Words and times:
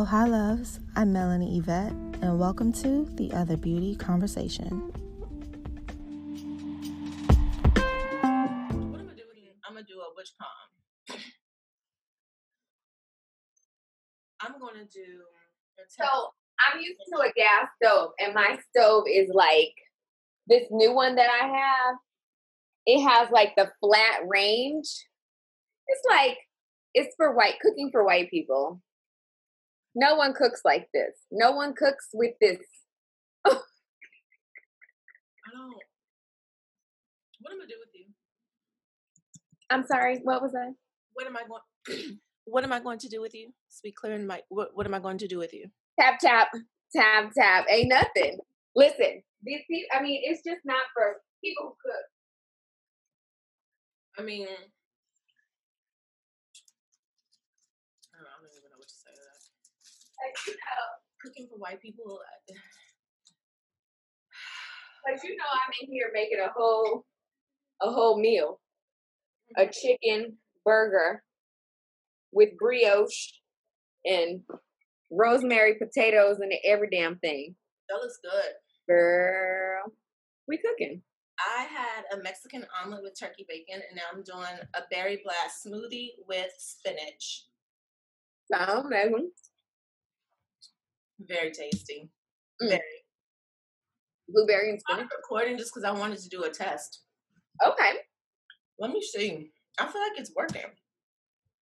Oh, 0.00 0.04
hi, 0.04 0.26
loves. 0.26 0.78
I'm 0.94 1.12
Melanie 1.12 1.58
Yvette, 1.58 1.90
and 2.22 2.38
welcome 2.38 2.72
to 2.74 3.04
the 3.16 3.32
Other 3.32 3.56
Beauty 3.56 3.96
Conversation. 3.96 4.92
What 7.50 9.00
am 9.00 9.10
I 9.10 9.16
doing? 9.18 9.58
I'm 9.66 9.74
gonna 9.74 9.84
do 9.84 9.98
a 9.98 10.14
witch 10.14 10.30
palm. 10.38 11.18
I'm 14.40 14.52
gonna 14.60 14.84
do. 14.84 15.24
a 15.80 15.82
test. 15.82 15.98
So 15.98 16.28
I'm 16.60 16.80
used 16.80 17.00
to 17.12 17.18
a 17.18 17.32
gas 17.32 17.66
stove, 17.82 18.12
and 18.20 18.34
my 18.34 18.56
stove 18.70 19.02
is 19.12 19.28
like 19.34 19.74
this 20.46 20.68
new 20.70 20.94
one 20.94 21.16
that 21.16 21.28
I 21.28 21.44
have. 21.48 21.96
It 22.86 23.02
has 23.04 23.32
like 23.32 23.56
the 23.56 23.72
flat 23.80 24.20
range. 24.28 25.08
It's 25.88 26.02
like 26.08 26.38
it's 26.94 27.16
for 27.16 27.34
white 27.34 27.58
cooking 27.60 27.90
for 27.90 28.04
white 28.04 28.30
people. 28.30 28.80
No 29.94 30.14
one 30.16 30.34
cooks 30.34 30.60
like 30.64 30.88
this. 30.94 31.14
No 31.30 31.52
one 31.52 31.74
cooks 31.74 32.08
with 32.14 32.34
this. 32.40 32.58
I 35.48 35.50
don't. 35.52 35.74
What 37.40 37.52
am 37.52 37.60
I 37.62 37.66
do 37.66 37.74
with 37.80 37.90
you? 37.94 38.06
I'm 39.70 39.86
sorry. 39.86 40.20
What 40.22 40.42
was 40.42 40.52
that? 40.52 40.74
What 41.14 41.26
am 41.26 41.36
I 41.36 41.42
going? 41.48 41.62
what 42.44 42.64
am 42.64 42.72
I 42.72 42.80
going 42.80 42.98
to 43.00 43.08
do 43.08 43.20
with 43.20 43.34
you? 43.34 43.52
Speak 43.68 43.96
clear 43.96 44.14
in 44.14 44.26
my. 44.26 44.42
What 44.48 44.70
What 44.74 44.86
am 44.86 44.94
I 44.94 44.98
going 45.00 45.18
to 45.18 45.28
do 45.28 45.38
with 45.38 45.52
you? 45.52 45.66
Tap 46.00 46.18
tap 46.20 46.48
tap 46.94 47.32
tap. 47.36 47.66
Ain't 47.70 47.88
nothing. 47.88 48.38
Listen, 48.76 49.22
these 49.42 49.62
people. 49.70 49.88
I 49.98 50.02
mean, 50.02 50.20
it's 50.24 50.42
just 50.44 50.60
not 50.64 50.82
for 50.94 51.16
people 51.44 51.64
who 51.64 51.74
cook. 51.82 52.04
I 54.18 54.22
mean, 54.22 54.46
I 54.46 54.50
don't, 58.18 58.26
I 58.26 58.38
don't 58.42 58.50
even 58.56 58.70
know 58.70 58.78
what 58.78 58.88
to 58.88 58.94
say 58.94 59.10
to 59.14 59.20
that. 59.22 59.38
Like 59.38 59.86
you 59.86 59.94
know, 60.02 60.07
Cooking 61.22 61.48
for 61.50 61.58
white 61.58 61.82
people. 61.82 62.20
Uh, 62.20 62.54
but 65.04 65.22
you 65.24 65.36
know, 65.36 65.44
I'm 65.52 65.72
in 65.82 65.92
here 65.92 66.10
making 66.12 66.38
a 66.38 66.52
whole, 66.56 67.04
a 67.82 67.90
whole 67.90 68.20
meal, 68.20 68.60
a 69.56 69.62
mm-hmm. 69.62 69.70
chicken 69.70 70.36
burger 70.64 71.24
with 72.32 72.50
brioche 72.58 73.32
and 74.04 74.40
rosemary 75.10 75.74
potatoes 75.74 76.38
and 76.40 76.52
every 76.64 76.88
damn 76.90 77.18
thing. 77.18 77.54
That 77.88 77.96
looks 77.96 78.18
good. 78.22 78.52
Girl, 78.88 79.92
we 80.46 80.58
cooking. 80.58 81.02
I 81.38 81.64
had 81.64 82.18
a 82.18 82.22
Mexican 82.22 82.64
omelet 82.82 83.02
with 83.02 83.18
turkey 83.18 83.46
bacon, 83.48 83.82
and 83.88 83.96
now 83.96 84.02
I'm 84.12 84.22
doing 84.22 84.58
a 84.74 84.80
berry 84.90 85.22
blast 85.22 85.64
smoothie 85.64 86.10
with 86.26 86.50
spinach. 86.58 87.44
So 88.52 88.82
amazing. 88.84 89.30
Very 91.26 91.50
tasty. 91.50 92.10
Mm. 92.62 92.68
Very. 92.70 92.82
Blueberry 94.28 94.70
and 94.70 94.80
I'm 94.90 95.08
recording 95.16 95.56
just 95.56 95.72
because 95.72 95.84
I 95.84 95.90
wanted 95.98 96.18
to 96.18 96.28
do 96.28 96.44
a 96.44 96.50
test. 96.50 97.02
Okay, 97.66 97.92
Let 98.78 98.90
me 98.92 99.00
see. 99.02 99.50
I 99.80 99.86
feel 99.90 100.00
like 100.02 100.18
it's 100.18 100.32
working. 100.36 100.62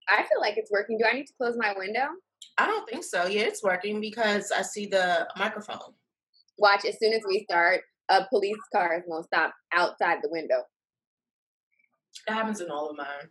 I 0.09 0.23
feel 0.25 0.41
like 0.41 0.55
it's 0.57 0.71
working. 0.71 0.99
Do 0.99 1.05
I 1.11 1.13
need 1.15 1.27
to 1.27 1.33
close 1.41 1.55
my 1.57 1.75
window? 1.77 2.07
I 2.59 2.67
don't 2.67 2.89
think 2.89 3.05
so. 3.05 3.27
Yeah, 3.27 3.43
it's 3.43 3.63
working 3.63 4.01
because 4.01 4.51
I 4.53 4.63
see 4.63 4.87
the 4.87 5.29
microphone. 5.39 5.95
Watch 6.59 6.85
as 6.85 6.99
soon 6.99 7.13
as 7.13 7.23
we 7.27 7.45
start, 7.49 7.83
a 8.09 8.25
police 8.29 8.57
car 8.75 8.97
is 8.99 9.05
gonna 9.09 9.25
stop 9.25 9.55
outside 9.73 10.19
the 10.23 10.29
window. 10.31 10.63
It 12.29 12.33
happens 12.33 12.61
in 12.61 12.71
all 12.71 12.91
of 12.91 12.97
mine. 12.97 13.31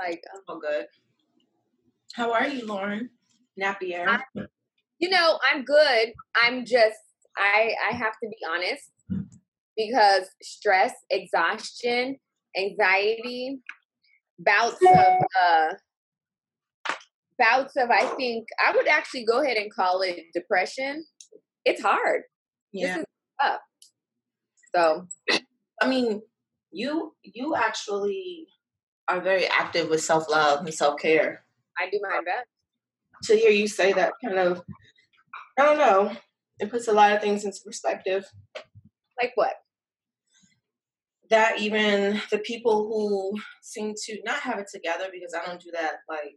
Like, 0.00 0.22
Oh, 0.48 0.58
good. 0.58 0.86
How 2.14 2.32
are 2.32 2.46
you, 2.46 2.66
Lauren? 2.66 3.10
Napier. 3.56 4.08
I- 4.08 4.24
you 5.02 5.10
know, 5.10 5.38
I'm 5.52 5.64
good. 5.64 6.12
I'm 6.42 6.64
just 6.64 6.98
I 7.36 7.74
I 7.90 7.94
have 7.94 8.12
to 8.22 8.28
be 8.28 8.36
honest 8.48 8.92
because 9.76 10.28
stress, 10.40 10.92
exhaustion, 11.10 12.16
anxiety, 12.56 13.60
bouts 14.38 14.80
of 14.80 15.24
uh 15.44 16.94
bouts 17.36 17.76
of 17.76 17.90
I 17.90 18.06
think 18.16 18.46
I 18.64 18.74
would 18.76 18.86
actually 18.86 19.24
go 19.24 19.42
ahead 19.42 19.56
and 19.56 19.74
call 19.74 20.02
it 20.02 20.20
depression. 20.32 21.04
It's 21.64 21.82
hard. 21.82 22.22
yeah. 22.72 22.98
is 22.98 23.04
tough. 23.40 23.60
So 24.74 25.08
I 25.82 25.88
mean, 25.88 26.22
you 26.70 27.14
you 27.22 27.56
actually 27.56 28.46
are 29.08 29.20
very 29.20 29.46
active 29.48 29.90
with 29.90 30.00
self 30.00 30.30
love 30.30 30.64
and 30.64 30.72
self 30.72 31.00
care. 31.00 31.44
I 31.76 31.90
do 31.90 31.98
my 32.00 32.20
best. 32.24 32.46
To 33.24 33.36
hear 33.36 33.50
you 33.50 33.68
say 33.68 33.92
that 33.92 34.14
kind 34.24 34.38
of, 34.38 34.62
I 35.58 35.62
don't 35.64 35.78
know, 35.78 36.16
it 36.58 36.70
puts 36.70 36.88
a 36.88 36.92
lot 36.92 37.12
of 37.12 37.20
things 37.20 37.44
into 37.44 37.58
perspective. 37.64 38.24
Like 39.20 39.32
what? 39.34 39.54
That 41.30 41.60
even 41.60 42.20
the 42.30 42.38
people 42.38 42.86
who 42.88 43.40
seem 43.62 43.94
to 44.06 44.18
not 44.24 44.40
have 44.40 44.58
it 44.58 44.66
together, 44.72 45.06
because 45.12 45.34
I 45.34 45.46
don't 45.46 45.60
do 45.60 45.70
that, 45.72 45.96
like, 46.08 46.36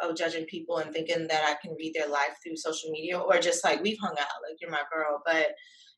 of 0.00 0.16
judging 0.16 0.44
people 0.46 0.78
and 0.78 0.92
thinking 0.92 1.28
that 1.28 1.44
I 1.46 1.54
can 1.64 1.76
read 1.78 1.94
their 1.94 2.08
life 2.08 2.36
through 2.42 2.56
social 2.56 2.90
media 2.90 3.18
or 3.18 3.38
just 3.38 3.62
like 3.62 3.80
we've 3.82 3.98
hung 4.00 4.16
out, 4.18 4.42
like 4.48 4.56
you're 4.60 4.70
my 4.70 4.82
girl, 4.92 5.22
but 5.24 5.54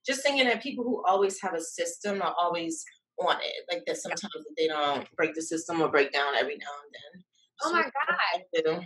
just 0.06 0.22
thinking 0.22 0.46
that 0.46 0.62
people 0.62 0.84
who 0.84 1.02
always 1.06 1.40
have 1.40 1.54
a 1.54 1.60
system 1.60 2.20
are 2.20 2.34
always 2.38 2.84
on 3.18 3.36
it, 3.40 3.64
like 3.72 3.82
that 3.86 3.96
sometimes 3.96 4.44
they 4.58 4.66
don't 4.66 5.08
break 5.16 5.34
the 5.34 5.40
system 5.40 5.80
or 5.80 5.88
break 5.88 6.12
down 6.12 6.34
every 6.36 6.58
now 6.58 6.66
and 6.84 6.92
then. 6.92 7.24
Oh 7.62 7.72
my 7.72 7.82
God. 7.82 8.72
God! 8.74 8.84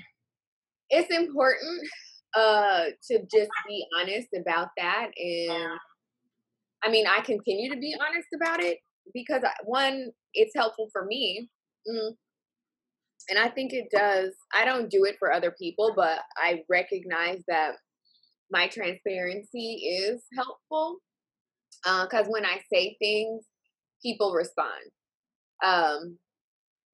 It's 0.90 1.12
important 1.12 1.88
uh 2.34 2.84
to 3.08 3.18
just 3.32 3.50
be 3.66 3.84
honest 3.98 4.28
about 4.38 4.68
that 4.76 5.10
and 5.16 5.78
I 6.82 6.90
mean 6.90 7.06
I 7.06 7.20
continue 7.20 7.70
to 7.72 7.78
be 7.78 7.94
honest 8.00 8.28
about 8.34 8.62
it 8.62 8.78
because 9.12 9.42
I- 9.44 9.52
one 9.64 10.10
it's 10.34 10.54
helpful 10.54 10.88
for 10.92 11.04
me. 11.04 11.48
Mm. 11.88 12.14
And 13.28 13.38
I 13.38 13.48
think 13.48 13.72
it 13.72 13.88
does. 13.90 14.32
I 14.54 14.64
don't 14.64 14.90
do 14.90 15.04
it 15.04 15.16
for 15.18 15.32
other 15.32 15.54
people, 15.58 15.92
but 15.94 16.20
I 16.36 16.62
recognize 16.68 17.42
that 17.48 17.74
my 18.50 18.66
transparency 18.68 19.74
is 19.98 20.22
helpful 20.34 20.98
because 21.84 22.26
when 22.28 22.44
I 22.44 22.60
say 22.72 22.96
things, 22.98 23.44
people 24.02 24.32
respond. 24.32 24.82
Um, 25.64 26.18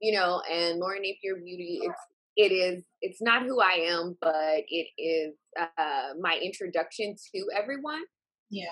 you 0.00 0.12
know, 0.12 0.42
and 0.50 0.78
Lauren 0.78 1.02
Napier 1.02 1.36
Beauty, 1.36 1.80
it's 1.82 1.94
it 2.36 2.52
is 2.52 2.82
it's 3.00 3.22
not 3.22 3.42
who 3.42 3.60
I 3.60 3.86
am, 3.88 4.16
but 4.20 4.62
it 4.68 4.88
is 4.98 5.34
uh, 5.58 6.14
my 6.20 6.38
introduction 6.42 7.16
to 7.34 7.46
everyone. 7.54 8.02
Yeah. 8.50 8.66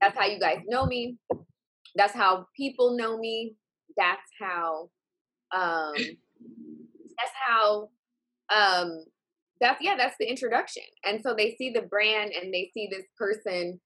That's 0.00 0.18
how 0.18 0.26
you 0.26 0.38
guys 0.38 0.58
know 0.66 0.86
me. 0.86 1.16
That's 1.94 2.12
how 2.12 2.46
people 2.56 2.96
know 2.96 3.18
me. 3.18 3.54
That's 3.96 4.20
how 4.38 4.90
um 5.54 5.94
that's 5.96 7.32
how 7.46 7.88
um 8.54 9.04
that's 9.60 9.80
yeah, 9.82 9.96
that's 9.96 10.16
the 10.20 10.28
introduction. 10.28 10.82
And 11.04 11.22
so 11.22 11.34
they 11.34 11.54
see 11.56 11.70
the 11.70 11.82
brand 11.82 12.32
and 12.32 12.52
they 12.52 12.70
see 12.74 12.88
this 12.90 13.06
person 13.18 13.80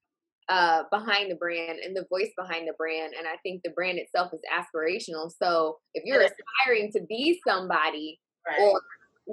uh 0.49 0.83
behind 0.91 1.31
the 1.31 1.37
brand 1.37 1.79
and 1.79 1.97
the 1.97 2.07
voice 2.11 2.31
behind 2.37 2.67
the 2.67 2.75
brand 2.77 3.15
and 3.17 3.29
I 3.29 3.37
think 3.45 3.63
the 3.63 3.71
brand 3.71 3.99
itself 3.99 4.33
is 4.33 4.41
aspirational. 4.53 5.31
So 5.41 5.79
if 5.95 6.05
you're 6.05 6.23
aspiring 6.23 6.91
to 6.93 7.01
be 7.09 7.41
somebody 7.47 8.19
Right. 8.49 8.59
or 8.59 8.81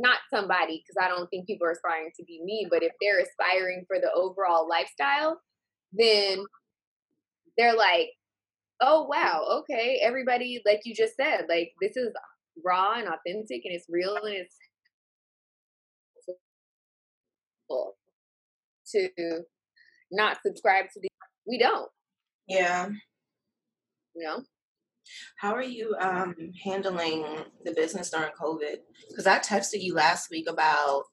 not 0.01 0.19
somebody 0.33 0.83
because 0.83 1.03
I 1.03 1.09
don't 1.09 1.27
think 1.29 1.47
people 1.47 1.67
are 1.67 1.71
aspiring 1.71 2.11
to 2.17 2.23
be 2.25 2.41
me, 2.43 2.67
but 2.69 2.83
if 2.83 2.91
they're 3.01 3.19
aspiring 3.19 3.85
for 3.87 3.99
the 3.99 4.11
overall 4.13 4.67
lifestyle, 4.69 5.39
then 5.91 6.43
they're 7.57 7.75
like, 7.75 8.09
oh 8.81 9.03
wow, 9.03 9.61
okay, 9.61 9.99
everybody, 10.03 10.61
like 10.65 10.81
you 10.85 10.93
just 10.93 11.15
said, 11.15 11.45
like 11.49 11.71
this 11.81 11.97
is 11.97 12.13
raw 12.63 12.95
and 12.95 13.07
authentic 13.07 13.61
and 13.65 13.73
it's 13.75 13.87
real 13.89 14.15
and 14.15 14.35
it's 14.35 14.55
cool 17.69 17.95
to 18.91 19.09
not 20.11 20.37
subscribe 20.45 20.85
to 20.93 20.99
the 21.01 21.09
we 21.47 21.57
don't, 21.57 21.89
yeah. 22.47 22.89
you 24.15 24.23
know. 24.25 24.43
How 25.37 25.53
are 25.53 25.63
you 25.63 25.95
um, 25.99 26.35
handling 26.63 27.25
the 27.63 27.73
business 27.73 28.09
during 28.09 28.31
COVID? 28.39 28.77
Because 29.09 29.27
I 29.27 29.39
texted 29.39 29.81
you 29.81 29.93
last 29.93 30.29
week 30.29 30.49
about 30.49 31.03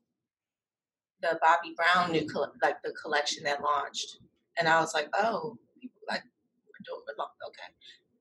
the 1.20 1.38
Bobbi 1.43 1.75
Brown 1.75 2.12
new 2.12 2.26
like 2.62 2.76
the 2.82 2.93
collection 2.93 3.44
that 3.44 3.62
launched, 3.62 4.19
and 4.58 4.69
I 4.69 4.81
was 4.81 4.94
like, 4.94 5.08
oh, 5.14 5.56
people 5.81 6.00
like 6.08 6.23
we're 6.23 6.85
doing. 6.85 7.02
Okay, 7.49 7.73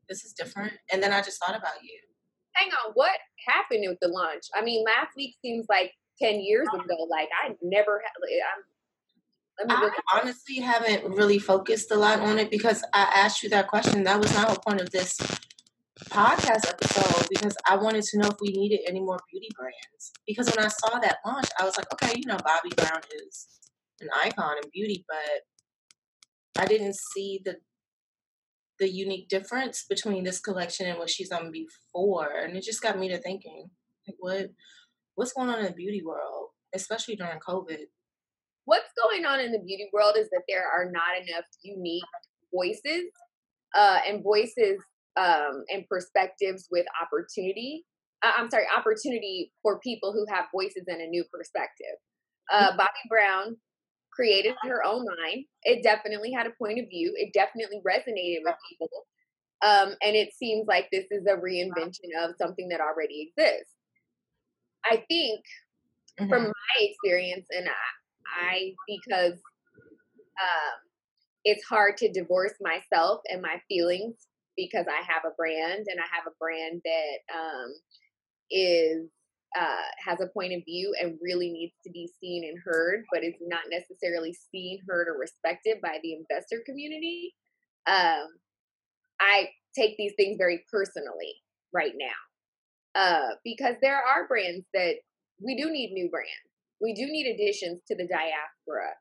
this 0.10 0.24
is 0.24 0.34
different. 0.34 0.74
And 0.92 1.02
then 1.02 1.12
I 1.12 1.22
just 1.22 1.44
thought 1.44 1.58
about 1.58 1.84
you. 1.84 2.00
Hang 2.54 2.70
on, 2.70 2.92
what 2.94 3.18
happened 3.48 3.86
with 3.88 4.00
the 4.02 4.08
launch? 4.08 4.44
I 4.56 4.64
mean, 4.64 4.86
last 4.86 5.16
week 5.18 5.36
seems 5.42 5.66
like 5.70 5.92
ten 6.20 6.40
years 6.40 6.68
ago. 6.74 7.08
Like 7.10 7.30
I 7.44 7.56
never 7.62 8.02
had. 8.04 8.12
I'm. 8.56 8.64
I 9.70 9.92
honestly 10.16 10.56
haven't 10.56 11.14
really 11.14 11.38
focused 11.38 11.92
a 11.92 11.96
lot 11.96 12.20
on 12.20 12.40
it 12.40 12.50
because 12.50 12.84
I 12.92 13.04
asked 13.16 13.44
you 13.44 13.50
that 13.50 13.68
question. 13.68 14.04
That 14.04 14.20
was 14.20 14.34
not 14.34 14.52
the 14.52 14.60
point 14.60 14.82
of 14.82 14.90
this 14.90 15.20
podcast 16.06 16.70
episode 16.70 17.28
because 17.30 17.56
I 17.68 17.78
wanted 17.78 18.04
to 18.04 18.18
know 18.18 18.30
if 18.30 18.38
we 18.42 18.50
needed 18.50 18.82
any 18.88 19.00
more 19.00 19.20
beauty 19.32 19.50
brands. 19.56 20.12
Because 20.28 20.50
when 20.50 20.66
I 20.66 20.70
saw 20.70 21.00
that 21.00 21.18
launch, 21.26 21.48
I 21.60 21.66
was 21.66 21.78
like, 21.78 21.92
okay, 21.94 22.14
you 22.18 22.26
know, 22.26 22.38
Bobbi 22.38 22.76
Brown 22.76 23.02
is 23.28 23.48
an 24.02 24.10
icon 24.24 24.58
in 24.64 24.70
beauty, 24.74 25.06
but 25.08 26.62
I 26.62 26.66
didn't 26.66 26.96
see 26.96 27.42
the 27.44 27.58
the 28.80 28.90
unique 28.90 29.30
difference 29.30 29.86
between 29.88 30.24
this 30.24 30.40
collection 30.40 30.88
and 30.88 30.98
what 30.98 31.10
she's 31.10 31.30
done 31.30 31.52
before, 31.52 32.30
and 32.44 32.58
it 32.58 32.64
just 32.64 32.82
got 32.82 32.98
me 32.98 33.08
to 33.10 33.20
thinking, 33.20 33.70
like, 34.08 34.16
what 34.20 34.50
what's 35.16 35.34
going 35.34 35.50
on 35.50 35.60
in 35.60 35.66
the 35.66 35.72
beauty 35.72 36.02
world, 36.04 36.50
especially 36.74 37.16
during 37.16 37.40
COVID? 37.40 37.86
What's 38.66 38.90
going 39.02 39.26
on 39.26 39.40
in 39.40 39.52
the 39.52 39.60
beauty 39.60 39.90
world 39.94 40.16
is 40.18 40.30
that 40.30 40.44
there 40.48 40.66
are 40.66 40.90
not 40.90 41.18
enough 41.22 41.46
unique 41.62 42.04
voices 42.54 43.12
uh, 43.76 44.00
and 44.08 44.24
voices 44.24 44.80
um, 45.18 45.64
and 45.70 45.88
perspectives 45.88 46.68
with 46.72 46.86
opportunity. 47.02 47.86
Uh, 48.24 48.32
I'm 48.38 48.50
sorry, 48.50 48.66
opportunity 48.76 49.52
for 49.62 49.80
people 49.80 50.14
who 50.14 50.26
have 50.34 50.46
voices 50.54 50.84
and 50.88 51.02
a 51.02 51.08
new 51.08 51.24
perspective. 51.32 51.98
Uh, 52.52 52.72
mm-hmm. 52.72 53.08
Brown 53.10 53.58
created 54.12 54.56
her 54.64 54.84
own 54.86 55.06
line. 55.06 55.46
It 55.64 55.84
definitely 55.84 56.32
had 56.32 56.48
a 56.48 56.54
point 56.58 56.80
of 56.80 56.86
view. 56.90 57.14
It 57.16 57.34
definitely 57.34 57.82
resonated 57.86 58.44
with 58.44 58.56
people. 58.70 58.90
Um, 59.66 59.96
and 60.02 60.16
it 60.16 60.34
seems 60.34 60.68
like 60.68 60.88
this 60.92 61.06
is 61.10 61.26
a 61.26 61.38
reinvention 61.38 62.12
of 62.22 62.36
something 62.40 62.70
that 62.70 62.82
already 62.82 63.32
exists. 63.38 63.72
I 64.86 65.04
think, 65.10 65.40
mm-hmm. 66.20 66.30
from 66.30 66.44
my 66.44 66.76
experience, 66.80 67.48
and 67.50 67.68
I, 67.70 68.52
I 68.52 68.74
because 68.88 69.40
um, 70.42 70.80
it's 71.46 71.64
hard 71.66 71.98
to 71.98 72.12
divorce 72.12 72.54
myself 72.62 73.22
and 73.30 73.42
my 73.42 73.62
feelings 73.70 74.16
because 74.56 74.86
I 74.88 75.02
have 75.04 75.24
a 75.26 75.36
brand 75.38 75.86
and 75.88 76.00
I 76.00 76.08
have 76.12 76.26
a 76.28 76.38
brand 76.40 76.82
that 76.84 77.36
um, 77.36 77.74
is 78.52 79.10
uh, 79.58 79.86
has 80.04 80.20
a 80.20 80.28
point 80.34 80.54
of 80.54 80.66
view 80.66 80.94
and 81.00 81.18
really 81.22 81.52
needs 81.52 81.74
to 81.84 81.92
be 81.92 82.10
seen 82.20 82.44
and 82.44 82.58
heard, 82.66 83.04
but 83.12 83.24
is 83.24 83.36
not 83.42 83.64
necessarily 83.70 84.36
seen, 84.52 84.80
heard, 84.88 85.08
or 85.08 85.18
respected 85.20 85.78
by 85.82 86.00
the 86.02 86.14
investor 86.14 86.64
community. 86.66 87.36
Um, 87.86 88.28
I 89.20 89.50
take 89.76 89.96
these 89.98 90.14
things 90.18 90.38
very 90.38 90.64
personally 90.72 91.36
right 91.72 91.94
now 91.96 93.00
uh, 93.00 93.36
because 93.44 93.76
there 93.82 93.98
are 93.98 94.28
brands 94.28 94.66
that 94.74 94.96
we 95.40 95.56
do 95.56 95.70
need 95.70 95.92
new 95.94 96.10
brands. 96.10 96.30
We 96.82 96.94
do 96.94 97.06
need 97.06 97.28
additions 97.34 97.82
to 97.88 97.96
the 97.96 98.08
diaspora, 98.08 98.92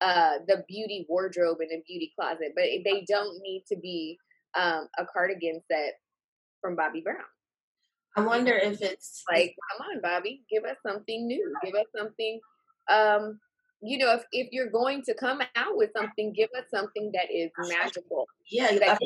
uh, 0.00 0.44
the 0.46 0.64
beauty 0.68 1.06
wardrobe 1.08 1.58
and 1.60 1.70
the 1.70 1.82
beauty 1.86 2.12
closet, 2.18 2.52
but 2.54 2.64
they 2.64 3.04
don't 3.08 3.38
need 3.42 3.64
to 3.68 3.76
be 3.78 4.18
um, 4.58 4.88
a 4.98 5.06
cardigan 5.06 5.60
set 5.70 5.94
from 6.60 6.76
Bobbi 6.76 7.02
Brown. 7.02 7.16
I 8.16 8.22
wonder 8.22 8.52
if 8.52 8.82
it's 8.82 9.22
like, 9.30 9.54
come 9.70 9.86
on, 9.86 10.02
Bobbi, 10.02 10.40
give 10.50 10.64
us 10.64 10.76
something 10.84 11.26
new. 11.26 11.54
Give 11.64 11.74
us 11.74 11.86
something. 11.96 12.40
Um, 12.90 13.38
you 13.82 13.98
know, 13.98 14.14
if 14.14 14.24
if 14.32 14.48
you're 14.52 14.70
going 14.70 15.02
to 15.02 15.14
come 15.14 15.40
out 15.56 15.76
with 15.76 15.90
something, 15.96 16.32
give 16.32 16.50
us 16.58 16.64
something 16.74 17.12
that 17.14 17.30
is 17.32 17.50
magical. 17.56 18.26
Yeah, 18.50 18.78
that 18.78 18.98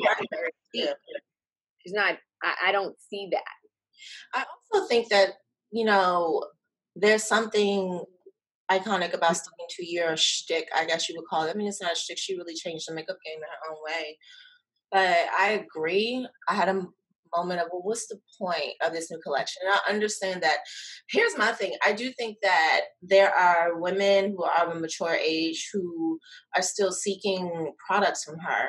yeah. 0.72 0.92
She's 1.78 1.92
not. 1.92 2.16
I, 2.42 2.54
I 2.66 2.72
don't 2.72 2.96
see 2.98 3.28
that. 3.30 3.42
I 4.34 4.44
also 4.72 4.86
think 4.88 5.10
that 5.10 5.34
you 5.70 5.84
know 5.84 6.44
there's 6.96 7.24
something 7.24 8.04
iconic 8.70 9.12
about 9.12 9.36
sticking 9.36 9.66
to 9.68 9.86
your 9.86 10.16
shtick, 10.16 10.68
I 10.74 10.86
guess 10.86 11.08
you 11.08 11.16
would 11.18 11.28
call 11.28 11.44
it. 11.44 11.50
I 11.50 11.54
mean, 11.54 11.68
it's 11.68 11.82
not 11.82 11.92
a 11.92 11.96
shtick. 11.96 12.18
She 12.18 12.36
really 12.36 12.54
changed 12.54 12.88
the 12.88 12.94
makeup 12.94 13.18
game 13.24 13.36
in 13.36 13.42
her 13.42 13.70
own 13.70 13.78
way. 13.84 14.18
But 14.94 15.26
I 15.36 15.60
agree. 15.64 16.24
I 16.48 16.54
had 16.54 16.68
a 16.68 16.86
moment 17.36 17.60
of, 17.60 17.66
well, 17.72 17.82
what's 17.82 18.06
the 18.06 18.20
point 18.40 18.74
of 18.86 18.92
this 18.92 19.10
new 19.10 19.18
collection? 19.18 19.62
And 19.66 19.74
I 19.74 19.92
understand 19.92 20.42
that. 20.44 20.58
Here's 21.10 21.36
my 21.36 21.50
thing 21.50 21.72
I 21.84 21.92
do 21.94 22.12
think 22.12 22.36
that 22.42 22.82
there 23.02 23.34
are 23.34 23.76
women 23.80 24.30
who 24.36 24.44
are 24.44 24.68
of 24.68 24.76
a 24.76 24.80
mature 24.80 25.14
age 25.20 25.68
who 25.72 26.20
are 26.56 26.62
still 26.62 26.92
seeking 26.92 27.72
products 27.84 28.22
from 28.22 28.38
her. 28.38 28.68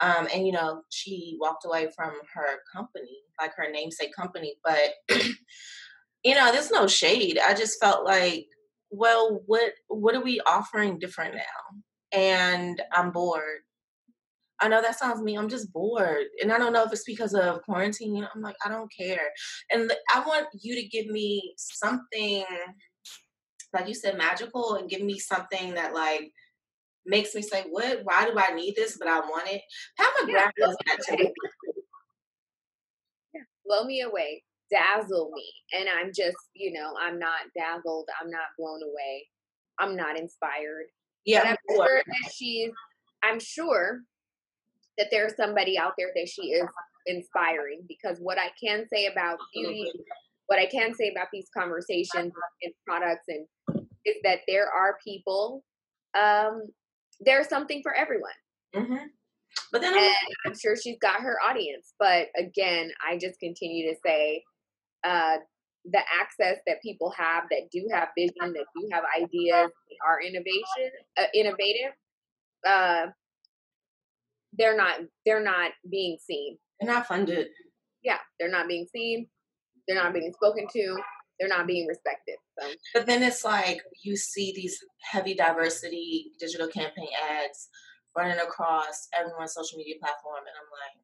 Um, 0.00 0.28
and, 0.34 0.46
you 0.46 0.52
know, 0.52 0.82
she 0.90 1.36
walked 1.40 1.66
away 1.66 1.88
from 1.94 2.12
her 2.34 2.58
company, 2.74 3.18
like 3.38 3.52
her 3.56 3.70
namesake 3.70 4.14
company. 4.16 4.54
But, 4.64 4.94
you 6.24 6.34
know, 6.34 6.52
there's 6.52 6.70
no 6.70 6.86
shade. 6.86 7.38
I 7.46 7.52
just 7.54 7.78
felt 7.80 8.06
like, 8.06 8.46
well, 8.90 9.42
what 9.46 9.72
what 9.88 10.14
are 10.14 10.22
we 10.22 10.40
offering 10.46 10.98
different 10.98 11.34
now? 11.34 12.18
And 12.18 12.80
I'm 12.92 13.10
bored. 13.10 13.60
I 14.60 14.68
know 14.68 14.80
that 14.80 14.98
sounds 14.98 15.20
mean. 15.20 15.38
I'm 15.38 15.48
just 15.48 15.72
bored. 15.72 16.26
And 16.42 16.52
I 16.52 16.58
don't 16.58 16.72
know 16.72 16.84
if 16.84 16.92
it's 16.92 17.04
because 17.04 17.34
of 17.34 17.62
quarantine. 17.62 18.26
I'm 18.34 18.40
like, 18.40 18.56
I 18.64 18.68
don't 18.68 18.90
care. 18.96 19.30
And 19.70 19.92
I 20.14 20.20
want 20.20 20.46
you 20.60 20.74
to 20.74 20.88
give 20.88 21.06
me 21.06 21.54
something, 21.58 22.44
like 23.74 23.86
you 23.86 23.94
said, 23.94 24.16
magical 24.16 24.76
and 24.76 24.88
give 24.88 25.02
me 25.02 25.18
something 25.18 25.74
that, 25.74 25.92
like, 25.94 26.32
makes 27.04 27.34
me 27.34 27.42
say, 27.42 27.64
what? 27.68 28.00
Why 28.04 28.24
do 28.24 28.32
I 28.38 28.54
need 28.54 28.74
this? 28.76 28.96
But 28.98 29.08
I 29.08 29.20
want 29.20 29.48
it. 29.48 29.60
Pat 29.98 30.08
McGrath 30.20 30.28
yeah, 30.28 30.50
does 30.58 30.76
that 30.86 31.02
to 31.04 31.16
me. 31.16 31.32
Yeah. 33.34 33.42
Blow 33.66 33.84
me 33.84 34.00
away. 34.00 34.42
Dazzle 34.70 35.30
me. 35.34 35.52
And 35.78 35.88
I'm 35.88 36.12
just, 36.14 36.36
you 36.54 36.72
know, 36.72 36.94
I'm 36.98 37.18
not 37.18 37.40
dazzled. 37.56 38.08
I'm 38.20 38.30
not 38.30 38.46
blown 38.58 38.82
away. 38.82 39.28
I'm 39.78 39.94
not 39.94 40.18
inspired. 40.18 40.86
Yeah. 41.24 41.42
But 41.42 41.48
I'm 41.50 41.76
sure 41.76 42.02
that 42.06 42.32
she's, 42.32 42.70
I'm 43.22 43.38
sure 43.38 44.00
that 44.98 45.08
there's 45.10 45.36
somebody 45.36 45.78
out 45.78 45.92
there 45.98 46.10
that 46.14 46.28
she 46.28 46.52
is 46.52 46.68
inspiring 47.06 47.80
because 47.88 48.18
what 48.18 48.38
I 48.38 48.50
can 48.62 48.86
say 48.92 49.06
about 49.06 49.38
beauty, 49.54 49.90
what 50.46 50.58
I 50.58 50.66
can 50.66 50.94
say 50.94 51.10
about 51.10 51.28
these 51.32 51.48
conversations 51.56 52.32
and 52.62 52.74
products 52.86 53.24
and 53.28 53.46
is 54.04 54.16
that 54.22 54.40
there 54.46 54.68
are 54.70 54.98
people, 55.04 55.64
um, 56.18 56.62
there's 57.20 57.48
something 57.48 57.82
for 57.82 57.94
everyone. 57.94 58.30
Mm-hmm. 58.74 59.06
But 59.72 59.80
then 59.80 59.94
I'm, 59.94 60.10
I'm 60.46 60.58
sure 60.58 60.76
she's 60.76 60.98
got 61.00 61.20
her 61.20 61.38
audience. 61.48 61.94
But 61.98 62.28
again, 62.38 62.90
I 63.06 63.18
just 63.18 63.40
continue 63.40 63.90
to 63.90 63.96
say 64.04 64.42
uh, 65.04 65.36
the 65.84 66.00
access 66.20 66.58
that 66.66 66.82
people 66.82 67.12
have 67.16 67.44
that 67.50 67.68
do 67.72 67.88
have 67.92 68.08
vision, 68.16 68.52
that 68.52 68.66
do 68.76 68.88
have 68.92 69.04
ideas, 69.16 69.70
are 70.06 70.20
innovation, 70.20 70.90
uh, 71.18 71.24
innovative. 71.34 71.92
Uh, 72.66 73.06
they're 74.58 74.76
not 74.76 75.00
they're 75.24 75.42
not 75.42 75.72
being 75.90 76.18
seen. 76.24 76.58
They're 76.80 76.92
not 76.92 77.06
funded. 77.06 77.48
Yeah, 78.02 78.18
they're 78.38 78.50
not 78.50 78.68
being 78.68 78.86
seen. 78.92 79.28
They're 79.86 80.02
not 80.02 80.12
being 80.12 80.32
spoken 80.32 80.66
to. 80.72 80.96
They're 81.38 81.48
not 81.48 81.66
being 81.66 81.86
respected. 81.86 82.36
So. 82.58 82.68
But 82.94 83.06
then 83.06 83.22
it's 83.22 83.44
like 83.44 83.82
you 84.04 84.16
see 84.16 84.52
these 84.54 84.78
heavy 85.02 85.34
diversity 85.34 86.32
digital 86.40 86.68
campaign 86.68 87.08
ads 87.30 87.68
running 88.16 88.38
across 88.38 89.08
everyone's 89.18 89.52
social 89.52 89.78
media 89.78 89.96
platform, 90.00 90.38
and 90.38 90.56
I'm 90.56 90.70
like, 90.72 91.02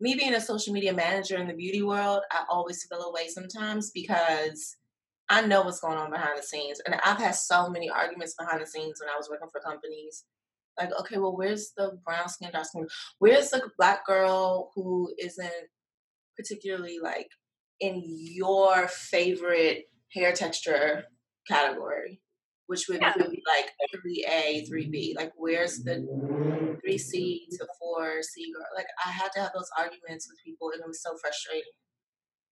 me 0.00 0.14
being 0.14 0.34
a 0.34 0.40
social 0.40 0.72
media 0.72 0.92
manager 0.92 1.36
in 1.36 1.48
the 1.48 1.54
beauty 1.54 1.82
world, 1.82 2.22
I 2.30 2.44
always 2.50 2.86
feel 2.88 3.02
away 3.02 3.28
sometimes 3.28 3.90
because 3.90 4.76
I 5.28 5.44
know 5.46 5.62
what's 5.62 5.80
going 5.80 5.98
on 5.98 6.10
behind 6.10 6.38
the 6.38 6.42
scenes. 6.42 6.80
And 6.86 6.94
I've 7.04 7.18
had 7.18 7.34
so 7.34 7.68
many 7.68 7.90
arguments 7.90 8.34
behind 8.38 8.62
the 8.62 8.66
scenes 8.66 9.00
when 9.00 9.10
I 9.10 9.16
was 9.16 9.28
working 9.28 9.48
for 9.50 9.60
companies 9.60 10.24
like, 10.78 10.90
okay, 11.00 11.18
well, 11.18 11.36
where's 11.36 11.72
the 11.76 11.98
brown 12.04 12.28
skin, 12.28 12.50
dark 12.52 12.66
skin? 12.66 12.86
Where's 13.18 13.50
the 13.50 13.70
black 13.78 14.06
girl 14.06 14.70
who 14.74 15.12
isn't 15.18 15.50
particularly 16.36 16.98
like 17.02 17.28
in 17.80 18.02
your 18.04 18.88
favorite 18.88 19.84
hair 20.12 20.32
texture 20.32 21.04
category? 21.48 22.20
Which 22.68 22.88
would, 22.88 23.00
yeah. 23.00 23.14
be 23.16 23.42
like 23.46 23.70
3A, 23.94 24.68
3B. 24.68 25.14
Like, 25.14 25.30
where's 25.36 25.84
the 25.84 26.04
3C 26.84 27.46
to 27.52 27.66
4C 27.80 28.52
girl? 28.52 28.66
Like, 28.74 28.86
I 29.06 29.10
had 29.10 29.30
to 29.36 29.40
have 29.40 29.52
those 29.54 29.70
arguments 29.78 30.28
with 30.28 30.42
people, 30.44 30.72
and 30.72 30.80
it 30.80 30.88
was 30.88 31.00
so 31.00 31.16
frustrating. 31.22 31.70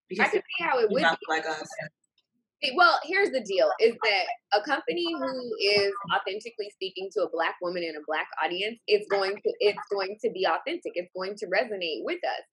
Because 0.08 0.26
I 0.26 0.28
could 0.28 0.42
see 0.42 0.64
how 0.64 0.78
it 0.78 0.88
would 0.88 1.00
be. 1.00 1.16
Like 1.28 1.46
us. 1.46 1.66
Well, 2.74 2.98
here's 3.04 3.30
the 3.30 3.40
deal: 3.40 3.70
is 3.80 3.94
that 4.02 4.58
a 4.58 4.62
company 4.62 5.12
who 5.12 5.54
is 5.60 5.92
authentically 6.14 6.70
speaking 6.72 7.08
to 7.14 7.22
a 7.22 7.30
black 7.30 7.56
woman 7.60 7.82
in 7.82 7.96
a 7.96 8.04
black 8.06 8.26
audience 8.42 8.78
is 8.88 9.06
going 9.10 9.34
to 9.34 9.52
it's 9.60 9.78
going 9.92 10.16
to 10.22 10.30
be 10.30 10.46
authentic. 10.46 10.92
It's 10.94 11.10
going 11.16 11.34
to 11.36 11.46
resonate 11.46 12.04
with 12.04 12.20
us. 12.24 12.44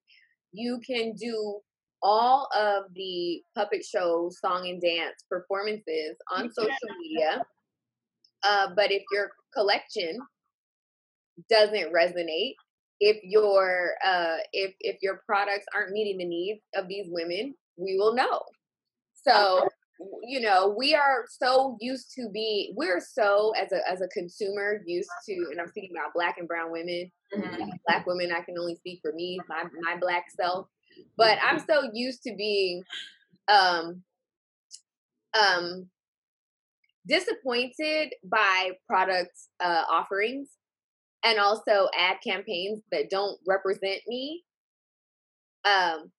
You 0.51 0.79
can 0.85 1.13
do 1.13 1.59
all 2.03 2.49
of 2.57 2.85
the 2.95 3.41
puppet 3.55 3.85
show, 3.85 4.29
song 4.43 4.67
and 4.67 4.81
dance 4.81 5.23
performances 5.29 6.17
on 6.31 6.51
social 6.51 6.73
media, 6.99 7.43
uh, 8.43 8.67
but 8.75 8.91
if 8.91 9.03
your 9.11 9.31
collection 9.53 10.17
doesn't 11.49 11.93
resonate, 11.93 12.55
if 12.99 13.17
your 13.23 13.91
uh, 14.05 14.37
if 14.53 14.73
if 14.79 14.97
your 15.01 15.21
products 15.25 15.65
aren't 15.75 15.91
meeting 15.91 16.17
the 16.17 16.25
needs 16.25 16.61
of 16.75 16.87
these 16.87 17.05
women, 17.09 17.55
we 17.77 17.97
will 17.97 18.13
know. 18.13 18.41
So 19.13 19.67
you 20.23 20.39
know 20.39 20.73
we 20.77 20.93
are 20.95 21.25
so 21.29 21.77
used 21.79 22.13
to 22.13 22.29
be 22.29 22.73
we're 22.75 22.99
so 22.99 23.53
as 23.61 23.71
a 23.71 23.79
as 23.89 24.01
a 24.01 24.07
consumer 24.07 24.81
used 24.85 25.09
to 25.27 25.33
and 25.51 25.59
i'm 25.59 25.67
speaking 25.67 25.91
about 25.95 26.13
black 26.13 26.35
and 26.37 26.47
brown 26.47 26.71
women 26.71 27.11
mm-hmm. 27.35 27.69
black 27.87 28.05
women 28.05 28.31
i 28.31 28.41
can 28.41 28.57
only 28.57 28.75
speak 28.75 28.99
for 29.01 29.11
me 29.13 29.39
my 29.49 29.63
my 29.81 29.97
black 29.99 30.25
self 30.35 30.67
But 31.17 31.37
I'm 31.43 31.59
so 31.59 31.89
used 31.93 32.23
to 32.23 32.35
being 32.35 32.83
um 33.47 34.03
um 35.39 35.87
disappointed 37.07 38.13
by 38.23 38.71
product 38.87 39.31
uh, 39.59 39.83
offerings 39.89 40.49
and 41.23 41.39
also 41.39 41.89
ad 41.97 42.17
campaigns 42.23 42.83
that 42.91 43.09
don't 43.09 43.39
represent 43.47 44.01
me 44.07 44.43
um 45.65 46.11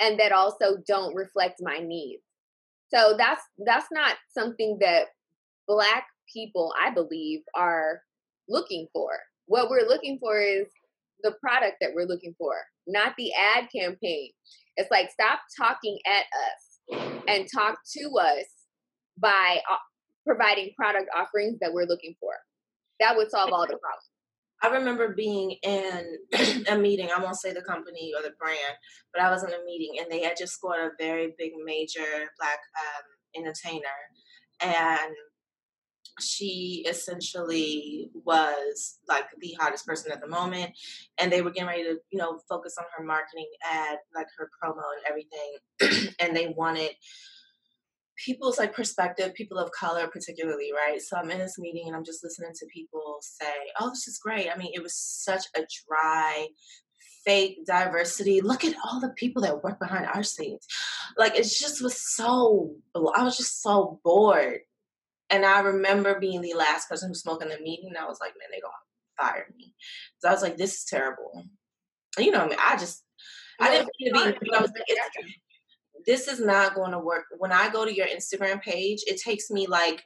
and 0.00 0.18
that 0.18 0.32
also 0.32 0.76
don't 0.86 1.14
reflect 1.14 1.60
my 1.62 1.78
needs 1.78 2.22
so 2.92 3.14
that's 3.18 3.42
that's 3.64 3.86
not 3.92 4.16
something 4.36 4.78
that 4.80 5.06
black 5.66 6.06
people 6.32 6.72
i 6.80 6.90
believe 6.90 7.40
are 7.54 8.00
looking 8.48 8.86
for. 8.92 9.10
What 9.46 9.70
we're 9.70 9.86
looking 9.86 10.18
for 10.18 10.40
is 10.40 10.66
the 11.22 11.34
product 11.40 11.76
that 11.80 11.90
we're 11.94 12.06
looking 12.06 12.34
for 12.38 12.54
not 12.88 13.14
the 13.18 13.32
ad 13.34 13.68
campaign. 13.74 14.30
It's 14.76 14.90
like 14.92 15.10
stop 15.10 15.40
talking 15.58 15.98
at 16.06 16.22
us 16.22 17.00
and 17.26 17.48
talk 17.52 17.78
to 17.96 18.10
us 18.20 18.44
by 19.18 19.58
uh, 19.68 19.76
providing 20.24 20.70
product 20.76 21.08
offerings 21.16 21.58
that 21.60 21.72
we're 21.72 21.86
looking 21.86 22.14
for. 22.20 22.30
That 23.00 23.16
would 23.16 23.30
solve 23.30 23.50
all 23.52 23.66
the 23.66 23.78
problems 23.78 24.15
I 24.62 24.68
remember 24.68 25.14
being 25.14 25.56
in 25.62 26.18
a 26.68 26.78
meeting. 26.78 27.10
I 27.14 27.22
won't 27.22 27.36
say 27.36 27.52
the 27.52 27.62
company 27.62 28.12
or 28.16 28.22
the 28.22 28.34
brand, 28.38 28.76
but 29.12 29.22
I 29.22 29.30
was 29.30 29.42
in 29.44 29.50
a 29.50 29.64
meeting 29.64 29.98
and 30.00 30.10
they 30.10 30.22
had 30.22 30.36
just 30.38 30.54
scored 30.54 30.80
a 30.80 30.90
very 30.98 31.34
big, 31.38 31.52
major 31.64 32.30
black 32.38 32.58
um, 32.78 33.42
entertainer, 33.42 33.88
and 34.60 35.14
she 36.20 36.84
essentially 36.88 38.10
was 38.24 38.98
like 39.08 39.26
the 39.40 39.54
hottest 39.60 39.86
person 39.86 40.10
at 40.12 40.20
the 40.20 40.26
moment 40.26 40.72
and 41.18 41.30
they 41.30 41.42
were 41.42 41.50
getting 41.50 41.68
ready 41.68 41.82
to 41.82 41.96
you 42.10 42.18
know 42.18 42.40
focus 42.48 42.76
on 42.78 42.84
her 42.96 43.04
marketing 43.04 43.48
ad 43.70 43.98
like 44.14 44.26
her 44.38 44.48
promo 44.62 44.82
and 44.96 45.04
everything 45.06 46.14
and 46.20 46.34
they 46.34 46.54
wanted 46.56 46.90
people's 48.16 48.58
like 48.58 48.74
perspective, 48.74 49.34
people 49.34 49.58
of 49.58 49.70
color 49.72 50.08
particularly, 50.08 50.70
right? 50.72 51.00
So 51.00 51.16
I'm 51.16 51.30
in 51.30 51.38
this 51.38 51.58
meeting 51.58 51.84
and 51.86 51.96
I'm 51.96 52.04
just 52.04 52.24
listening 52.24 52.52
to 52.54 52.66
people 52.66 53.18
say, 53.20 53.52
"Oh, 53.78 53.90
this 53.90 54.08
is 54.08 54.18
great." 54.18 54.50
I 54.50 54.56
mean, 54.56 54.72
it 54.74 54.82
was 54.82 54.94
such 54.94 55.44
a 55.56 55.60
dry, 55.86 56.48
fake 57.24 57.66
diversity. 57.66 58.40
Look 58.40 58.64
at 58.64 58.74
all 58.84 59.00
the 59.00 59.10
people 59.10 59.42
that 59.42 59.62
work 59.62 59.78
behind 59.78 60.06
our 60.06 60.22
scenes. 60.22 60.66
Like 61.16 61.34
it 61.36 61.44
just 61.44 61.82
was 61.82 62.00
so. 62.00 62.76
I 62.94 63.22
was 63.22 63.36
just 63.36 63.62
so 63.62 64.00
bored, 64.04 64.60
and 65.30 65.44
I 65.44 65.60
remember 65.60 66.18
being 66.18 66.40
the 66.40 66.54
last 66.54 66.88
person 66.88 67.08
who 67.08 67.14
spoke 67.14 67.42
in 67.42 67.48
the 67.48 67.58
meeting. 67.60 67.88
And 67.88 67.98
I 67.98 68.06
was 68.06 68.18
like, 68.20 68.32
"Man, 68.38 68.48
they 68.50 68.60
gonna 68.60 68.74
fire 69.18 69.46
me." 69.56 69.74
So 70.18 70.28
I 70.28 70.32
was 70.32 70.42
like, 70.42 70.56
"This 70.56 70.74
is 70.74 70.84
terrible." 70.84 71.44
You 72.18 72.30
know, 72.30 72.40
I 72.40 72.48
mean, 72.48 72.58
I 72.60 72.76
just. 72.76 73.02
I 73.58 73.70
didn't 73.70 73.88
mean 73.98 74.12
to 74.12 74.38
be, 74.38 74.52
I 74.52 74.60
was 74.60 74.70
like, 74.70 74.82
it's, 74.86 75.00
this 76.04 76.28
is 76.28 76.40
not 76.40 76.74
going 76.74 76.92
to 76.92 76.98
work. 76.98 77.24
When 77.38 77.52
I 77.52 77.68
go 77.68 77.84
to 77.84 77.94
your 77.94 78.06
Instagram 78.06 78.60
page, 78.60 79.02
it 79.06 79.20
takes 79.20 79.50
me 79.50 79.66
like 79.66 80.02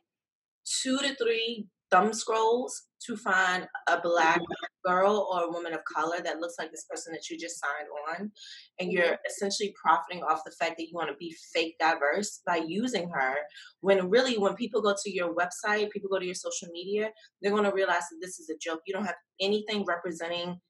two 0.64 0.98
to 0.98 1.14
three 1.16 1.66
thumb 1.90 2.12
scrolls 2.12 2.82
to 3.06 3.16
find 3.16 3.66
a 3.88 4.00
black 4.00 4.38
mm-hmm. 4.38 4.90
girl 4.90 5.28
or 5.32 5.44
a 5.44 5.50
woman 5.50 5.72
of 5.72 5.80
color 5.84 6.20
that 6.22 6.38
looks 6.38 6.54
like 6.58 6.70
this 6.70 6.84
person 6.88 7.12
that 7.12 7.28
you 7.30 7.38
just 7.38 7.58
signed 7.58 7.88
on. 8.08 8.30
And 8.78 8.88
mm-hmm. 8.88 8.98
you're 8.98 9.16
essentially 9.28 9.74
profiting 9.82 10.22
off 10.22 10.44
the 10.44 10.52
fact 10.52 10.74
that 10.76 10.84
you 10.84 10.92
want 10.94 11.08
to 11.08 11.16
be 11.16 11.34
fake 11.52 11.76
diverse 11.80 12.40
by 12.46 12.62
using 12.66 13.08
her. 13.10 13.36
When 13.80 14.10
really, 14.10 14.38
when 14.38 14.54
people 14.54 14.82
go 14.82 14.94
to 15.02 15.10
your 15.10 15.34
website, 15.34 15.90
people 15.90 16.10
go 16.10 16.18
to 16.18 16.26
your 16.26 16.34
social 16.34 16.68
media, 16.72 17.10
they're 17.40 17.52
going 17.52 17.64
to 17.64 17.72
realize 17.72 18.04
that 18.10 18.18
this 18.20 18.38
is 18.38 18.50
a 18.50 18.58
joke. 18.60 18.80
You 18.86 18.94
don't 18.94 19.06
have 19.06 19.16
anything 19.40 19.84
representing 19.86 20.60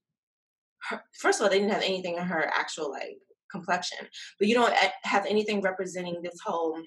her. 0.88 1.02
First 1.18 1.40
of 1.40 1.44
all, 1.44 1.50
they 1.50 1.58
didn't 1.58 1.72
have 1.72 1.82
anything 1.82 2.16
in 2.16 2.24
her 2.24 2.50
actual 2.54 2.90
like 2.90 3.18
complexion. 3.50 4.06
But 4.38 4.48
you 4.48 4.54
don't 4.54 4.74
have 5.02 5.26
anything 5.26 5.60
representing 5.60 6.20
this 6.22 6.38
whole 6.44 6.80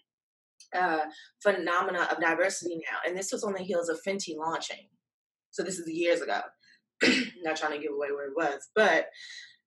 uh, 0.75 1.05
phenomena 1.41 2.07
of 2.11 2.19
diversity 2.19 2.75
now. 2.75 2.99
And 3.07 3.17
this 3.17 3.31
was 3.31 3.43
on 3.43 3.53
the 3.53 3.63
heels 3.63 3.89
of 3.89 3.99
Fenty 4.05 4.37
launching. 4.37 4.87
So 5.51 5.63
this 5.63 5.77
is 5.77 5.89
years 5.89 6.21
ago. 6.21 6.41
Not 7.43 7.57
trying 7.57 7.73
to 7.73 7.79
give 7.79 7.93
away 7.93 8.11
where 8.11 8.27
it 8.27 8.35
was, 8.35 8.69
but 8.75 9.07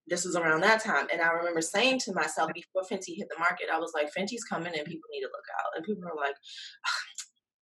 this 0.06 0.24
was 0.24 0.36
around 0.36 0.60
that 0.62 0.82
time. 0.82 1.06
And 1.12 1.20
I 1.20 1.28
remember 1.32 1.60
saying 1.60 2.00
to 2.00 2.12
myself 2.12 2.50
before 2.54 2.82
Fenty 2.82 3.16
hit 3.16 3.28
the 3.28 3.38
market, 3.38 3.66
I 3.72 3.78
was 3.78 3.92
like, 3.94 4.12
Fenty's 4.14 4.44
coming 4.44 4.72
and 4.76 4.86
people 4.86 5.08
need 5.10 5.20
to 5.20 5.26
look 5.26 5.44
out. 5.60 5.76
And 5.76 5.84
people 5.84 6.02
were 6.04 6.20
like, 6.20 6.36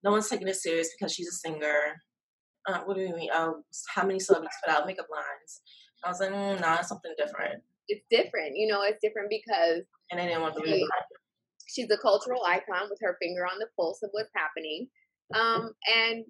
no 0.03 0.11
one's 0.11 0.29
taking 0.29 0.47
this 0.47 0.63
serious 0.63 0.89
because 0.97 1.13
she's 1.13 1.27
a 1.27 1.31
singer. 1.31 2.01
Uh, 2.67 2.79
what 2.85 2.95
do 2.95 3.01
you 3.01 3.15
mean? 3.15 3.29
Oh, 3.33 3.63
how 3.93 4.05
many 4.05 4.19
celebrities 4.19 4.57
put 4.63 4.73
out 4.73 4.87
makeup 4.87 5.07
lines? 5.11 5.61
I 6.03 6.09
was 6.09 6.19
like, 6.19 6.31
mm, 6.31 6.61
nah, 6.61 6.81
something 6.81 7.13
different 7.17 7.61
it's 7.87 8.05
different. 8.09 8.55
You 8.55 8.67
know, 8.67 8.81
it's 8.83 8.99
different 9.01 9.29
because 9.29 9.83
and 10.11 10.19
I 10.19 10.27
didn't 10.27 10.41
want 10.41 10.55
to 10.55 10.65
she, 10.65 10.87
she's 11.67 11.91
a 11.91 11.97
cultural 11.97 12.43
icon 12.45 12.87
with 12.89 12.99
her 13.01 13.17
finger 13.21 13.45
on 13.45 13.59
the 13.59 13.67
pulse 13.77 13.99
of 14.03 14.09
what's 14.11 14.31
happening. 14.35 14.87
Um, 15.33 15.71
and 15.93 16.23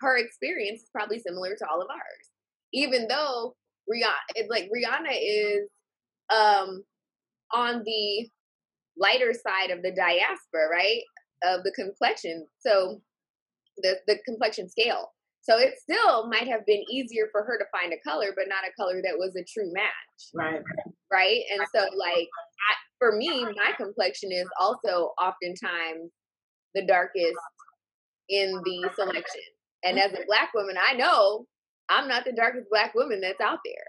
her 0.00 0.16
experience 0.16 0.82
is 0.82 0.90
probably 0.92 1.18
similar 1.18 1.56
to 1.56 1.66
all 1.70 1.82
of 1.82 1.88
ours. 1.90 2.30
Even 2.72 3.06
though 3.08 3.54
Rihanna 3.92 4.48
like 4.48 4.70
Rihanna 4.74 5.12
is 5.12 5.68
um 6.32 6.82
on 7.52 7.82
the 7.84 8.28
lighter 8.96 9.32
side 9.32 9.70
of 9.70 9.82
the 9.82 9.92
diaspora, 9.92 10.68
right? 10.70 11.02
Of 11.44 11.64
the 11.64 11.72
complexion. 11.72 12.46
So 12.60 13.00
the 13.78 13.96
the 14.06 14.18
complexion 14.24 14.68
scale. 14.68 15.12
So 15.42 15.58
it 15.58 15.74
still 15.78 16.28
might 16.28 16.46
have 16.46 16.64
been 16.66 16.82
easier 16.90 17.26
for 17.32 17.42
her 17.42 17.58
to 17.58 17.64
find 17.72 17.92
a 17.92 18.08
color, 18.08 18.32
but 18.34 18.46
not 18.48 18.64
a 18.64 18.72
color 18.80 19.02
that 19.02 19.18
was 19.18 19.34
a 19.36 19.44
true 19.44 19.72
match. 19.72 20.20
Right. 20.34 20.62
Right. 21.10 21.42
And 21.52 21.66
so, 21.74 21.80
like, 21.96 22.28
I, 22.30 22.74
for 22.98 23.16
me, 23.16 23.44
my 23.44 23.72
complexion 23.76 24.30
is 24.30 24.46
also 24.60 25.12
oftentimes 25.20 26.10
the 26.74 26.86
darkest 26.86 27.36
in 28.28 28.54
the 28.64 28.88
selection. 28.94 29.42
And 29.82 29.98
as 29.98 30.12
a 30.12 30.24
black 30.26 30.54
woman, 30.54 30.76
I 30.80 30.94
know 30.94 31.46
I'm 31.88 32.06
not 32.06 32.24
the 32.24 32.32
darkest 32.32 32.68
black 32.70 32.94
woman 32.94 33.20
that's 33.20 33.40
out 33.40 33.58
there. 33.64 33.84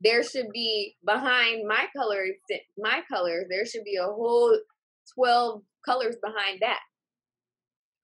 There 0.00 0.22
should 0.24 0.50
be 0.52 0.96
behind 1.06 1.66
my 1.66 1.86
color, 1.96 2.24
my 2.76 3.02
colors, 3.10 3.46
there 3.48 3.66
should 3.66 3.84
be 3.84 3.96
a 3.96 4.04
whole 4.04 4.56
12 5.14 5.62
colors 5.84 6.16
behind 6.22 6.58
that 6.60 6.80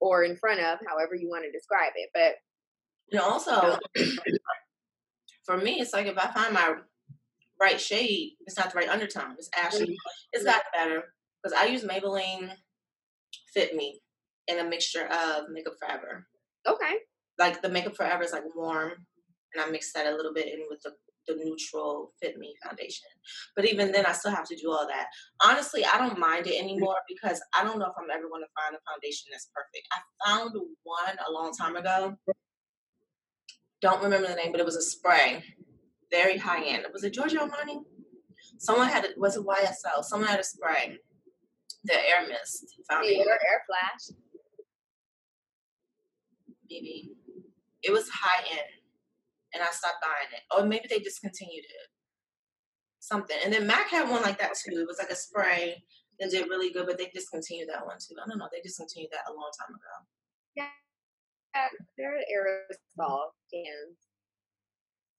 or 0.01 0.23
in 0.25 0.37
front 0.37 0.61
of, 0.61 0.79
however 0.89 1.15
you 1.15 1.29
want 1.29 1.45
to 1.45 1.53
describe 1.53 1.93
it. 1.97 2.11
But 2.15 2.35
and 3.11 3.21
also, 3.21 3.79
for 5.45 5.57
me, 5.57 5.81
it's 5.81 5.93
like 5.93 6.07
if 6.07 6.19
I 6.19 6.33
find 6.33 6.55
my 6.55 6.75
right 7.61 7.81
shade, 7.81 8.33
it's 8.47 8.57
not 8.57 8.73
the 8.73 8.79
right 8.79 8.89
undertone. 8.89 9.35
It's 9.39 9.51
actually, 9.55 9.87
mm-hmm. 9.87 10.33
it's 10.33 10.45
gotten 10.45 10.63
better 10.73 11.03
because 11.43 11.57
I 11.59 11.67
use 11.67 11.85
Maybelline 11.85 12.53
Fit 13.53 13.75
Me 13.75 14.01
in 14.49 14.59
a 14.59 14.65
mixture 14.65 15.07
of 15.07 15.45
Makeup 15.51 15.75
Forever. 15.81 16.27
Okay. 16.67 16.97
Like 17.39 17.63
the 17.63 17.69
Makeup 17.69 17.97
Forever 17.97 18.23
is 18.23 18.33
like 18.33 18.45
warm, 18.55 18.93
and 19.55 19.65
I 19.65 19.71
mix 19.71 19.93
that 19.93 20.07
a 20.07 20.17
little 20.17 20.33
bit 20.33 20.47
in 20.47 20.61
with 20.69 20.81
the 20.83 20.93
the 21.27 21.37
neutral 21.43 22.13
fit 22.21 22.37
me 22.39 22.55
foundation. 22.63 23.09
But 23.57 23.67
even 23.67 23.93
then, 23.93 24.07
I 24.07 24.13
still 24.13 24.31
have 24.31 24.47
to 24.49 24.57
do 24.57 24.71
all 24.71 24.87
that. 24.87 25.07
Honestly, 25.43 25.85
I 25.85 25.99
don't 25.99 26.19
mind 26.19 26.47
it 26.47 26.61
anymore 26.61 26.97
because 27.09 27.41
I 27.59 27.65
don't 27.65 27.79
know 27.79 27.87
if 27.87 27.95
I'm 27.99 28.11
ever 28.11 28.29
going 28.29 28.43
to 28.43 28.63
find 28.63 28.77
a 28.77 28.93
foundation 28.93 29.31
that's 29.31 29.49
perfect. 29.55 29.89
I 29.93 30.29
found 30.29 30.53
one 30.83 31.17
a 31.27 31.33
long 31.33 31.53
time 31.53 31.77
ago 31.77 32.17
don't 33.85 34.03
remember 34.03 34.29
the 34.29 34.35
name, 34.35 34.51
but 34.51 34.61
it 34.61 34.65
was 34.65 34.77
a 34.77 34.83
spray, 34.83 35.45
very 36.11 36.39
high 36.39 36.65
end. 36.65 36.87
Was 36.91 37.05
it 37.05 37.13
Giorgio 37.13 37.41
Armani? 37.43 37.85
Someone 38.57 38.89
had 38.89 39.05
it. 39.05 39.19
Was 39.19 39.37
it 39.37 39.45
YSL? 39.45 40.03
Someone 40.03 40.31
had 40.31 40.41
a 40.41 40.45
spray. 40.45 40.97
The 41.85 41.93
air 41.93 42.27
mist 42.27 42.77
foundation. 42.89 43.25
The 43.25 43.31
air 43.31 43.63
flash. 43.69 44.17
Maybe 46.71 47.11
it 47.83 47.93
was 47.93 48.09
high 48.09 48.43
end, 48.53 48.73
and 49.53 49.63
I 49.63 49.67
stopped 49.67 50.01
buying 50.01 50.33
it. 50.33 50.45
Or 50.51 50.67
maybe 50.67 50.87
they 50.89 51.01
discontinued 51.01 51.65
it. 51.65 51.89
Something. 53.01 53.37
And 53.45 53.53
then 53.53 53.67
Mac 53.67 53.91
had 53.91 54.09
one 54.09 54.23
like 54.23 54.39
that 54.39 54.55
too. 54.55 54.79
It 54.81 54.87
was 54.87 54.97
like 54.99 55.11
a 55.11 55.15
spray 55.15 55.85
that 56.19 56.31
did 56.31 56.49
really 56.49 56.73
good, 56.73 56.87
but 56.87 56.97
they 56.97 57.11
discontinued 57.13 57.69
that 57.69 57.85
one 57.85 57.99
too. 57.99 58.17
I 58.17 58.27
don't 58.27 58.39
know. 58.39 58.49
They 58.51 58.63
discontinued 58.63 59.11
that 59.13 59.31
a 59.31 59.35
long 59.35 59.51
time 59.61 59.75
ago. 59.75 59.95
Yeah, 60.57 60.69
they're 61.99 62.21
aerosol 62.33 63.21
cans. 63.53 63.99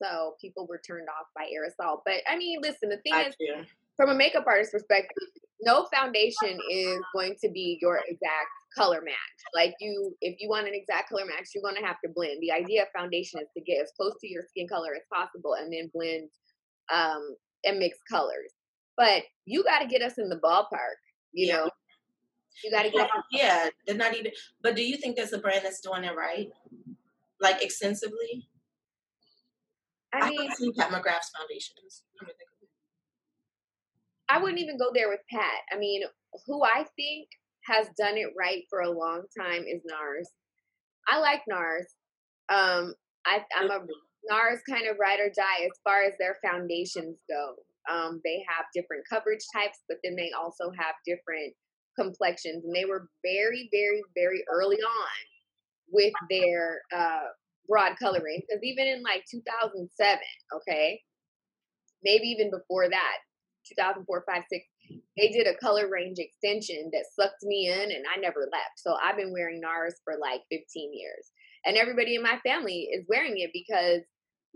So 0.01 0.36
people 0.42 0.68
were 0.68 0.82
turned 0.86 1.08
off 1.10 1.27
by 1.36 1.44
aerosol. 1.44 2.00
But 2.06 2.22
I 2.30 2.38
mean, 2.38 2.60
listen, 2.62 2.89
the 2.89 2.98
thing 2.98 3.13
I 3.13 3.27
is, 3.27 3.36
do. 3.39 3.63
from 3.96 4.10
a 4.10 4.15
makeup 4.15 4.44
artist 4.46 4.72
perspective, 4.74 5.30
no 5.62 5.88
foundation 5.94 6.60
is 6.70 7.00
going 7.13 7.36
to 7.42 7.50
be 7.50 7.77
your 7.82 8.01
exact 8.08 8.51
color 8.75 9.01
match. 9.01 9.39
Like 9.54 9.74
you, 9.80 10.13
if 10.22 10.36
you 10.39 10.50
want 10.50 10.68
an 10.68 10.74
exact 10.74 11.10
color 11.10 11.25
match, 11.25 11.50
you're 11.54 11.63
going 11.63 11.82
to 11.82 11.88
have 11.88 11.98
to 12.04 12.12
blend. 12.13 12.42
The 12.42 12.51
idea 12.51 12.84
of 12.84 12.89
foundation 12.96 13.39
is 13.39 13.48
to 13.58 13.63
get 13.63 13.82
as 13.82 13.92
close 13.98 14.13
to 14.22 14.27
your 14.27 14.44
skin 14.50 14.68
color 14.68 14.89
as 14.96 15.04
possible 15.13 15.54
and 15.54 15.72
then 15.72 15.89
blend 15.94 16.30
um, 16.94 17.36
and 17.63 17.80
mix 17.80 17.98
colors. 18.10 18.51
But 18.98 19.24
you 19.46 19.63
got 19.63 19.80
to 19.80 19.88
get 19.88 20.01
us 20.01 20.18
in 20.18 20.30
the 20.30 20.39
ballpark, 20.44 21.00
you 21.34 21.48
yeah. 21.48 21.58
know. 21.58 21.70
You 22.63 22.71
got 22.71 22.83
to 22.83 22.89
get. 22.89 23.09
Yeah, 23.31 23.69
they're 23.85 23.95
not 23.95 24.15
even. 24.15 24.31
But 24.62 24.75
do 24.75 24.83
you 24.83 24.97
think 24.97 25.15
there's 25.15 25.33
a 25.33 25.38
brand 25.38 25.65
that's 25.65 25.81
doing 25.81 26.03
it 26.03 26.15
right, 26.15 26.50
like 27.41 27.62
extensively? 27.62 28.47
I, 30.13 30.27
I 30.27 30.29
mean, 30.29 30.74
Pat 30.77 30.89
McGrath's 30.91 31.31
foundations. 31.38 32.03
I 34.29 34.39
wouldn't 34.39 34.59
even 34.59 34.77
go 34.77 34.91
there 34.93 35.09
with 35.09 35.19
Pat. 35.29 35.62
I 35.71 35.77
mean, 35.77 36.01
who 36.47 36.63
I 36.63 36.85
think 36.95 37.27
has 37.65 37.88
done 37.97 38.17
it 38.17 38.33
right 38.38 38.63
for 38.69 38.81
a 38.81 38.89
long 38.89 39.24
time 39.38 39.63
is 39.63 39.81
NARS. 39.85 40.27
I 41.07 41.19
like 41.19 41.41
NARS. 41.50 41.85
Um, 42.50 42.93
I, 43.25 43.41
I'm 43.57 43.69
a 43.69 43.85
NARS 44.29 44.59
kind 44.67 44.88
of 44.88 44.97
ride 45.00 45.19
or 45.19 45.29
die 45.29 45.65
as 45.65 45.79
far 45.83 46.03
as 46.03 46.13
their 46.19 46.38
foundations 46.43 47.17
go. 47.29 47.55
Um, 47.91 48.21
they 48.24 48.43
have 48.50 48.65
different 48.74 49.03
coverage 49.09 49.45
types, 49.53 49.79
but 49.88 49.97
then 50.03 50.15
they 50.15 50.31
also 50.31 50.71
have 50.77 50.95
different 51.05 51.53
complexions. 51.97 52.63
And 52.65 52.75
they 52.75 52.85
were 52.85 53.09
very, 53.23 53.69
very, 53.71 54.01
very 54.15 54.43
early 54.51 54.77
on 54.77 55.15
with 55.91 56.13
their 56.29 56.81
uh, 56.95 57.27
broad 57.67 57.93
coloring. 57.99 58.41
Because 58.41 58.63
even 58.63 58.87
in 58.87 59.03
like 59.03 59.23
2007, 59.29 60.19
okay, 60.55 61.01
maybe 62.03 62.27
even 62.27 62.51
before 62.51 62.89
that, 62.89 63.17
2004, 63.67 64.23
5, 64.27 64.43
6, 64.49 64.65
they 65.17 65.29
did 65.29 65.47
a 65.47 65.57
color 65.57 65.89
range 65.89 66.17
extension 66.19 66.89
that 66.93 67.05
sucked 67.19 67.43
me 67.43 67.69
in 67.69 67.91
and 67.91 68.05
I 68.13 68.19
never 68.19 68.47
left. 68.51 68.77
So 68.77 68.95
I've 69.01 69.17
been 69.17 69.33
wearing 69.33 69.61
NARS 69.61 69.95
for 70.03 70.13
like 70.21 70.41
15 70.51 70.91
years. 70.93 71.31
And 71.65 71.77
everybody 71.77 72.15
in 72.15 72.21
my 72.21 72.39
family 72.45 72.89
is 72.93 73.05
wearing 73.09 73.39
it 73.39 73.49
because 73.51 74.01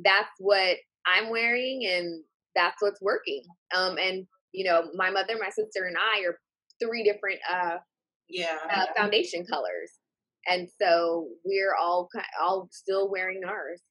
that's 0.03 0.29
what 0.37 0.77
I'm 1.07 1.29
wearing 1.29 1.87
and 1.89 2.23
that's 2.55 2.81
what's 2.81 3.01
working. 3.01 3.43
Um, 3.75 3.97
and 3.97 4.27
you 4.51 4.65
know, 4.65 4.89
my 4.95 5.09
mother, 5.09 5.35
my 5.39 5.49
sister, 5.49 5.85
and 5.85 5.95
I 5.97 6.25
are 6.27 6.37
three 6.81 7.03
different 7.03 7.39
uh, 7.51 7.77
yeah 8.29 8.57
uh, 8.73 8.85
foundation 8.97 9.45
colors, 9.45 9.91
and 10.47 10.67
so 10.81 11.27
we're 11.45 11.75
all 11.75 12.09
all 12.41 12.67
still 12.71 13.09
wearing 13.09 13.41
NARS. 13.41 13.81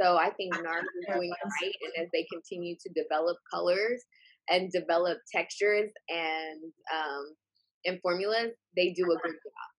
So 0.00 0.16
I 0.16 0.30
think 0.30 0.54
NARS 0.54 0.82
is 0.82 1.14
doing 1.14 1.30
it 1.30 1.48
right, 1.62 1.74
and 1.82 2.04
as 2.04 2.10
they 2.12 2.26
continue 2.32 2.76
to 2.80 2.90
develop 2.94 3.36
colors 3.52 4.02
and 4.48 4.72
develop 4.72 5.18
textures 5.32 5.90
and 6.08 6.60
um, 6.92 7.34
and 7.84 8.00
formulas, 8.00 8.52
they 8.76 8.92
do 8.92 9.04
a 9.04 9.16
good 9.22 9.32
job. 9.32 9.72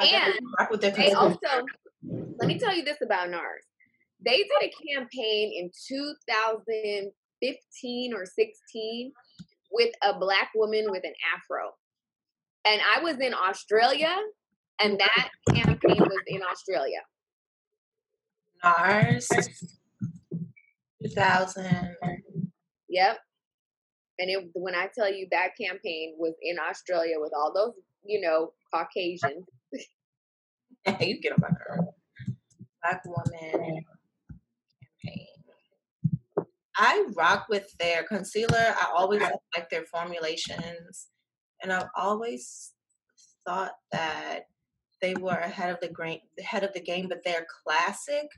And 0.00 0.34
they 0.94 1.12
also, 1.12 1.38
let 2.38 2.48
me 2.48 2.58
tell 2.58 2.74
you 2.74 2.82
this 2.84 2.98
about 3.02 3.28
NARS. 3.30 3.64
They 4.24 4.38
did 4.38 4.62
a 4.62 4.72
campaign 4.94 5.52
in 5.54 5.70
2015 5.88 8.14
or 8.14 8.24
16 8.26 9.12
with 9.70 9.92
a 10.02 10.18
black 10.18 10.50
woman 10.54 10.86
with 10.90 11.04
an 11.04 11.14
afro. 11.34 11.70
And 12.64 12.80
I 12.94 13.02
was 13.02 13.16
in 13.20 13.32
Australia, 13.34 14.14
and 14.80 14.98
mm-hmm. 14.98 15.06
that 15.06 15.30
campaign 15.54 16.00
was 16.00 16.22
in 16.26 16.42
Australia. 16.42 17.00
NARS 18.64 19.28
2000. 21.02 21.96
Yep. 22.88 23.18
And 24.18 24.30
it, 24.30 24.50
when 24.54 24.74
I 24.74 24.88
tell 24.96 25.12
you 25.12 25.26
that 25.30 25.50
campaign 25.60 26.16
was 26.18 26.34
in 26.42 26.56
Australia 26.58 27.16
with 27.18 27.32
all 27.36 27.52
those, 27.54 27.74
you 28.02 28.20
know, 28.20 28.52
Caucasians. 28.72 29.44
you 31.00 31.20
get 31.20 31.32
on 31.32 31.38
my 31.40 31.48
girl. 31.48 31.94
Black 32.82 33.02
woman 33.04 33.84
I 36.78 37.06
rock 37.16 37.46
with 37.48 37.72
their 37.78 38.04
concealer. 38.04 38.74
I 38.78 38.86
always 38.94 39.22
like 39.54 39.70
their 39.70 39.84
formulations, 39.84 41.08
and 41.62 41.72
I've 41.72 41.88
always 41.96 42.72
thought 43.46 43.72
that 43.92 44.46
they 45.00 45.14
were 45.14 45.30
ahead 45.30 45.70
of 45.70 45.80
the 45.80 45.88
grain, 45.88 46.20
ahead 46.38 46.64
of 46.64 46.72
the 46.72 46.80
game. 46.80 47.08
But 47.08 47.22
they're 47.24 47.46
classic. 47.64 48.28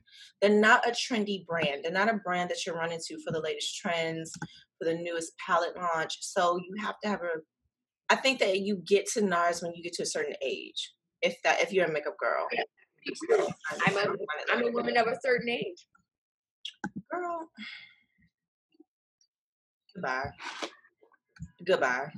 They're 0.40 0.50
not 0.50 0.86
a 0.86 0.92
trendy 0.92 1.46
brand. 1.46 1.82
They're 1.82 1.92
not 1.92 2.12
a 2.12 2.20
brand 2.24 2.50
that 2.50 2.64
you're 2.64 2.76
running 2.76 3.00
to 3.06 3.18
for 3.24 3.32
the 3.32 3.40
latest 3.40 3.76
trends, 3.76 4.32
for 4.78 4.84
the 4.84 4.94
newest 4.94 5.32
palette 5.44 5.76
launch. 5.76 6.18
So 6.20 6.58
you 6.58 6.82
have 6.82 6.98
to 7.02 7.08
have 7.08 7.22
a. 7.22 7.40
I 8.10 8.16
think 8.16 8.38
that 8.40 8.60
you 8.60 8.82
get 8.86 9.06
to 9.14 9.20
NARS 9.20 9.62
when 9.62 9.74
you 9.74 9.82
get 9.82 9.92
to 9.94 10.02
a 10.02 10.06
certain 10.06 10.34
age. 10.42 10.92
If 11.20 11.36
that, 11.42 11.60
if 11.60 11.72
you're 11.72 11.86
a 11.86 11.92
makeup 11.92 12.16
girl, 12.18 12.46
I'm 13.86 13.96
a, 13.96 14.14
I'm 14.52 14.66
a 14.66 14.70
woman 14.70 14.96
of 14.96 15.08
a 15.08 15.18
certain 15.22 15.48
age. 15.48 15.86
Girl, 17.10 17.48
Goodbye. 19.98 20.30
Goodbye. 21.66 22.12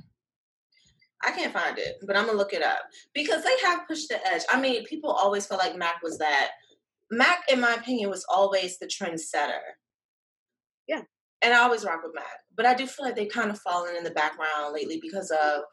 I 1.23 1.31
can't 1.31 1.53
find 1.53 1.77
it, 1.77 1.95
but 2.05 2.15
I'm 2.15 2.25
gonna 2.25 2.37
look 2.37 2.53
it 2.53 2.63
up 2.63 2.79
because 3.13 3.43
they 3.43 3.55
have 3.63 3.87
pushed 3.87 4.09
the 4.09 4.25
edge. 4.27 4.41
I 4.51 4.59
mean, 4.59 4.85
people 4.85 5.11
always 5.11 5.45
felt 5.45 5.61
like 5.61 5.75
Mac 5.75 6.01
was 6.03 6.17
that. 6.19 6.51
Mac, 7.11 7.43
in 7.51 7.59
my 7.59 7.73
opinion, 7.73 8.09
was 8.09 8.25
always 8.31 8.79
the 8.79 8.87
trendsetter. 8.87 9.59
Yeah. 10.87 11.01
And 11.43 11.53
I 11.53 11.59
always 11.59 11.83
rock 11.83 12.01
with 12.03 12.15
Mac, 12.15 12.25
but 12.55 12.65
I 12.65 12.73
do 12.73 12.85
feel 12.85 13.05
like 13.05 13.15
they've 13.15 13.31
kind 13.31 13.49
of 13.49 13.59
fallen 13.59 13.95
in 13.95 14.03
the 14.03 14.11
background 14.11 14.73
lately 14.73 14.99
because 15.01 15.31
of 15.31 15.63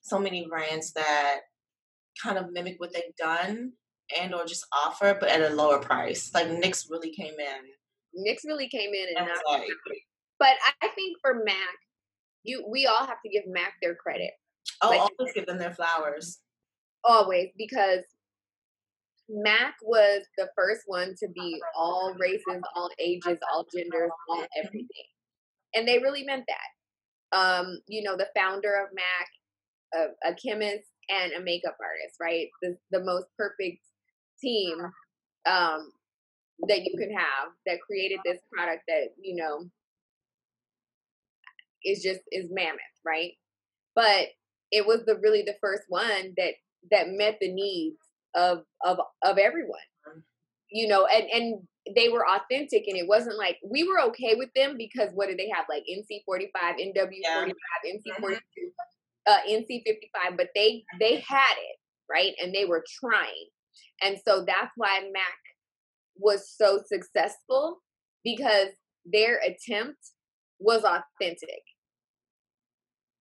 so 0.00 0.18
many 0.18 0.46
brands 0.48 0.92
that 0.94 1.40
kind 2.22 2.38
of 2.38 2.50
mimic 2.52 2.76
what 2.78 2.92
they've 2.92 3.16
done 3.18 3.72
and 4.18 4.34
or 4.34 4.46
just 4.46 4.66
offer, 4.72 5.16
but 5.20 5.28
at 5.28 5.50
a 5.50 5.54
lower 5.54 5.78
price. 5.78 6.30
Like 6.34 6.46
NYX 6.48 6.90
really 6.90 7.10
came 7.10 7.34
in. 7.38 8.26
NYX 8.26 8.38
really 8.46 8.68
came 8.68 8.94
in 8.94 9.08
and, 9.10 9.18
and 9.18 9.26
not 9.28 9.60
like, 9.60 9.68
but 10.38 10.54
I 10.82 10.88
think 10.88 11.18
for 11.20 11.42
Mac, 11.44 11.56
you 12.44 12.64
we 12.70 12.86
all 12.86 13.06
have 13.06 13.20
to 13.24 13.30
give 13.30 13.44
Mac 13.46 13.74
their 13.82 13.94
credit. 13.94 14.30
Oh, 14.82 14.90
like, 14.90 15.00
always 15.00 15.34
give 15.34 15.46
them 15.46 15.58
their 15.58 15.74
flowers. 15.74 16.40
Always, 17.04 17.48
because 17.56 18.00
Mac 19.28 19.74
was 19.82 20.22
the 20.36 20.48
first 20.56 20.82
one 20.86 21.14
to 21.18 21.28
be 21.34 21.60
all 21.76 22.14
races, 22.18 22.62
all 22.74 22.90
ages, 22.98 23.38
all 23.52 23.66
genders, 23.74 24.10
all 24.28 24.44
everything. 24.56 25.06
And 25.74 25.86
they 25.86 25.98
really 25.98 26.24
meant 26.24 26.44
that. 26.48 27.36
Um, 27.36 27.78
you 27.86 28.02
know, 28.02 28.16
the 28.16 28.28
founder 28.34 28.74
of 28.82 28.88
Mac, 28.94 29.28
a, 30.24 30.30
a 30.30 30.34
chemist 30.34 30.86
and 31.10 31.32
a 31.32 31.40
makeup 31.42 31.76
artist, 31.80 32.16
right? 32.20 32.48
The 32.62 32.76
the 32.90 33.04
most 33.04 33.26
perfect 33.36 33.82
team 34.40 34.78
um 35.46 35.92
that 36.68 36.82
you 36.84 36.96
could 36.98 37.12
have 37.14 37.52
that 37.66 37.80
created 37.86 38.18
this 38.24 38.38
product 38.52 38.82
that, 38.88 39.08
you 39.20 39.36
know, 39.36 39.68
is 41.88 42.02
just 42.02 42.20
is 42.30 42.48
mammoth, 42.50 42.78
right? 43.04 43.32
But 43.94 44.28
it 44.70 44.86
was 44.86 45.04
the 45.06 45.16
really 45.16 45.42
the 45.42 45.56
first 45.60 45.82
one 45.88 46.34
that 46.36 46.54
that 46.90 47.08
met 47.08 47.38
the 47.40 47.52
needs 47.52 47.96
of 48.34 48.58
of 48.84 48.98
of 49.22 49.38
everyone. 49.38 49.78
You 50.70 50.86
know, 50.86 51.06
and 51.06 51.24
and 51.32 51.62
they 51.96 52.08
were 52.10 52.24
authentic 52.28 52.84
and 52.86 52.96
it 52.96 53.08
wasn't 53.08 53.38
like 53.38 53.56
we 53.68 53.84
were 53.84 54.00
okay 54.08 54.34
with 54.34 54.50
them 54.54 54.76
because 54.76 55.10
what 55.14 55.28
did 55.28 55.38
they 55.38 55.50
have 55.54 55.64
like 55.68 55.84
NC45, 55.90 56.50
NW45, 56.52 57.52
NC42, 57.86 58.38
uh 59.26 59.38
NC55, 59.48 60.36
but 60.36 60.48
they 60.54 60.84
they 61.00 61.24
had 61.26 61.54
it, 61.56 61.78
right? 62.10 62.32
And 62.42 62.54
they 62.54 62.66
were 62.66 62.84
trying. 63.00 63.48
And 64.02 64.18
so 64.26 64.44
that's 64.46 64.72
why 64.76 65.00
Mac 65.12 65.38
was 66.16 66.50
so 66.54 66.80
successful 66.86 67.78
because 68.24 68.68
their 69.06 69.38
attempt 69.38 69.98
was 70.60 70.84
authentic. 70.84 71.62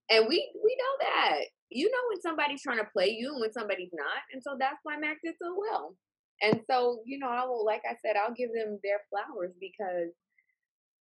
And 0.10 0.26
we 0.28 0.52
we 0.64 0.78
know 0.78 1.10
that. 1.12 1.40
You 1.70 1.92
know 1.92 2.04
when 2.10 2.22
somebody's 2.22 2.62
trying 2.62 2.78
to 2.78 2.88
play 2.94 3.10
you 3.10 3.32
and 3.32 3.42
when 3.42 3.52
somebody's 3.52 3.92
not. 3.94 4.24
And 4.32 4.42
so 4.42 4.56
that's 4.58 4.80
why 4.84 4.98
Mac 4.98 5.18
did 5.24 5.36
so 5.42 5.56
well. 5.58 5.96
And 6.42 6.62
so, 6.70 7.02
you 7.06 7.20
know, 7.20 7.30
I 7.30 7.46
will 7.46 7.66
like 7.66 7.82
I 7.86 7.96
said, 8.06 8.16
I'll 8.16 8.34
give 8.34 8.50
them 8.54 8.80
their 8.84 9.02
flowers 9.10 9.52
because 9.60 10.14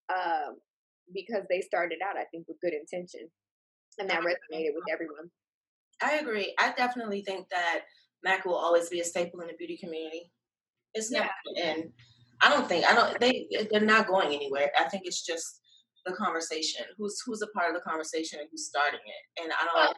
um 0.08 0.56
because 1.14 1.44
they 1.48 1.60
started 1.60 1.98
out, 2.04 2.16
I 2.16 2.24
think, 2.32 2.48
with 2.48 2.60
good 2.60 2.74
intention. 2.74 3.28
And 3.98 4.10
that 4.10 4.20
resonated 4.20 4.74
with 4.74 4.84
everyone. 4.92 5.30
I 6.02 6.16
agree. 6.18 6.54
I 6.58 6.72
definitely 6.76 7.22
think 7.22 7.48
that 7.50 7.82
Mac 8.22 8.44
will 8.44 8.56
always 8.56 8.88
be 8.88 9.00
a 9.00 9.04
staple 9.04 9.40
in 9.40 9.46
the 9.46 9.54
beauty 9.54 9.78
community. 9.78 10.30
It's 10.94 11.10
never 11.10 11.28
yeah. 11.54 11.70
and 11.70 11.84
I 12.42 12.50
don't 12.50 12.68
think 12.68 12.84
I 12.84 12.94
don't 12.94 13.18
they 13.20 13.46
they're 13.70 13.80
not 13.80 14.08
going 14.08 14.34
anywhere. 14.34 14.70
I 14.78 14.88
think 14.88 15.04
it's 15.06 15.24
just 15.24 15.60
the 16.06 16.12
conversation? 16.12 16.84
Who's 16.96 17.20
who's 17.24 17.42
a 17.42 17.48
part 17.48 17.68
of 17.68 17.74
the 17.74 17.88
conversation 17.88 18.38
and 18.40 18.48
who's 18.50 18.66
starting 18.66 19.00
it? 19.04 19.42
And 19.42 19.52
I 19.52 19.64
don't. 19.64 19.74
Well, 19.74 19.94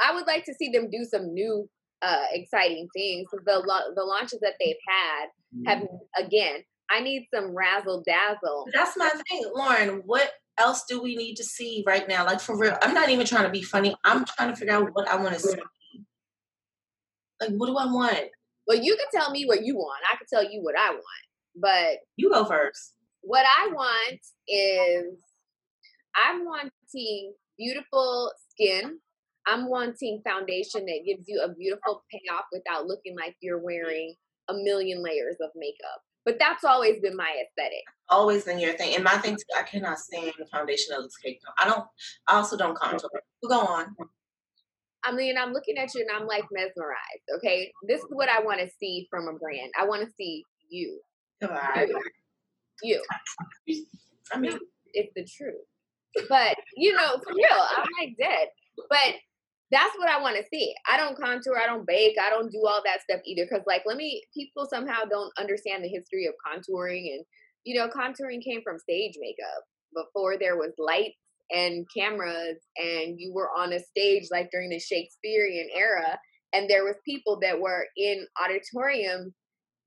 I 0.00 0.14
would 0.14 0.26
like 0.26 0.44
to 0.44 0.54
see 0.54 0.70
them 0.70 0.90
do 0.90 1.04
some 1.04 1.32
new 1.32 1.68
uh, 2.02 2.24
exciting 2.32 2.88
things. 2.94 3.28
The 3.32 3.62
the 3.94 4.04
launches 4.04 4.40
that 4.40 4.54
they've 4.60 4.76
had 4.86 5.70
have 5.70 5.84
mm-hmm. 5.84 6.24
again. 6.24 6.64
I 6.90 7.00
need 7.00 7.26
some 7.34 7.54
razzle 7.56 8.02
dazzle. 8.06 8.66
That's 8.74 8.96
my 8.98 9.10
thing, 9.30 9.50
Lauren. 9.54 10.02
What 10.04 10.30
else 10.58 10.84
do 10.88 11.02
we 11.02 11.16
need 11.16 11.36
to 11.36 11.44
see 11.44 11.82
right 11.86 12.06
now? 12.06 12.26
Like 12.26 12.40
for 12.40 12.58
real, 12.58 12.76
I'm 12.82 12.92
not 12.92 13.08
even 13.08 13.24
trying 13.24 13.44
to 13.44 13.50
be 13.50 13.62
funny. 13.62 13.94
I'm 14.04 14.24
trying 14.26 14.50
to 14.50 14.56
figure 14.56 14.74
out 14.74 14.90
what 14.92 15.08
I 15.08 15.16
want 15.16 15.34
to 15.34 15.40
see. 15.40 15.56
Like, 17.40 17.50
what 17.50 17.66
do 17.66 17.76
I 17.76 17.86
want? 17.86 18.28
Well, 18.66 18.78
you 18.78 18.96
can 18.96 19.20
tell 19.20 19.30
me 19.30 19.44
what 19.46 19.64
you 19.64 19.74
want. 19.74 20.02
I 20.10 20.16
can 20.16 20.26
tell 20.32 20.44
you 20.44 20.60
what 20.62 20.74
I 20.78 20.90
want. 20.90 21.04
But 21.56 21.98
you 22.16 22.30
go 22.30 22.44
first. 22.44 22.94
What 23.22 23.44
I 23.44 23.68
want 23.72 24.20
is 24.48 25.18
I'm 26.16 26.44
wanting 26.44 27.34
beautiful 27.58 28.32
skin. 28.50 28.98
I'm 29.46 29.68
wanting 29.68 30.22
foundation 30.24 30.86
that 30.86 31.00
gives 31.04 31.24
you 31.26 31.42
a 31.42 31.52
beautiful 31.54 32.04
payoff 32.10 32.44
without 32.52 32.86
looking 32.86 33.16
like 33.16 33.36
you're 33.40 33.58
wearing 33.58 34.14
a 34.48 34.54
million 34.54 35.02
layers 35.02 35.36
of 35.40 35.50
makeup. 35.56 36.00
But 36.24 36.38
that's 36.38 36.62
always 36.62 37.00
been 37.00 37.16
my 37.16 37.34
aesthetic. 37.42 37.82
Always 38.08 38.44
been 38.44 38.60
your 38.60 38.74
thing. 38.74 38.94
And 38.94 39.02
my 39.02 39.16
thing, 39.16 39.34
too, 39.34 39.58
I 39.58 39.62
cannot 39.62 39.98
stand 39.98 40.32
the 40.38 40.46
foundation 40.46 40.94
of 40.94 41.02
this 41.02 41.16
cake. 41.16 41.40
I 41.58 41.64
don't, 41.64 41.84
I 42.28 42.36
also 42.36 42.56
don't 42.56 42.76
contour. 42.76 43.10
Go 43.48 43.58
on. 43.58 43.96
I 45.04 45.10
mean, 45.10 45.36
I'm 45.36 45.52
looking 45.52 45.78
at 45.78 45.92
you 45.94 46.02
and 46.02 46.16
I'm 46.16 46.28
like 46.28 46.44
mesmerized. 46.52 47.24
Okay, 47.38 47.72
this 47.88 48.00
is 48.00 48.06
what 48.10 48.28
I 48.28 48.40
want 48.40 48.60
to 48.60 48.68
see 48.78 49.08
from 49.10 49.26
a 49.26 49.32
brand. 49.32 49.72
I 49.80 49.84
want 49.84 50.04
to 50.06 50.14
see 50.16 50.44
you. 50.68 51.00
Goodbye. 51.40 51.90
You. 52.84 53.02
I 54.32 54.38
mean, 54.38 54.58
it's 54.94 55.12
the 55.16 55.24
truth. 55.24 55.56
But 56.28 56.56
you 56.76 56.92
know, 56.94 57.18
for 57.24 57.34
real, 57.34 57.66
I'm 57.76 57.86
like 58.00 58.16
dead. 58.18 58.48
But 58.88 59.14
that's 59.72 59.96
what 59.96 60.10
I 60.10 60.20
want 60.20 60.36
to 60.36 60.44
see. 60.52 60.74
I 60.88 60.98
don't 60.98 61.18
contour, 61.18 61.58
I 61.58 61.66
don't 61.66 61.86
bake, 61.86 62.16
I 62.20 62.28
don't 62.28 62.52
do 62.52 62.62
all 62.66 62.82
that 62.84 63.00
stuff 63.00 63.20
either. 63.24 63.46
Cause 63.46 63.62
like, 63.66 63.82
let 63.86 63.96
me, 63.96 64.22
people 64.36 64.66
somehow 64.70 65.04
don't 65.10 65.32
understand 65.38 65.82
the 65.82 65.88
history 65.88 66.26
of 66.26 66.34
contouring. 66.46 67.14
And, 67.14 67.24
you 67.64 67.78
know, 67.78 67.88
contouring 67.88 68.44
came 68.44 68.60
from 68.62 68.78
stage 68.78 69.14
makeup 69.18 69.64
before 69.94 70.36
there 70.38 70.56
was 70.56 70.72
lights 70.78 71.16
and 71.50 71.86
cameras 71.96 72.58
and 72.76 73.18
you 73.18 73.32
were 73.34 73.48
on 73.56 73.72
a 73.72 73.80
stage 73.80 74.28
like 74.30 74.50
during 74.52 74.68
the 74.68 74.78
Shakespearean 74.78 75.68
era. 75.74 76.18
And 76.52 76.68
there 76.68 76.84
was 76.84 76.96
people 77.06 77.38
that 77.40 77.58
were 77.58 77.86
in 77.96 78.26
auditoriums 78.44 79.32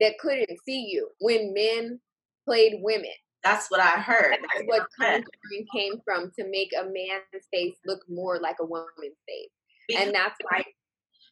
that 0.02 0.18
couldn't 0.20 0.50
see 0.66 0.90
you 0.92 1.10
when 1.20 1.54
men 1.54 2.00
played 2.44 2.80
women. 2.82 3.12
That's 3.46 3.70
what 3.70 3.80
I 3.80 4.02
heard. 4.02 4.36
That's 4.42 4.66
what 4.66 4.88
contouring 5.00 5.66
came 5.74 6.02
from 6.04 6.32
to 6.38 6.46
make 6.50 6.74
a 6.78 6.84
man's 6.84 7.46
face 7.54 7.76
look 7.86 8.02
more 8.10 8.40
like 8.40 8.58
a 8.60 8.66
woman's 8.66 9.22
face. 9.26 9.98
And 9.98 10.14
that's 10.14 10.36
why 10.50 10.64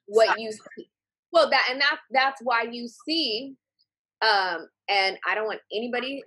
what 0.08 0.40
you 0.40 0.52
see 0.52 0.90
well 1.32 1.50
that 1.50 1.68
and 1.70 1.82
that's 1.82 2.02
that's 2.12 2.42
why 2.44 2.64
you 2.64 2.88
see 3.08 3.56
um 4.22 4.68
and 4.90 5.18
i 5.28 5.36
don't 5.36 5.48
want 5.48 5.60
anybody 5.74 6.22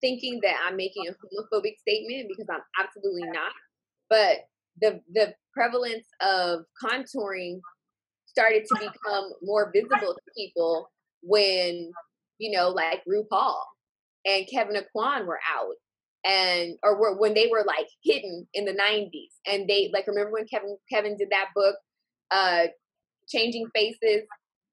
thinking 0.00 0.40
that 0.42 0.54
i'm 0.66 0.76
making 0.76 1.06
a 1.08 1.12
homophobic 1.12 1.74
statement 1.78 2.28
because 2.28 2.46
i'm 2.50 2.62
absolutely 2.84 3.28
not. 3.30 3.52
But 4.10 4.38
the 4.80 5.00
the 5.12 5.34
prevalence 5.52 6.06
of 6.20 6.60
contouring 6.82 7.60
started 8.26 8.64
to 8.66 8.74
become 8.78 9.32
more 9.42 9.72
visible 9.74 10.14
to 10.14 10.32
people 10.36 10.90
when 11.22 11.90
you 12.38 12.56
know 12.56 12.68
like 12.68 13.02
RuPaul 13.08 13.56
and 14.28 14.46
Kevyn 14.46 14.76
Aucoin 14.76 15.26
were 15.26 15.40
out 15.50 15.74
and 16.24 16.76
or 16.82 17.00
were, 17.00 17.18
when 17.18 17.34
they 17.34 17.46
were 17.46 17.64
like 17.66 17.86
hidden 18.02 18.46
in 18.52 18.64
the 18.64 18.72
90s 18.72 19.32
and 19.46 19.68
they 19.68 19.90
like 19.92 20.06
remember 20.06 20.32
when 20.32 20.46
Kevyn 20.46 20.76
Kevyn 20.92 21.16
did 21.16 21.30
that 21.30 21.48
book 21.54 21.76
uh 22.30 22.66
changing 23.28 23.66
faces 23.74 24.22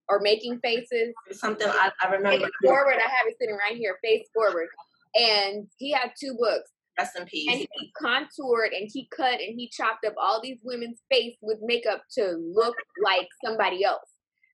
or 0.10 0.20
making 0.20 0.60
faces? 0.60 1.14
Something 1.32 1.68
i, 1.70 1.92
I 2.04 2.12
remember. 2.12 2.50
Forward 2.64 2.96
i 2.96 3.10
have 3.10 3.28
it 3.28 3.36
sitting 3.40 3.58
right 3.58 3.78
here 3.78 3.98
face 4.04 4.28
forward 4.34 4.68
and 5.16 5.68
he 5.78 5.92
had 5.92 6.12
two 6.20 6.36
books. 6.38 6.72
Rest 6.98 7.18
in 7.18 7.26
peace. 7.26 7.50
And 7.52 7.60
he 7.60 7.92
contoured 8.00 8.72
and 8.72 8.90
he 8.92 9.08
cut 9.16 9.42
and 9.42 9.60
he 9.60 9.70
chopped 9.70 10.06
up 10.06 10.14
all 10.18 10.42
these 10.42 10.60
women's 10.64 11.02
face 11.12 11.36
with 11.42 11.60
makeup 11.62 12.04
to 12.14 12.38
look 12.54 12.76
like 13.04 13.28
somebody 13.44 13.84
else 13.84 14.10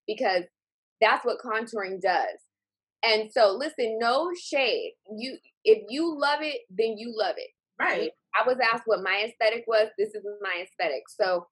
because 0.08 0.44
that's 1.00 1.26
what 1.26 1.38
contouring 1.40 2.02
does 2.02 2.40
and 3.04 3.32
so 3.32 3.56
listen, 3.58 3.98
no 4.00 4.32
shade. 4.40 4.94
You 5.18 5.38
if 5.64 5.84
you 5.90 6.18
love 6.18 6.40
it, 6.42 6.62
then 6.70 6.98
you 6.98 7.14
love 7.16 7.36
it. 7.38 7.50
Right. 7.80 8.12
I 8.40 8.48
was 8.48 8.58
asked 8.72 8.84
what 8.86 9.04
my 9.04 9.28
aesthetic 9.28 9.66
was. 9.68 9.88
This 9.98 10.10
is 10.10 10.24
my 10.42 10.64
aesthetic. 10.64 11.04
So 11.10 11.48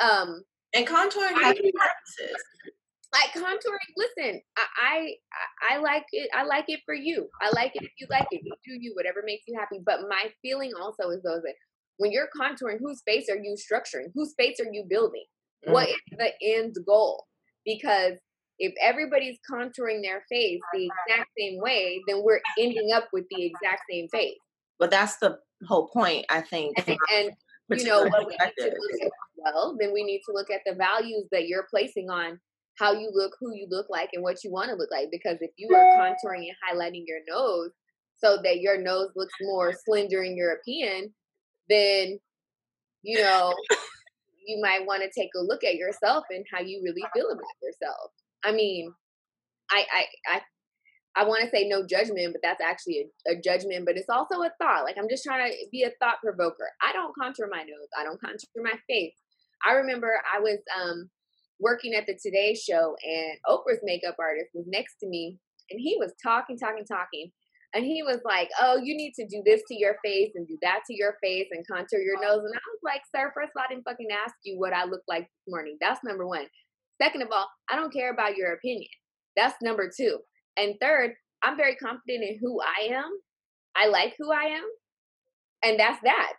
um 0.00 0.42
and 0.74 0.86
contouring 0.86 1.40
has 1.40 1.56
purposes. 1.56 2.36
Like 3.12 3.32
contouring, 3.34 3.92
listen, 3.96 4.40
I, 4.56 4.64
I 4.78 5.74
I 5.74 5.76
like 5.78 6.06
it. 6.12 6.30
I 6.34 6.44
like 6.44 6.64
it 6.68 6.80
for 6.86 6.94
you. 6.94 7.28
I 7.42 7.50
like 7.54 7.72
it 7.76 7.82
if 7.82 7.90
you 8.00 8.06
like 8.08 8.26
it. 8.30 8.40
You 8.42 8.52
do 8.64 8.72
you, 8.80 8.92
whatever 8.94 9.22
makes 9.24 9.42
you 9.46 9.58
happy. 9.58 9.80
But 9.84 10.08
my 10.08 10.30
feeling 10.40 10.72
also 10.80 11.10
is 11.10 11.22
those 11.22 11.42
that 11.42 11.54
when 11.98 12.10
you're 12.10 12.28
contouring, 12.34 12.78
whose 12.80 13.02
face 13.06 13.28
are 13.28 13.36
you 13.36 13.54
structuring? 13.54 14.06
Whose 14.14 14.34
face 14.38 14.58
are 14.60 14.72
you 14.72 14.86
building? 14.88 15.24
Mm. 15.68 15.72
What 15.72 15.88
is 15.90 15.96
the 16.10 16.30
end 16.42 16.74
goal? 16.86 17.26
Because 17.66 18.14
if 18.58 18.72
everybody's 18.80 19.38
contouring 19.50 20.02
their 20.02 20.24
face 20.28 20.60
the 20.72 20.88
exact 21.08 21.30
same 21.38 21.60
way, 21.60 22.00
then 22.06 22.22
we're 22.22 22.40
ending 22.58 22.92
up 22.92 23.08
with 23.12 23.24
the 23.30 23.44
exact 23.44 23.82
same 23.90 24.08
face. 24.08 24.36
But 24.78 24.90
that's 24.90 25.16
the 25.18 25.38
whole 25.66 25.88
point, 25.88 26.26
I 26.30 26.40
think. 26.40 26.76
And, 26.78 26.98
and 27.10 27.80
you 27.80 27.86
know 27.86 28.04
what 28.04 28.26
we 28.26 28.32
need 28.32 28.52
to 28.58 28.64
look 28.64 29.02
at 29.02 29.10
well, 29.36 29.76
then 29.78 29.92
we 29.92 30.04
need 30.04 30.20
to 30.26 30.32
look 30.32 30.50
at 30.50 30.60
the 30.66 30.74
values 30.74 31.26
that 31.32 31.48
you're 31.48 31.66
placing 31.70 32.10
on 32.10 32.38
how 32.78 32.92
you 32.92 33.10
look, 33.12 33.32
who 33.40 33.54
you 33.54 33.66
look 33.70 33.86
like, 33.90 34.10
and 34.12 34.22
what 34.22 34.42
you 34.44 34.50
want 34.50 34.70
to 34.70 34.76
look 34.76 34.90
like. 34.90 35.08
Because 35.10 35.38
if 35.40 35.50
you 35.56 35.74
are 35.74 35.96
contouring 35.96 36.46
and 36.48 36.56
highlighting 36.78 37.04
your 37.06 37.20
nose 37.28 37.70
so 38.16 38.38
that 38.42 38.60
your 38.60 38.80
nose 38.80 39.10
looks 39.16 39.34
more 39.40 39.72
slender 39.84 40.22
and 40.22 40.36
European, 40.36 41.12
then 41.68 42.18
you 43.02 43.18
know 43.18 43.54
you 44.46 44.60
might 44.60 44.86
want 44.86 45.02
to 45.02 45.20
take 45.20 45.30
a 45.36 45.40
look 45.40 45.64
at 45.64 45.74
yourself 45.74 46.24
and 46.30 46.44
how 46.52 46.60
you 46.60 46.80
really 46.82 47.04
feel 47.14 47.30
about 47.30 47.44
yourself. 47.62 48.10
I 48.44 48.52
mean, 48.52 48.92
I 49.70 49.84
I 49.92 50.34
I 50.34 50.40
I 51.14 51.24
want 51.24 51.44
to 51.44 51.50
say 51.50 51.68
no 51.68 51.86
judgment, 51.86 52.32
but 52.32 52.40
that's 52.42 52.62
actually 52.62 53.10
a, 53.28 53.32
a, 53.32 53.40
judgment. 53.40 53.84
But 53.84 53.96
it's 53.96 54.08
also 54.08 54.40
a 54.42 54.50
thought. 54.60 54.84
Like 54.84 54.96
I'm 54.98 55.08
just 55.10 55.24
trying 55.24 55.50
to 55.50 55.56
be 55.70 55.82
a 55.82 55.90
thought 56.00 56.16
provoker. 56.24 56.68
I 56.82 56.92
don't 56.92 57.14
contour 57.14 57.48
my 57.50 57.62
nose. 57.62 57.90
I 57.98 58.04
don't 58.04 58.20
contour 58.20 58.62
my 58.62 58.78
face. 58.88 59.14
I 59.66 59.72
remember 59.72 60.18
I 60.32 60.40
was 60.40 60.58
um, 60.80 61.10
working 61.60 61.94
at 61.94 62.06
the 62.06 62.18
Today 62.20 62.54
Show, 62.54 62.96
and 63.04 63.38
Oprah's 63.46 63.80
makeup 63.82 64.16
artist 64.18 64.50
was 64.54 64.64
next 64.66 64.96
to 65.00 65.08
me, 65.08 65.38
and 65.70 65.78
he 65.80 65.96
was 65.98 66.12
talking, 66.22 66.58
talking, 66.58 66.84
talking, 66.84 67.30
and 67.74 67.84
he 67.84 68.02
was 68.02 68.20
like, 68.24 68.48
"Oh, 68.60 68.76
you 68.76 68.96
need 68.96 69.12
to 69.14 69.26
do 69.26 69.42
this 69.44 69.62
to 69.68 69.74
your 69.74 69.96
face 70.04 70.32
and 70.34 70.46
do 70.46 70.58
that 70.62 70.80
to 70.88 70.94
your 70.94 71.16
face 71.22 71.48
and 71.50 71.66
contour 71.66 72.00
your 72.00 72.20
nose." 72.20 72.44
And 72.44 72.54
I 72.54 72.66
was 72.72 72.80
like, 72.82 73.02
"Sir, 73.14 73.32
first 73.34 73.52
of 73.54 73.60
all, 73.60 73.64
I 73.68 73.72
didn't 73.72 73.84
fucking 73.84 74.08
ask 74.10 74.34
you 74.44 74.58
what 74.58 74.72
I 74.72 74.84
look 74.84 75.02
like 75.08 75.22
this 75.22 75.48
morning. 75.48 75.76
That's 75.80 76.00
number 76.04 76.26
one. 76.26 76.46
Second 77.02 77.22
of 77.22 77.28
all, 77.32 77.48
I 77.70 77.76
don't 77.76 77.92
care 77.92 78.12
about 78.12 78.36
your 78.36 78.52
opinion. 78.52 78.88
That's 79.36 79.54
number 79.62 79.90
two. 79.94 80.18
And 80.56 80.74
third, 80.80 81.12
I'm 81.42 81.56
very 81.56 81.74
confident 81.76 82.22
in 82.22 82.38
who 82.40 82.60
I 82.60 82.92
am. 82.92 83.10
I 83.74 83.88
like 83.88 84.14
who 84.18 84.30
I 84.30 84.44
am. 84.44 84.64
And 85.64 85.80
that's 85.80 86.00
that. 86.04 86.32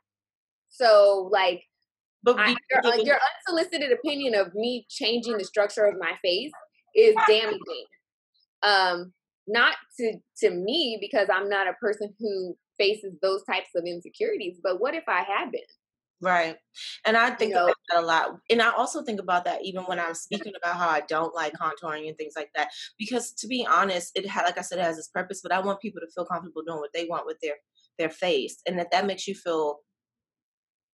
So, 0.69 1.29
like, 1.31 1.63
but 2.23 2.39
I, 2.39 2.55
your, 2.71 2.95
your 3.05 3.19
unsolicited 3.47 3.91
opinion 3.91 4.35
of 4.35 4.53
me 4.55 4.85
changing 4.89 5.37
the 5.37 5.43
structure 5.43 5.85
of 5.85 5.95
my 5.99 6.13
face 6.23 6.51
is 6.95 7.15
damaging. 7.27 7.85
Um, 8.61 9.13
not 9.47 9.75
to 9.99 10.13
to 10.37 10.51
me 10.51 10.97
because 11.01 11.27
I'm 11.33 11.49
not 11.49 11.67
a 11.67 11.73
person 11.73 12.13
who 12.17 12.55
faces 12.77 13.13
those 13.21 13.43
types 13.43 13.69
of 13.75 13.83
insecurities. 13.85 14.59
But 14.63 14.79
what 14.79 14.95
if 14.95 15.03
I 15.07 15.23
had 15.23 15.51
been? 15.51 15.61
Right. 16.23 16.55
And 17.05 17.17
I 17.17 17.31
think 17.31 17.49
you 17.49 17.55
know, 17.55 17.65
about 17.65 17.75
that 17.89 18.03
a 18.03 18.05
lot. 18.05 18.37
And 18.49 18.61
I 18.61 18.71
also 18.71 19.03
think 19.03 19.19
about 19.19 19.43
that 19.45 19.65
even 19.65 19.83
when 19.83 19.99
I'm 19.99 20.13
speaking 20.13 20.53
about 20.55 20.77
how 20.77 20.87
I 20.87 21.01
don't 21.01 21.35
like 21.35 21.53
contouring 21.53 22.07
and 22.07 22.17
things 22.17 22.33
like 22.35 22.49
that. 22.55 22.69
Because 22.97 23.31
to 23.33 23.47
be 23.47 23.65
honest, 23.69 24.11
it 24.15 24.25
like 24.25 24.57
I 24.57 24.61
said, 24.61 24.79
it 24.79 24.83
has 24.85 24.97
its 24.97 25.09
purpose, 25.09 25.41
but 25.43 25.51
I 25.51 25.59
want 25.59 25.81
people 25.81 25.99
to 26.01 26.11
feel 26.13 26.25
comfortable 26.25 26.61
doing 26.65 26.79
what 26.79 26.93
they 26.93 27.05
want 27.05 27.25
with 27.25 27.39
their 27.41 27.55
their 27.99 28.09
face. 28.09 28.61
And 28.67 28.79
that 28.79 28.91
that 28.91 29.05
makes 29.07 29.27
you 29.27 29.35
feel 29.35 29.79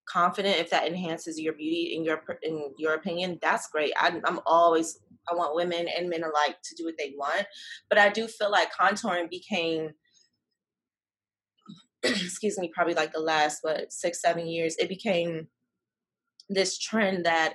confident 0.07 0.57
if 0.57 0.71
that 0.71 0.87
enhances 0.87 1.39
your 1.39 1.53
beauty 1.53 1.93
in 1.95 2.03
your 2.03 2.23
in 2.41 2.73
your 2.79 2.95
opinion 2.95 3.37
that's 3.43 3.67
great 3.69 3.93
I, 3.95 4.19
i'm 4.25 4.39
always 4.47 4.99
i 5.31 5.35
want 5.35 5.53
women 5.55 5.87
and 5.87 6.09
men 6.09 6.23
alike 6.23 6.57
to 6.63 6.75
do 6.75 6.85
what 6.85 6.95
they 6.97 7.13
want 7.15 7.45
but 7.89 7.99
i 7.99 8.09
do 8.09 8.27
feel 8.27 8.49
like 8.49 8.69
contouring 8.73 9.29
became 9.29 9.91
excuse 12.03 12.57
me, 12.57 12.71
probably 12.73 12.93
like 12.93 13.13
the 13.13 13.19
last 13.19 13.59
what 13.61 13.91
six, 13.91 14.21
seven 14.21 14.47
years, 14.47 14.75
it 14.77 14.89
became 14.89 15.47
this 16.49 16.79
trend 16.79 17.25
that 17.25 17.53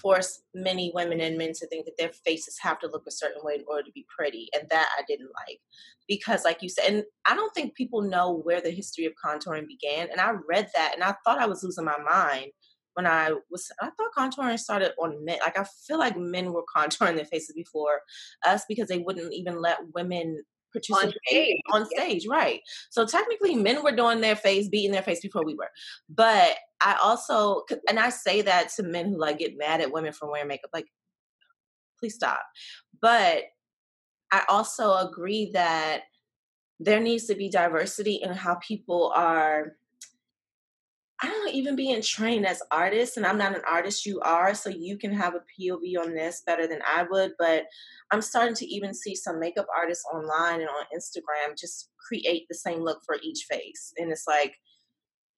forced 0.00 0.44
many 0.54 0.92
women 0.94 1.20
and 1.20 1.36
men 1.36 1.52
to 1.52 1.66
think 1.66 1.84
that 1.84 1.96
their 1.98 2.12
faces 2.24 2.56
have 2.60 2.78
to 2.78 2.86
look 2.86 3.02
a 3.06 3.10
certain 3.10 3.42
way 3.42 3.54
in 3.56 3.64
order 3.66 3.82
to 3.82 3.92
be 3.92 4.06
pretty. 4.16 4.48
And 4.54 4.68
that 4.70 4.88
I 4.96 5.02
didn't 5.08 5.30
like. 5.46 5.58
Because 6.06 6.44
like 6.44 6.62
you 6.62 6.68
said, 6.68 6.84
and 6.86 7.04
I 7.26 7.34
don't 7.34 7.52
think 7.54 7.74
people 7.74 8.02
know 8.02 8.40
where 8.44 8.60
the 8.60 8.70
history 8.70 9.04
of 9.06 9.12
contouring 9.24 9.66
began. 9.66 10.08
And 10.10 10.20
I 10.20 10.32
read 10.48 10.68
that 10.74 10.92
and 10.94 11.02
I 11.02 11.14
thought 11.24 11.40
I 11.40 11.46
was 11.46 11.64
losing 11.64 11.84
my 11.84 11.98
mind 11.98 12.52
when 12.94 13.06
I 13.06 13.32
was 13.50 13.70
I 13.80 13.90
thought 13.90 14.14
contouring 14.16 14.58
started 14.58 14.92
on 14.98 15.24
men. 15.24 15.38
Like 15.44 15.58
I 15.58 15.64
feel 15.86 15.98
like 15.98 16.16
men 16.16 16.52
were 16.52 16.64
contouring 16.76 17.16
their 17.16 17.24
faces 17.24 17.54
before 17.54 18.00
us 18.46 18.64
because 18.68 18.88
they 18.88 18.98
wouldn't 18.98 19.34
even 19.34 19.60
let 19.60 19.78
women 19.94 20.42
participate 20.80 21.08
on 21.08 21.14
stage, 21.26 21.60
on 21.72 21.86
stage 21.86 22.26
right? 22.26 22.60
So 22.90 23.06
technically, 23.06 23.54
men 23.54 23.82
were 23.82 23.94
doing 23.94 24.20
their 24.20 24.36
face, 24.36 24.68
beating 24.68 24.92
their 24.92 25.02
face 25.02 25.20
before 25.20 25.44
we 25.44 25.54
were. 25.54 25.70
But 26.08 26.56
I 26.80 26.96
also, 27.02 27.62
and 27.88 27.98
I 27.98 28.10
say 28.10 28.42
that 28.42 28.70
to 28.76 28.82
men 28.82 29.10
who 29.10 29.18
like 29.18 29.38
get 29.38 29.58
mad 29.58 29.80
at 29.80 29.92
women 29.92 30.12
for 30.12 30.30
wearing 30.30 30.48
makeup, 30.48 30.70
like, 30.72 30.86
please 31.98 32.14
stop. 32.14 32.42
But 33.00 33.44
I 34.32 34.44
also 34.48 34.94
agree 34.94 35.50
that 35.52 36.02
there 36.78 37.00
needs 37.00 37.26
to 37.26 37.34
be 37.34 37.48
diversity 37.48 38.20
in 38.22 38.32
how 38.32 38.56
people 38.56 39.12
are 39.14 39.72
I 41.22 41.28
don't 41.28 41.54
even 41.54 41.76
being 41.76 42.02
trained 42.02 42.46
as 42.46 42.62
artists, 42.70 43.16
and 43.16 43.24
I'm 43.24 43.38
not 43.38 43.54
an 43.54 43.62
artist, 43.68 44.04
you 44.04 44.20
are, 44.20 44.54
so 44.54 44.68
you 44.68 44.98
can 44.98 45.14
have 45.14 45.34
a 45.34 45.38
POV 45.38 45.98
on 45.98 46.14
this 46.14 46.42
better 46.46 46.66
than 46.66 46.80
I 46.86 47.06
would. 47.10 47.32
But 47.38 47.64
I'm 48.12 48.20
starting 48.20 48.54
to 48.56 48.66
even 48.66 48.92
see 48.92 49.14
some 49.14 49.40
makeup 49.40 49.66
artists 49.74 50.04
online 50.12 50.60
and 50.60 50.68
on 50.68 50.84
Instagram 50.94 51.58
just 51.58 51.90
create 52.06 52.44
the 52.48 52.54
same 52.54 52.80
look 52.80 53.00
for 53.06 53.16
each 53.22 53.46
face. 53.48 53.92
And 53.96 54.12
it's 54.12 54.24
like, 54.28 54.54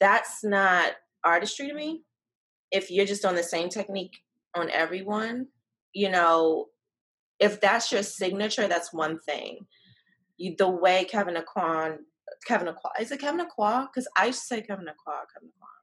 that's 0.00 0.42
not 0.42 0.92
artistry 1.24 1.68
to 1.68 1.74
me. 1.74 2.02
If 2.72 2.90
you're 2.90 3.06
just 3.06 3.24
on 3.24 3.36
the 3.36 3.42
same 3.42 3.68
technique 3.68 4.16
on 4.56 4.70
everyone, 4.70 5.46
you 5.94 6.10
know, 6.10 6.66
if 7.38 7.60
that's 7.60 7.92
your 7.92 8.02
signature, 8.02 8.66
that's 8.66 8.92
one 8.92 9.20
thing. 9.20 9.60
You, 10.38 10.54
the 10.58 10.68
way 10.68 11.06
Kevyn 11.10 11.40
Aucoin 11.40 11.98
Kevyn 12.46 12.68
Aucoin. 12.68 13.00
Is 13.00 13.10
it 13.10 13.20
Kevin 13.20 13.44
Aucoin? 13.44 13.88
Because 13.88 14.08
I 14.16 14.30
say 14.30 14.62
Kevin 14.62 14.86
Aucoin. 14.86 15.24
Kevyn 15.32 15.48
Aucoin. 15.48 15.78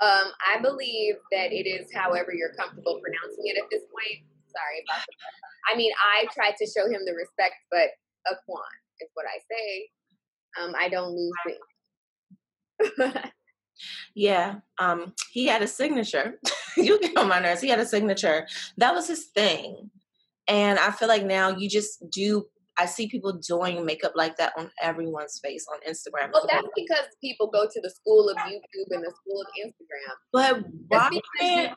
Um, 0.00 0.32
I 0.44 0.60
believe 0.60 1.14
that 1.30 1.52
it 1.52 1.68
is 1.68 1.88
however 1.94 2.34
you're 2.34 2.54
comfortable 2.58 3.00
pronouncing 3.00 3.44
it 3.46 3.56
at 3.56 3.70
this 3.70 3.82
point. 3.82 4.26
Sorry 4.48 4.82
about 4.86 5.00
that. 5.06 5.72
I 5.72 5.76
mean, 5.76 5.92
I 5.98 6.26
tried 6.34 6.56
to 6.58 6.66
show 6.66 6.86
him 6.86 7.02
the 7.06 7.14
respect, 7.14 7.54
but 7.70 7.90
Aucoin 8.28 8.74
is 9.00 9.08
what 9.14 9.26
I 9.26 9.38
say. 9.50 9.88
Um, 10.60 10.74
I 10.78 10.88
don't 10.88 11.14
lose 11.14 11.32
things. 11.46 13.22
yeah, 14.14 14.56
um, 14.78 15.14
he 15.30 15.46
had 15.46 15.62
a 15.62 15.68
signature. 15.68 16.38
you 16.76 17.00
get 17.00 17.16
on 17.16 17.28
my 17.28 17.40
nerves. 17.40 17.60
He 17.60 17.68
had 17.68 17.80
a 17.80 17.86
signature. 17.86 18.46
That 18.76 18.94
was 18.94 19.08
his 19.08 19.26
thing. 19.26 19.90
And 20.46 20.78
I 20.78 20.90
feel 20.90 21.08
like 21.08 21.24
now 21.24 21.56
you 21.56 21.68
just 21.68 22.08
do 22.10 22.46
I 22.76 22.86
see 22.86 23.06
people 23.08 23.32
doing 23.32 23.84
makeup 23.84 24.12
like 24.16 24.36
that 24.36 24.52
on 24.58 24.70
everyone's 24.82 25.38
face 25.38 25.64
on 25.72 25.78
Instagram. 25.88 26.32
Well, 26.32 26.46
that's 26.50 26.66
because 26.74 27.06
people 27.20 27.46
go 27.46 27.66
to 27.70 27.80
the 27.80 27.90
school 27.90 28.28
of 28.28 28.36
YouTube 28.38 28.90
and 28.90 29.04
the 29.04 29.12
school 29.22 29.42
of 29.42 29.46
Instagram. 29.64 30.14
But 30.32 30.64
why? 30.88 31.74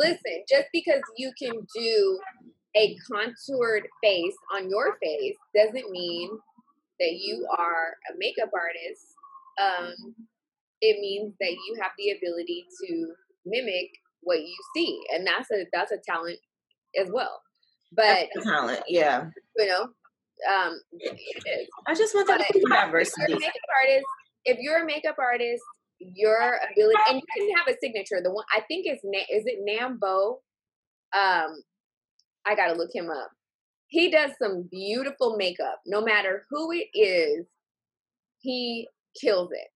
Listen, 0.00 0.44
just 0.48 0.66
because 0.72 1.02
you 1.16 1.32
can 1.38 1.52
do 1.74 2.20
a 2.76 2.96
contoured 3.10 3.88
face 4.02 4.36
on 4.54 4.70
your 4.70 4.96
face 5.02 5.36
doesn't 5.54 5.90
mean 5.90 6.30
that 7.00 7.12
you 7.12 7.46
are 7.56 7.94
a 8.10 8.18
makeup 8.18 8.50
artist. 8.54 9.14
Um, 9.60 10.14
it 10.80 11.00
means 11.00 11.34
that 11.40 11.50
you 11.50 11.76
have 11.80 11.92
the 11.98 12.10
ability 12.10 12.66
to 12.82 13.12
mimic 13.44 13.90
what 14.22 14.40
you 14.40 14.56
see, 14.74 15.00
and 15.12 15.26
that's 15.26 15.50
a 15.50 15.66
that's 15.72 15.92
a 15.92 15.98
talent 15.98 16.38
as 17.00 17.08
well. 17.12 17.40
But 17.92 18.28
talent, 18.44 18.82
yeah. 18.88 19.26
You 19.56 19.66
know, 19.66 19.82
um. 19.82 20.80
I 21.86 21.94
just 21.94 22.14
want 22.14 22.28
that 22.28 22.44
diversity. 22.68 23.32
If 23.32 23.38
you're 23.38 23.38
a 23.38 23.40
makeup 23.40 23.62
artist, 23.82 24.06
if 24.44 24.58
you're 24.60 24.82
a 24.82 24.86
makeup 24.86 25.16
artist, 25.18 25.62
your 26.00 26.58
ability, 26.70 26.98
and 27.08 27.16
you 27.16 27.46
can 27.48 27.56
have 27.56 27.68
a 27.68 27.78
signature. 27.80 28.20
The 28.22 28.32
one 28.32 28.44
I 28.54 28.60
think 28.62 28.86
is 28.86 28.98
is 29.02 29.44
it 29.46 29.60
Nambo. 29.66 30.38
Um, 31.14 31.62
I 32.46 32.54
gotta 32.54 32.74
look 32.74 32.90
him 32.94 33.10
up. 33.10 33.30
He 33.88 34.10
does 34.10 34.32
some 34.40 34.68
beautiful 34.70 35.36
makeup. 35.36 35.80
No 35.86 36.02
matter 36.02 36.44
who 36.50 36.72
it 36.72 36.88
is, 36.94 37.46
he 38.38 38.86
kills 39.20 39.50
it. 39.52 39.68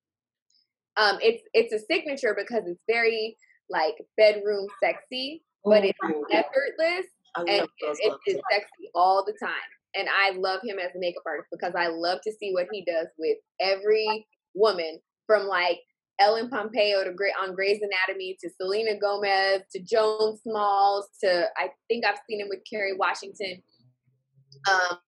Um, 0.97 1.19
it's 1.23 1.43
it's 1.55 1.73
a 1.73 1.85
signature 1.91 2.37
because 2.39 2.65
it's 2.67 2.83
very 2.87 3.37
like 3.71 3.95
bedroom 4.17 4.67
sexy, 4.83 5.43
but 5.65 5.85
it's 5.85 5.99
effortless 6.31 7.07
and 7.37 7.49
it, 7.49 7.69
it 7.81 8.15
is 8.27 8.41
sexy 8.51 8.91
all 8.95 9.25
the 9.25 9.35
time. 9.43 9.53
And 9.95 10.09
I 10.09 10.37
love 10.37 10.61
him 10.65 10.79
as 10.79 10.95
a 10.95 10.99
makeup 10.99 11.23
artist 11.27 11.49
because 11.53 11.75
I 11.77 11.89
love 11.89 12.21
to 12.25 12.33
see 12.33 12.53
what 12.53 12.67
he 12.73 12.85
does 12.85 13.09
with 13.19 13.39
every 13.61 14.27
woman 14.55 15.01
from 15.27 15.47
like 15.47 15.81
Ellen 16.19 16.49
Pompeo 16.49 17.05
to 17.05 17.11
on 17.43 17.55
Grey's 17.55 17.81
Anatomy 17.83 18.37
to 18.41 18.51
Selena 18.61 18.99
Gomez 18.99 19.63
to 19.73 19.81
Joan 19.81 20.39
Smalls 20.39 21.09
to 21.23 21.47
I 21.57 21.71
think 21.89 22.05
I've 22.05 22.21
seen 22.29 22.41
him 22.41 22.49
with 22.49 22.61
Kerry 22.71 22.95
Washington. 22.97 23.63
Um, 24.71 24.99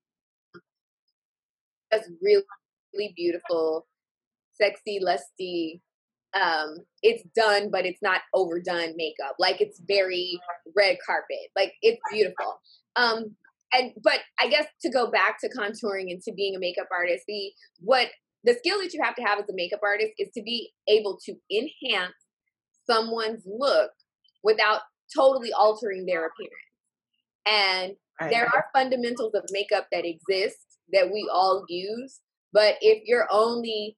that's 1.91 2.09
really, 2.21 2.43
really 2.93 3.13
beautiful, 3.17 3.87
sexy, 4.61 4.99
lusty 5.01 5.83
um 6.41 6.79
it's 7.03 7.23
done 7.37 7.71
but 7.71 7.87
it's 7.87 8.03
not 8.03 8.23
overdone 8.33 8.95
makeup. 8.97 9.37
Like 9.39 9.61
it's 9.61 9.81
very 9.87 10.39
red 10.77 10.99
carpet. 11.05 11.51
Like 11.57 11.73
it's 11.83 12.01
beautiful. 12.11 12.61
Um 12.97 13.37
and 13.73 13.93
but 14.03 14.21
i 14.41 14.47
guess 14.47 14.67
to 14.83 14.91
go 14.91 15.11
back 15.11 15.41
to 15.41 15.49
contouring 15.49 16.11
and 16.11 16.23
to 16.23 16.33
being 16.33 16.55
a 16.55 16.61
makeup 16.61 16.87
artist 16.93 17.25
the 17.27 17.51
what 17.81 18.09
the 18.45 18.55
skill 18.55 18.79
that 18.79 18.93
you 18.93 19.03
have 19.03 19.17
to 19.17 19.23
have 19.23 19.39
as 19.39 19.49
a 19.49 19.55
makeup 19.55 19.81
artist 19.83 20.13
is 20.19 20.29
to 20.35 20.43
be 20.43 20.71
able 20.87 21.19
to 21.25 21.35
enhance 21.51 22.15
someone's 22.89 23.43
look 23.47 23.91
without 24.43 24.81
totally 25.17 25.51
altering 25.55 26.05
their 26.05 26.27
appearance. 26.27 26.53
And 27.47 27.93
right. 28.21 28.31
there 28.31 28.45
are 28.45 28.67
fundamentals 28.75 29.35
of 29.35 29.45
makeup 29.51 29.87
that 29.93 30.05
exist 30.05 30.59
that 30.93 31.11
we 31.11 31.29
all 31.33 31.65
use 31.69 32.21
but 32.55 32.77
if 32.81 33.03
your 33.05 33.27
only 33.31 33.97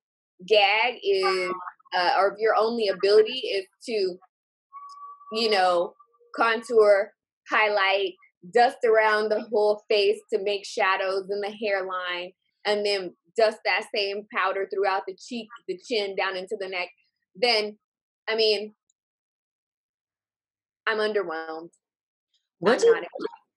gag 0.48 0.94
is 1.02 1.52
uh, 1.94 2.12
or 2.18 2.32
if 2.32 2.38
your 2.38 2.54
only 2.56 2.88
ability 2.88 3.38
is 3.38 3.66
to, 3.84 4.18
you 5.32 5.50
know, 5.50 5.92
contour, 6.34 7.12
highlight, 7.50 8.12
dust 8.54 8.78
around 8.84 9.28
the 9.28 9.42
whole 9.42 9.82
face 9.88 10.18
to 10.32 10.42
make 10.42 10.64
shadows 10.64 11.28
in 11.30 11.40
the 11.40 11.50
hairline, 11.50 12.32
and 12.64 12.84
then 12.84 13.14
dust 13.36 13.58
that 13.64 13.84
same 13.94 14.26
powder 14.34 14.68
throughout 14.72 15.02
the 15.06 15.16
cheek, 15.16 15.48
the 15.68 15.78
chin, 15.78 16.16
down 16.16 16.36
into 16.36 16.56
the 16.58 16.68
neck, 16.68 16.88
then, 17.34 17.78
I 18.28 18.36
mean, 18.36 18.74
I'm 20.86 20.98
underwhelmed. 20.98 21.70
What, 22.60 22.80
do, 22.80 22.94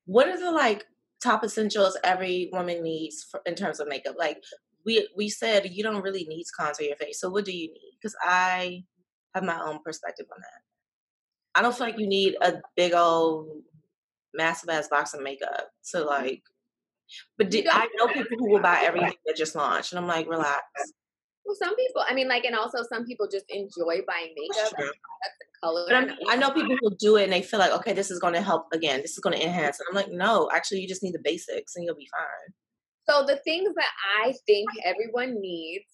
what 0.06 0.28
are 0.28 0.40
the 0.40 0.52
like 0.52 0.86
top 1.24 1.44
essentials 1.44 1.98
every 2.04 2.50
woman 2.52 2.84
needs 2.84 3.24
for, 3.24 3.42
in 3.46 3.56
terms 3.56 3.80
of 3.80 3.88
makeup? 3.88 4.16
Like, 4.18 4.44
we 4.86 5.08
we 5.16 5.30
said 5.30 5.70
you 5.72 5.84
don't 5.84 6.02
really 6.04 6.26
need 6.26 6.44
to 6.44 6.52
contour 6.58 6.86
your 6.86 6.96
face. 6.96 7.20
So 7.20 7.30
what 7.30 7.46
do 7.46 7.56
you 7.56 7.68
need? 7.68 7.98
Because 8.00 8.16
I 8.24 8.84
have 9.34 9.44
my 9.44 9.60
own 9.62 9.80
perspective 9.84 10.26
on 10.34 10.40
that. 10.40 11.60
I 11.60 11.62
don't 11.62 11.76
feel 11.76 11.88
like 11.88 12.00
you 12.00 12.08
need 12.08 12.36
a 12.42 12.54
big 12.76 12.94
old 12.94 13.64
massive 14.34 14.70
ass 14.70 14.88
box 14.88 15.14
of 15.14 15.22
makeup 15.22 15.70
to 15.92 16.04
like. 16.04 16.44
But 17.38 17.54
I 17.54 17.88
know 17.98 18.08
people 18.08 18.38
who 18.38 18.52
will 18.52 18.62
buy 18.62 18.84
everything 18.84 19.14
that 19.26 19.36
just 19.36 19.56
launched, 19.56 19.92
and 19.92 20.00
I'm 20.00 20.08
like, 20.08 20.28
relax. 20.30 20.64
Well, 21.44 21.56
some 21.56 21.76
people, 21.76 22.04
I 22.08 22.14
mean, 22.14 22.28
like, 22.28 22.46
and 22.46 22.56
also 22.56 22.84
some 22.88 23.06
people 23.06 23.28
just 23.32 23.46
enjoy 23.50 24.02
buying 24.08 24.36
makeup. 24.38 24.74
color. 25.64 25.86
But 25.88 25.96
I'm, 25.96 26.12
i 26.30 26.36
know 26.36 26.52
people 26.52 26.76
who 26.80 26.96
do 26.98 27.16
it 27.16 27.24
and 27.24 27.34
they 27.34 27.42
feel 27.42 27.60
like, 27.60 27.72
okay, 27.72 27.94
this 27.94 28.12
is 28.12 28.20
going 28.20 28.36
to 28.36 28.42
help 28.42 28.68
again. 28.72 29.02
This 29.02 29.14
is 29.14 29.20
going 29.20 29.36
to 29.36 29.44
enhance. 29.44 29.80
And 29.80 29.88
I'm 29.90 29.96
like, 29.96 30.12
no, 30.12 30.50
actually, 30.54 30.82
you 30.82 30.88
just 30.88 31.02
need 31.02 31.16
the 31.16 31.22
basics 31.24 31.76
and 31.76 31.84
you'll 31.84 31.96
be 31.96 32.08
fine. 32.12 32.54
So 33.10 33.26
the 33.26 33.38
things 33.38 33.74
that 33.76 33.92
I 34.24 34.34
think 34.46 34.70
everyone 34.86 35.42
needs, 35.42 35.86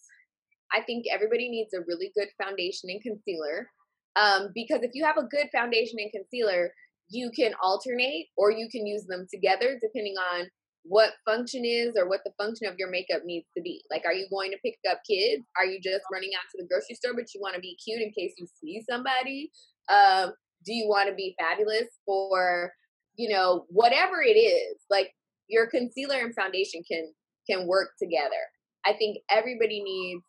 I 0.73 0.81
think 0.81 1.05
everybody 1.09 1.49
needs 1.49 1.73
a 1.73 1.85
really 1.87 2.11
good 2.15 2.27
foundation 2.41 2.89
and 2.89 3.01
concealer. 3.01 3.69
Um, 4.17 4.49
because 4.53 4.81
if 4.83 4.91
you 4.93 5.05
have 5.05 5.17
a 5.17 5.27
good 5.27 5.47
foundation 5.53 5.97
and 5.99 6.11
concealer, 6.11 6.71
you 7.09 7.31
can 7.31 7.53
alternate 7.61 8.27
or 8.35 8.51
you 8.51 8.67
can 8.69 8.85
use 8.85 9.05
them 9.05 9.27
together 9.31 9.77
depending 9.81 10.15
on 10.33 10.47
what 10.83 11.13
function 11.25 11.63
is 11.65 11.93
or 11.97 12.07
what 12.07 12.21
the 12.25 12.33
function 12.37 12.67
of 12.67 12.75
your 12.77 12.89
makeup 12.89 13.21
needs 13.25 13.47
to 13.55 13.61
be. 13.61 13.81
Like, 13.89 14.03
are 14.05 14.13
you 14.13 14.27
going 14.29 14.51
to 14.51 14.57
pick 14.63 14.77
up 14.89 14.99
kids? 15.09 15.43
Are 15.57 15.65
you 15.65 15.79
just 15.81 16.03
running 16.11 16.31
out 16.35 16.49
to 16.51 16.61
the 16.61 16.67
grocery 16.67 16.95
store, 16.95 17.13
but 17.15 17.33
you 17.33 17.41
want 17.41 17.55
to 17.55 17.61
be 17.61 17.77
cute 17.83 18.01
in 18.01 18.11
case 18.11 18.33
you 18.37 18.47
see 18.61 18.83
somebody? 18.89 19.51
Um, 19.89 20.33
do 20.65 20.73
you 20.73 20.87
want 20.87 21.09
to 21.09 21.15
be 21.15 21.35
fabulous 21.39 21.87
for, 22.05 22.71
you 23.15 23.29
know, 23.29 23.65
whatever 23.69 24.21
it 24.21 24.37
is? 24.37 24.77
Like, 24.89 25.11
your 25.47 25.67
concealer 25.67 26.19
and 26.19 26.33
foundation 26.35 26.81
can 26.89 27.11
can 27.49 27.67
work 27.67 27.89
together. 28.01 28.41
I 28.85 28.93
think 28.93 29.17
everybody 29.29 29.81
needs 29.83 30.23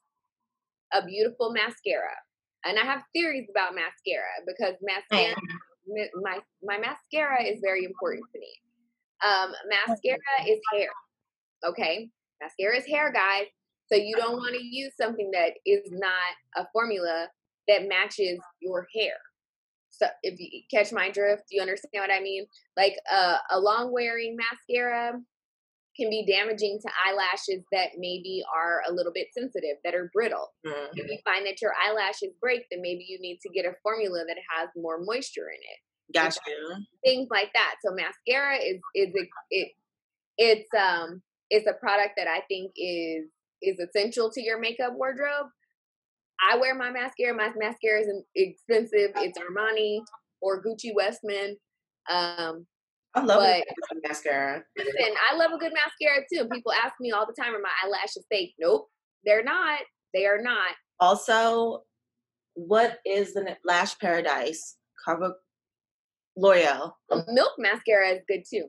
a 0.92 1.04
beautiful 1.04 1.52
mascara. 1.52 2.16
And 2.64 2.78
I 2.78 2.84
have 2.84 3.02
theories 3.14 3.46
about 3.50 3.74
mascara 3.74 4.44
because 4.46 4.74
mascara 4.82 5.34
my 6.22 6.38
my 6.62 6.78
mascara 6.78 7.44
is 7.44 7.60
very 7.62 7.84
important 7.84 8.24
to 8.32 8.40
me. 8.40 8.52
Um, 9.24 9.52
mascara 9.68 10.18
is 10.46 10.60
hair. 10.72 10.88
Okay? 11.64 12.08
Mascara 12.40 12.76
is 12.76 12.86
hair, 12.86 13.12
guys. 13.12 13.46
So 13.90 13.96
you 13.96 14.16
don't 14.16 14.36
want 14.36 14.54
to 14.56 14.62
use 14.62 14.92
something 15.00 15.30
that 15.32 15.52
is 15.64 15.80
not 15.90 16.34
a 16.56 16.66
formula 16.72 17.28
that 17.68 17.88
matches 17.88 18.38
your 18.60 18.86
hair 18.94 19.14
so 19.98 20.06
if 20.22 20.38
you 20.38 20.62
catch 20.72 20.92
my 20.92 21.10
drift, 21.10 21.44
do 21.48 21.56
you 21.56 21.62
understand 21.62 22.02
what 22.02 22.10
I 22.10 22.20
mean? 22.20 22.46
Like 22.76 22.94
uh, 23.12 23.38
a 23.50 23.58
long 23.58 23.92
wearing 23.92 24.36
mascara 24.36 25.12
can 25.96 26.10
be 26.10 26.26
damaging 26.26 26.78
to 26.82 26.90
eyelashes 27.08 27.64
that 27.72 27.96
maybe 27.96 28.42
are 28.54 28.82
a 28.88 28.92
little 28.92 29.12
bit 29.12 29.28
sensitive, 29.36 29.78
that 29.82 29.94
are 29.94 30.10
brittle. 30.12 30.48
Mm-hmm. 30.66 30.92
If 30.94 31.10
you 31.10 31.18
find 31.24 31.46
that 31.46 31.62
your 31.62 31.72
eyelashes 31.74 32.34
break, 32.40 32.64
then 32.70 32.82
maybe 32.82 33.06
you 33.08 33.18
need 33.20 33.38
to 33.42 33.48
get 33.48 33.64
a 33.64 33.74
formula 33.82 34.24
that 34.28 34.36
has 34.50 34.68
more 34.76 34.98
moisture 35.00 35.48
in 35.48 35.60
it. 35.60 35.80
Gotcha. 36.14 36.40
Things 37.04 37.28
like 37.30 37.50
that. 37.54 37.76
So 37.84 37.92
mascara 37.92 38.56
is 38.56 38.80
is 38.94 39.10
it, 39.14 39.28
it 39.50 39.68
it's 40.38 40.68
um 40.78 41.22
it's 41.50 41.66
a 41.66 41.72
product 41.72 42.14
that 42.16 42.28
I 42.28 42.42
think 42.48 42.72
is 42.76 43.26
is 43.62 43.78
essential 43.80 44.30
to 44.30 44.42
your 44.42 44.60
makeup 44.60 44.92
wardrobe. 44.94 45.46
I 46.40 46.56
wear 46.56 46.74
my 46.74 46.90
mascara. 46.90 47.34
My 47.34 47.50
mascara 47.56 48.00
is 48.00 48.08
expensive. 48.34 49.12
It's 49.16 49.38
Armani 49.38 50.00
or 50.40 50.62
Gucci 50.62 50.94
Westman. 50.94 51.56
Um, 52.10 52.66
I 53.14 53.20
love 53.20 53.40
but, 53.40 53.64
mascara. 54.06 54.62
Listen, 54.76 55.14
I 55.30 55.36
love 55.36 55.52
a 55.52 55.58
good 55.58 55.72
mascara 55.72 56.24
too. 56.32 56.48
People 56.52 56.72
ask 56.72 56.94
me 57.00 57.12
all 57.12 57.26
the 57.26 57.32
time, 57.40 57.54
"Are 57.54 57.60
my 57.60 57.70
eyelashes 57.82 58.26
fake?" 58.30 58.54
Nope, 58.58 58.88
they're 59.24 59.42
not. 59.42 59.80
They 60.12 60.26
are 60.26 60.40
not. 60.40 60.74
Also, 61.00 61.84
what 62.54 62.98
is 63.04 63.34
the 63.34 63.56
Lash 63.64 63.98
Paradise 63.98 64.76
cover? 65.04 65.34
L'Oreal. 66.36 66.92
Milk 67.28 67.52
mascara 67.58 68.10
is 68.10 68.22
good 68.28 68.44
too. 68.48 68.68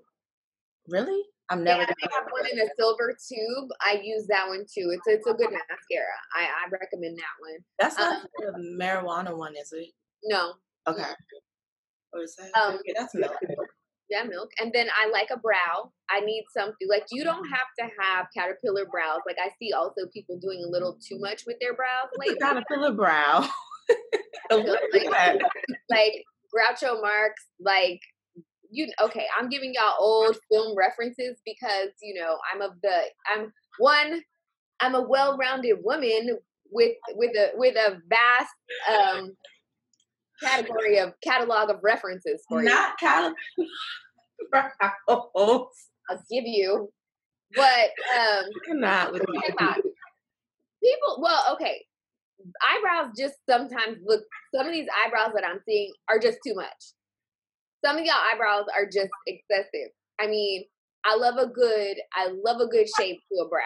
Really? 0.88 1.22
I'm 1.50 1.64
never. 1.64 1.82
Yeah, 1.82 1.88
I 1.88 2.16
have 2.16 2.28
one 2.32 2.46
in 2.52 2.60
a 2.60 2.68
silver 2.78 3.16
tube. 3.16 3.70
I 3.82 4.02
use 4.04 4.28
that 4.28 4.48
one 4.48 4.66
too. 4.66 4.92
It's 4.92 5.08
it's 5.08 5.28
a 5.28 5.34
good 5.34 5.52
mascara. 5.52 6.18
I 6.36 6.44
I 6.44 6.70
recommend 6.72 7.18
that 7.18 7.36
one. 7.40 7.60
That's 7.80 7.98
not 7.98 8.24
um, 8.24 8.28
the 8.38 8.84
marijuana 8.84 9.38
one, 9.38 9.56
is 9.56 9.72
it? 9.72 9.90
No. 10.24 10.54
Okay. 10.88 11.04
Or 12.14 12.22
is 12.22 12.36
that? 12.36 12.52
Um, 12.60 12.76
okay, 12.76 12.94
that's 12.98 13.16
milk. 13.16 13.36
Yeah, 14.10 14.24
milk. 14.24 14.50
And 14.60 14.72
then 14.74 14.88
I 14.90 15.10
like 15.10 15.30
a 15.34 15.40
brow. 15.40 15.92
I 16.10 16.22
need 16.22 16.46
something 16.56 16.88
like 16.90 17.06
you 17.12 17.26
don't 17.26 17.46
have 17.46 17.68
to 17.80 17.86
have 18.02 18.28
caterpillar 18.34 18.86
brows. 18.90 19.20
Like 19.26 19.36
I 19.38 19.50
see 19.60 19.74
also 19.74 20.08
people 20.14 20.40
doing 20.40 20.64
a 20.66 20.70
little 20.70 20.98
too 21.06 21.20
much 21.20 21.44
with 21.46 21.58
their 21.60 21.76
brows 21.76 22.10
lately. 22.18 22.38
Caterpillar 22.40 22.94
brow. 22.94 23.50
like, 24.52 24.66
like 25.90 26.24
Groucho 26.54 27.02
Marx, 27.02 27.44
like 27.60 28.00
you 28.72 28.88
okay, 29.02 29.26
I'm 29.40 29.50
giving 29.50 29.74
y'all 29.74 29.96
old 30.00 30.38
film 30.52 30.76
references 30.78 31.38
because, 31.46 31.90
you 32.02 32.20
know, 32.20 32.38
I'm 32.54 32.62
of 32.62 32.72
the 32.82 33.02
I'm 33.34 33.52
one, 33.80 34.22
I'm 34.80 34.96
a 34.96 35.02
well-rounded 35.02 35.78
woman 35.84 36.38
with 36.72 36.96
with 37.16 37.36
a 37.36 37.52
with 37.56 37.76
a 37.76 38.00
vast 38.10 38.54
um 38.90 39.36
category 40.42 41.00
of 41.00 41.14
catalog 41.24 41.70
of 41.70 41.78
references 41.84 42.44
for 42.48 42.62
you. 42.62 42.70
Not 42.70 42.98
catalog. 43.00 43.34
I'll 46.10 46.24
give 46.30 46.44
you. 46.46 46.90
But 47.56 47.92
um 48.18 48.46
not 48.80 49.14
with 49.14 49.26
people 50.84 51.18
well, 51.20 51.44
okay. 51.54 51.86
Eyebrows 52.62 53.14
just 53.18 53.36
sometimes 53.50 53.98
look 54.06 54.24
some 54.54 54.68
of 54.68 54.72
these 54.74 54.88
eyebrows 55.06 55.32
that 55.34 55.44
I'm 55.44 55.60
seeing 55.66 55.92
are 56.08 56.20
just 56.20 56.38
too 56.46 56.54
much. 56.54 56.94
Some 57.86 57.98
of 57.98 58.06
y'all 58.06 58.16
eyebrows 58.34 58.66
are 58.76 58.86
just 58.86 59.12
excessive. 59.28 59.92
I 60.20 60.28
mean, 60.28 60.64
I 61.06 61.16
love 61.16 61.38
a 61.38 61.48
good 61.48 61.98
I 62.14 62.30
love 62.44 62.60
a 62.60 62.68
good 62.68 62.88
shape 62.98 63.20
to 63.32 63.46
a 63.46 63.50
brow 63.50 63.64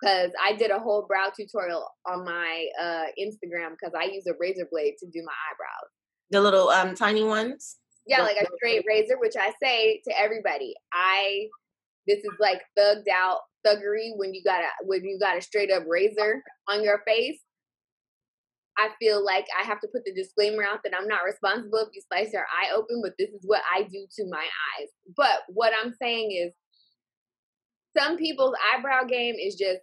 because 0.00 0.30
I 0.42 0.54
did 0.54 0.70
a 0.70 0.78
whole 0.78 1.06
brow 1.06 1.32
tutorial 1.36 1.88
on 2.06 2.24
my 2.24 2.66
uh, 2.80 3.04
Instagram 3.18 3.70
because 3.70 3.94
I 3.98 4.04
use 4.04 4.26
a 4.26 4.34
razor 4.38 4.68
blade 4.70 4.94
to 5.00 5.06
do 5.06 5.22
my 5.24 5.32
eyebrows. 5.50 5.90
The 6.30 6.40
little 6.40 6.68
um 6.68 6.94
tiny 6.94 7.24
ones. 7.24 7.76
Yeah, 8.06 8.22
like 8.22 8.36
a 8.36 8.46
straight 8.56 8.84
razor, 8.86 9.18
which 9.18 9.34
I 9.36 9.52
say 9.60 10.00
to 10.06 10.20
everybody. 10.20 10.74
I 10.92 11.48
this 12.06 12.18
is 12.18 12.30
like 12.38 12.62
thugged 12.78 13.08
out 13.12 13.40
thuggery 13.66 14.10
when 14.14 14.32
you 14.32 14.42
got 14.44 14.60
a 14.60 14.68
when 14.84 15.04
you 15.04 15.18
got 15.18 15.36
a 15.36 15.42
straight 15.42 15.72
up 15.72 15.84
razor 15.88 16.42
on 16.68 16.84
your 16.84 17.02
face. 17.06 17.38
I 18.78 18.90
feel 18.98 19.24
like 19.24 19.46
I 19.58 19.64
have 19.64 19.80
to 19.80 19.88
put 19.88 20.04
the 20.04 20.12
disclaimer 20.12 20.62
out 20.62 20.80
that 20.84 20.92
I'm 20.98 21.08
not 21.08 21.24
responsible 21.24 21.78
if 21.78 21.88
you 21.94 22.02
slice 22.12 22.32
your 22.32 22.42
eye 22.42 22.74
open, 22.74 23.00
but 23.02 23.14
this 23.18 23.30
is 23.30 23.42
what 23.44 23.62
I 23.74 23.82
do 23.82 24.06
to 24.16 24.26
my 24.30 24.44
eyes. 24.44 24.88
But 25.16 25.42
what 25.48 25.72
I'm 25.82 25.94
saying 26.00 26.32
is 26.32 26.52
some 27.96 28.16
people's 28.16 28.54
eyebrow 28.74 29.04
game 29.04 29.36
is 29.40 29.54
just 29.54 29.80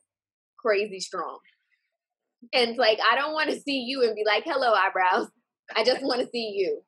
crazy 0.59 0.99
strong. 0.99 1.39
And 2.53 2.71
it's 2.71 2.79
like 2.79 2.99
I 3.09 3.15
don't 3.15 3.33
want 3.33 3.49
to 3.49 3.59
see 3.59 3.79
you 3.79 4.03
and 4.03 4.15
be 4.15 4.23
like, 4.25 4.43
"Hello 4.45 4.73
eyebrows." 4.73 5.29
I 5.75 5.83
just 5.83 6.03
want 6.03 6.21
to 6.21 6.27
see 6.31 6.53
you. 6.55 6.81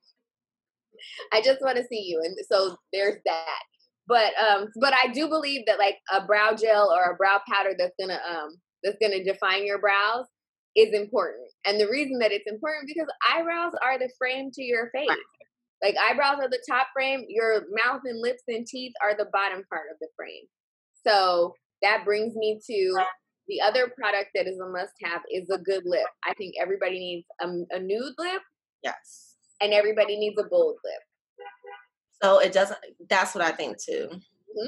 I 1.33 1.41
just 1.41 1.61
want 1.61 1.77
to 1.77 1.83
see 1.89 2.01
you. 2.01 2.21
And 2.23 2.35
so 2.51 2.77
there's 2.93 3.17
that. 3.25 3.59
But 4.07 4.33
um 4.37 4.67
but 4.79 4.93
I 4.93 5.11
do 5.11 5.27
believe 5.27 5.65
that 5.65 5.79
like 5.79 5.97
a 6.13 6.25
brow 6.25 6.55
gel 6.55 6.91
or 6.91 7.11
a 7.11 7.15
brow 7.15 7.41
powder 7.51 7.73
that's 7.77 7.95
to 7.99 8.05
um 8.13 8.49
that's 8.83 8.97
to 9.01 9.23
define 9.23 9.65
your 9.65 9.79
brows 9.79 10.25
is 10.75 10.93
important. 10.93 11.44
And 11.65 11.80
the 11.80 11.88
reason 11.88 12.19
that 12.19 12.32
it's 12.32 12.49
important 12.49 12.88
because 12.88 13.08
eyebrows 13.34 13.73
are 13.84 13.97
the 13.97 14.10
frame 14.17 14.51
to 14.51 14.63
your 14.63 14.89
face. 14.91 15.10
Like 15.84 15.95
eyebrows 15.97 16.38
are 16.39 16.49
the 16.49 16.63
top 16.67 16.88
frame, 16.93 17.25
your 17.28 17.63
mouth 17.71 18.01
and 18.06 18.21
lips 18.21 18.43
and 18.47 18.65
teeth 18.65 18.93
are 19.04 19.15
the 19.17 19.30
bottom 19.34 19.63
part 19.69 19.88
of 19.91 19.97
the 19.99 20.08
frame. 20.15 20.45
So 21.06 21.54
that 21.82 22.06
brings 22.06 22.36
me 22.36 22.60
to 22.65 23.04
the 23.47 23.62
other 23.62 23.91
product 23.95 24.32
that 24.36 24.47
is 24.47 24.60
a 24.60 24.67
must 24.69 24.93
have 25.04 25.21
is 25.32 25.49
a 25.49 25.58
good 25.58 25.84
lip. 25.86 26.08
I 26.23 26.34
think 26.34 26.56
everybody 26.60 26.99
needs 26.99 27.28
a, 27.41 27.75
a 27.75 27.80
nude 27.80 28.13
lip. 28.17 28.41
Yes. 28.84 29.36
And 29.62 29.73
everybody 29.73 30.17
needs 30.17 30.39
a 30.39 30.43
bold 30.43 30.78
lip. 30.84 31.01
So 32.23 32.39
it 32.39 32.54
doesn't, 32.54 32.80
that's 33.10 33.36
what 33.36 33.43
I 33.43 33.51
think 33.51 33.78
too. 33.82 34.08
Mm-hmm. 34.10 34.67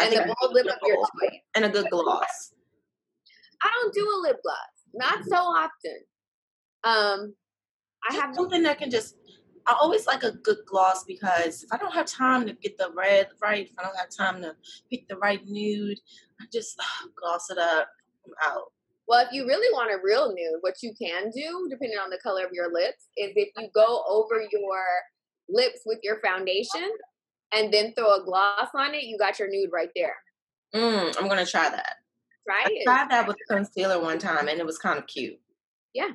And 0.00 0.12
the 0.12 0.34
bold 0.40 0.54
lip 0.54 0.66
of 0.66 0.78
your 0.86 0.96
choice. 1.20 1.40
And 1.54 1.64
a 1.64 1.68
good 1.68 1.88
gloss. 1.90 2.52
I 3.62 3.70
don't 3.80 3.94
do 3.94 4.02
a 4.02 4.18
lip 4.22 4.36
gloss. 4.42 4.56
Not 4.94 5.24
so 5.24 5.36
often. 5.36 6.00
Um, 6.84 7.34
I 8.08 8.14
have 8.14 8.34
something 8.34 8.62
that 8.62 8.78
can 8.78 8.90
just. 8.90 9.16
I 9.66 9.76
always 9.80 10.06
like 10.06 10.22
a 10.22 10.32
good 10.32 10.56
gloss 10.66 11.04
because 11.04 11.62
if 11.62 11.72
I 11.72 11.76
don't 11.76 11.92
have 11.92 12.06
time 12.06 12.46
to 12.46 12.54
get 12.54 12.78
the 12.78 12.90
red 12.96 13.28
right, 13.42 13.68
if 13.70 13.78
I 13.78 13.82
don't 13.82 13.96
have 13.96 14.08
time 14.08 14.40
to 14.42 14.56
pick 14.88 15.06
the 15.06 15.16
right 15.16 15.46
nude, 15.46 15.98
I 16.40 16.44
just 16.50 16.80
gloss 17.14 17.50
it 17.50 17.58
up. 17.58 17.88
I'm 18.26 18.32
out. 18.52 18.72
Well, 19.06 19.26
if 19.26 19.32
you 19.32 19.46
really 19.46 19.72
want 19.72 19.92
a 19.92 19.98
real 20.02 20.28
nude, 20.28 20.60
what 20.60 20.82
you 20.82 20.94
can 21.00 21.30
do, 21.30 21.68
depending 21.68 21.98
on 21.98 22.10
the 22.10 22.18
color 22.22 22.44
of 22.44 22.52
your 22.52 22.72
lips, 22.72 23.08
is 23.16 23.32
if 23.36 23.48
you 23.58 23.68
go 23.74 24.02
over 24.08 24.40
your 24.40 24.82
lips 25.48 25.80
with 25.84 25.98
your 26.02 26.20
foundation 26.20 26.88
and 27.52 27.72
then 27.72 27.92
throw 27.94 28.14
a 28.14 28.24
gloss 28.24 28.68
on 28.74 28.94
it, 28.94 29.02
you 29.02 29.18
got 29.18 29.38
your 29.38 29.50
nude 29.50 29.70
right 29.72 29.90
there. 29.94 30.14
Mm, 30.74 31.16
I'm 31.18 31.28
gonna 31.28 31.44
try 31.44 31.68
that. 31.68 31.96
Try 32.46 32.64
I 32.64 32.82
tried 32.84 33.10
that 33.10 33.26
with 33.26 33.36
concealer 33.48 34.00
one 34.00 34.18
time 34.18 34.48
and 34.48 34.58
it 34.58 34.66
was 34.66 34.78
kind 34.78 34.98
of 34.98 35.06
cute. 35.06 35.38
Yeah. 35.92 36.10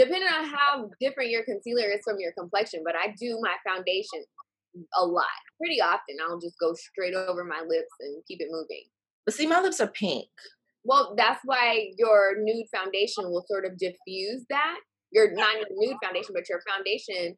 Depending 0.00 0.30
on 0.30 0.46
how 0.46 0.88
different 0.98 1.28
your 1.28 1.44
concealer 1.44 1.90
is 1.90 2.00
from 2.02 2.16
your 2.18 2.32
complexion, 2.32 2.80
but 2.82 2.94
I 2.96 3.14
do 3.20 3.38
my 3.42 3.54
foundation 3.68 4.24
a 4.98 5.04
lot. 5.04 5.26
Pretty 5.58 5.78
often 5.78 6.16
I'll 6.26 6.40
just 6.40 6.58
go 6.58 6.72
straight 6.72 7.12
over 7.12 7.44
my 7.44 7.60
lips 7.68 7.92
and 8.00 8.22
keep 8.26 8.40
it 8.40 8.48
moving. 8.50 8.84
But 9.26 9.34
see, 9.34 9.46
my 9.46 9.60
lips 9.60 9.78
are 9.78 9.88
pink. 9.88 10.28
Well, 10.84 11.12
that's 11.18 11.40
why 11.44 11.90
your 11.98 12.36
nude 12.40 12.64
foundation 12.74 13.24
will 13.24 13.44
sort 13.46 13.66
of 13.66 13.76
diffuse 13.76 14.46
that. 14.48 14.78
Your 15.12 15.34
not 15.34 15.56
your 15.56 15.66
nude 15.72 15.98
foundation, 16.02 16.30
but 16.32 16.48
your 16.48 16.62
foundation 16.66 17.36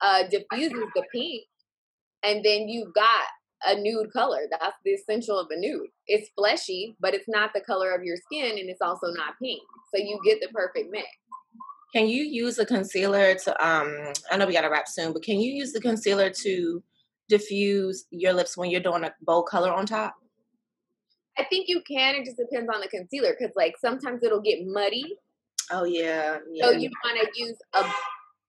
uh 0.00 0.22
diffuses 0.28 0.86
the 0.94 1.02
pink. 1.12 1.42
And 2.22 2.44
then 2.44 2.68
you've 2.68 2.94
got 2.94 3.24
a 3.66 3.74
nude 3.80 4.12
color. 4.12 4.42
That's 4.50 4.76
the 4.84 4.92
essential 4.92 5.38
of 5.38 5.48
a 5.50 5.58
nude. 5.58 5.88
It's 6.06 6.30
fleshy, 6.36 6.96
but 7.00 7.14
it's 7.14 7.28
not 7.28 7.50
the 7.54 7.60
color 7.62 7.90
of 7.90 8.04
your 8.04 8.16
skin 8.16 8.58
and 8.58 8.70
it's 8.70 8.82
also 8.82 9.08
not 9.08 9.34
pink. 9.42 9.62
So 9.92 10.00
you 10.00 10.20
get 10.24 10.40
the 10.40 10.48
perfect 10.52 10.90
mix. 10.90 11.08
Can 11.94 12.08
you 12.08 12.24
use 12.24 12.58
a 12.58 12.66
concealer 12.66 13.34
to 13.36 13.66
um 13.66 14.12
I 14.30 14.36
know 14.36 14.46
we 14.46 14.52
gotta 14.52 14.70
wrap 14.70 14.88
soon, 14.88 15.12
but 15.12 15.22
can 15.22 15.40
you 15.40 15.52
use 15.52 15.72
the 15.72 15.80
concealer 15.80 16.28
to 16.30 16.82
diffuse 17.28 18.06
your 18.10 18.32
lips 18.32 18.56
when 18.56 18.70
you're 18.70 18.80
doing 18.80 19.04
a 19.04 19.14
bold 19.22 19.46
color 19.46 19.72
on 19.72 19.86
top? 19.86 20.14
I 21.38 21.44
think 21.44 21.66
you 21.68 21.82
can. 21.88 22.16
It 22.16 22.24
just 22.24 22.36
depends 22.36 22.68
on 22.72 22.80
the 22.80 22.88
concealer 22.88 23.34
because 23.38 23.54
like 23.56 23.74
sometimes 23.78 24.22
it'll 24.24 24.42
get 24.42 24.66
muddy. 24.66 25.04
Oh 25.70 25.84
yeah. 25.84 26.38
yeah. 26.50 26.66
So 26.66 26.70
you 26.72 26.90
want 27.04 27.20
to 27.20 27.40
use 27.40 27.56
a 27.74 27.84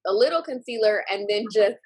a 0.07 0.13
little 0.13 0.41
concealer 0.41 1.03
and 1.11 1.27
then 1.29 1.45
just 1.53 1.77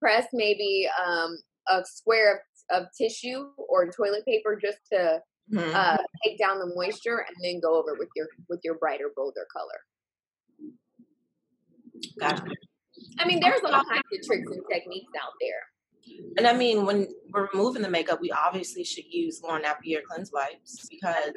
press 0.00 0.26
maybe 0.32 0.88
um, 1.04 1.38
a 1.68 1.84
square 1.84 2.34
of 2.34 2.38
of 2.68 2.86
tissue 3.00 3.46
or 3.68 3.88
toilet 3.92 4.24
paper 4.26 4.58
just 4.60 4.78
to 4.92 5.20
mm-hmm. 5.52 5.70
uh, 5.72 5.96
take 6.24 6.36
down 6.36 6.58
the 6.58 6.72
moisture 6.74 7.24
and 7.28 7.36
then 7.44 7.60
go 7.60 7.78
over 7.78 7.94
with 7.96 8.08
your 8.16 8.26
with 8.48 8.58
your 8.64 8.74
brighter 8.74 9.12
bolder 9.14 9.46
color 9.52 9.78
gotcha. 12.18 12.44
I 13.18 13.26
mean 13.26 13.40
there's 13.40 13.60
all 13.64 13.84
kinds 13.84 14.02
of 14.12 14.26
tricks 14.26 14.50
and 14.50 14.62
techniques 14.70 15.12
out 15.22 15.32
there. 15.40 16.22
And 16.36 16.46
i 16.46 16.52
mean 16.52 16.86
when 16.86 17.08
we're 17.32 17.48
removing 17.52 17.82
the 17.82 17.90
makeup 17.90 18.20
we 18.20 18.30
obviously 18.30 18.84
should 18.84 19.06
use 19.10 19.40
Lauren 19.42 19.62
Napier 19.62 20.00
cleanse 20.08 20.30
wipes 20.32 20.86
because 20.88 21.32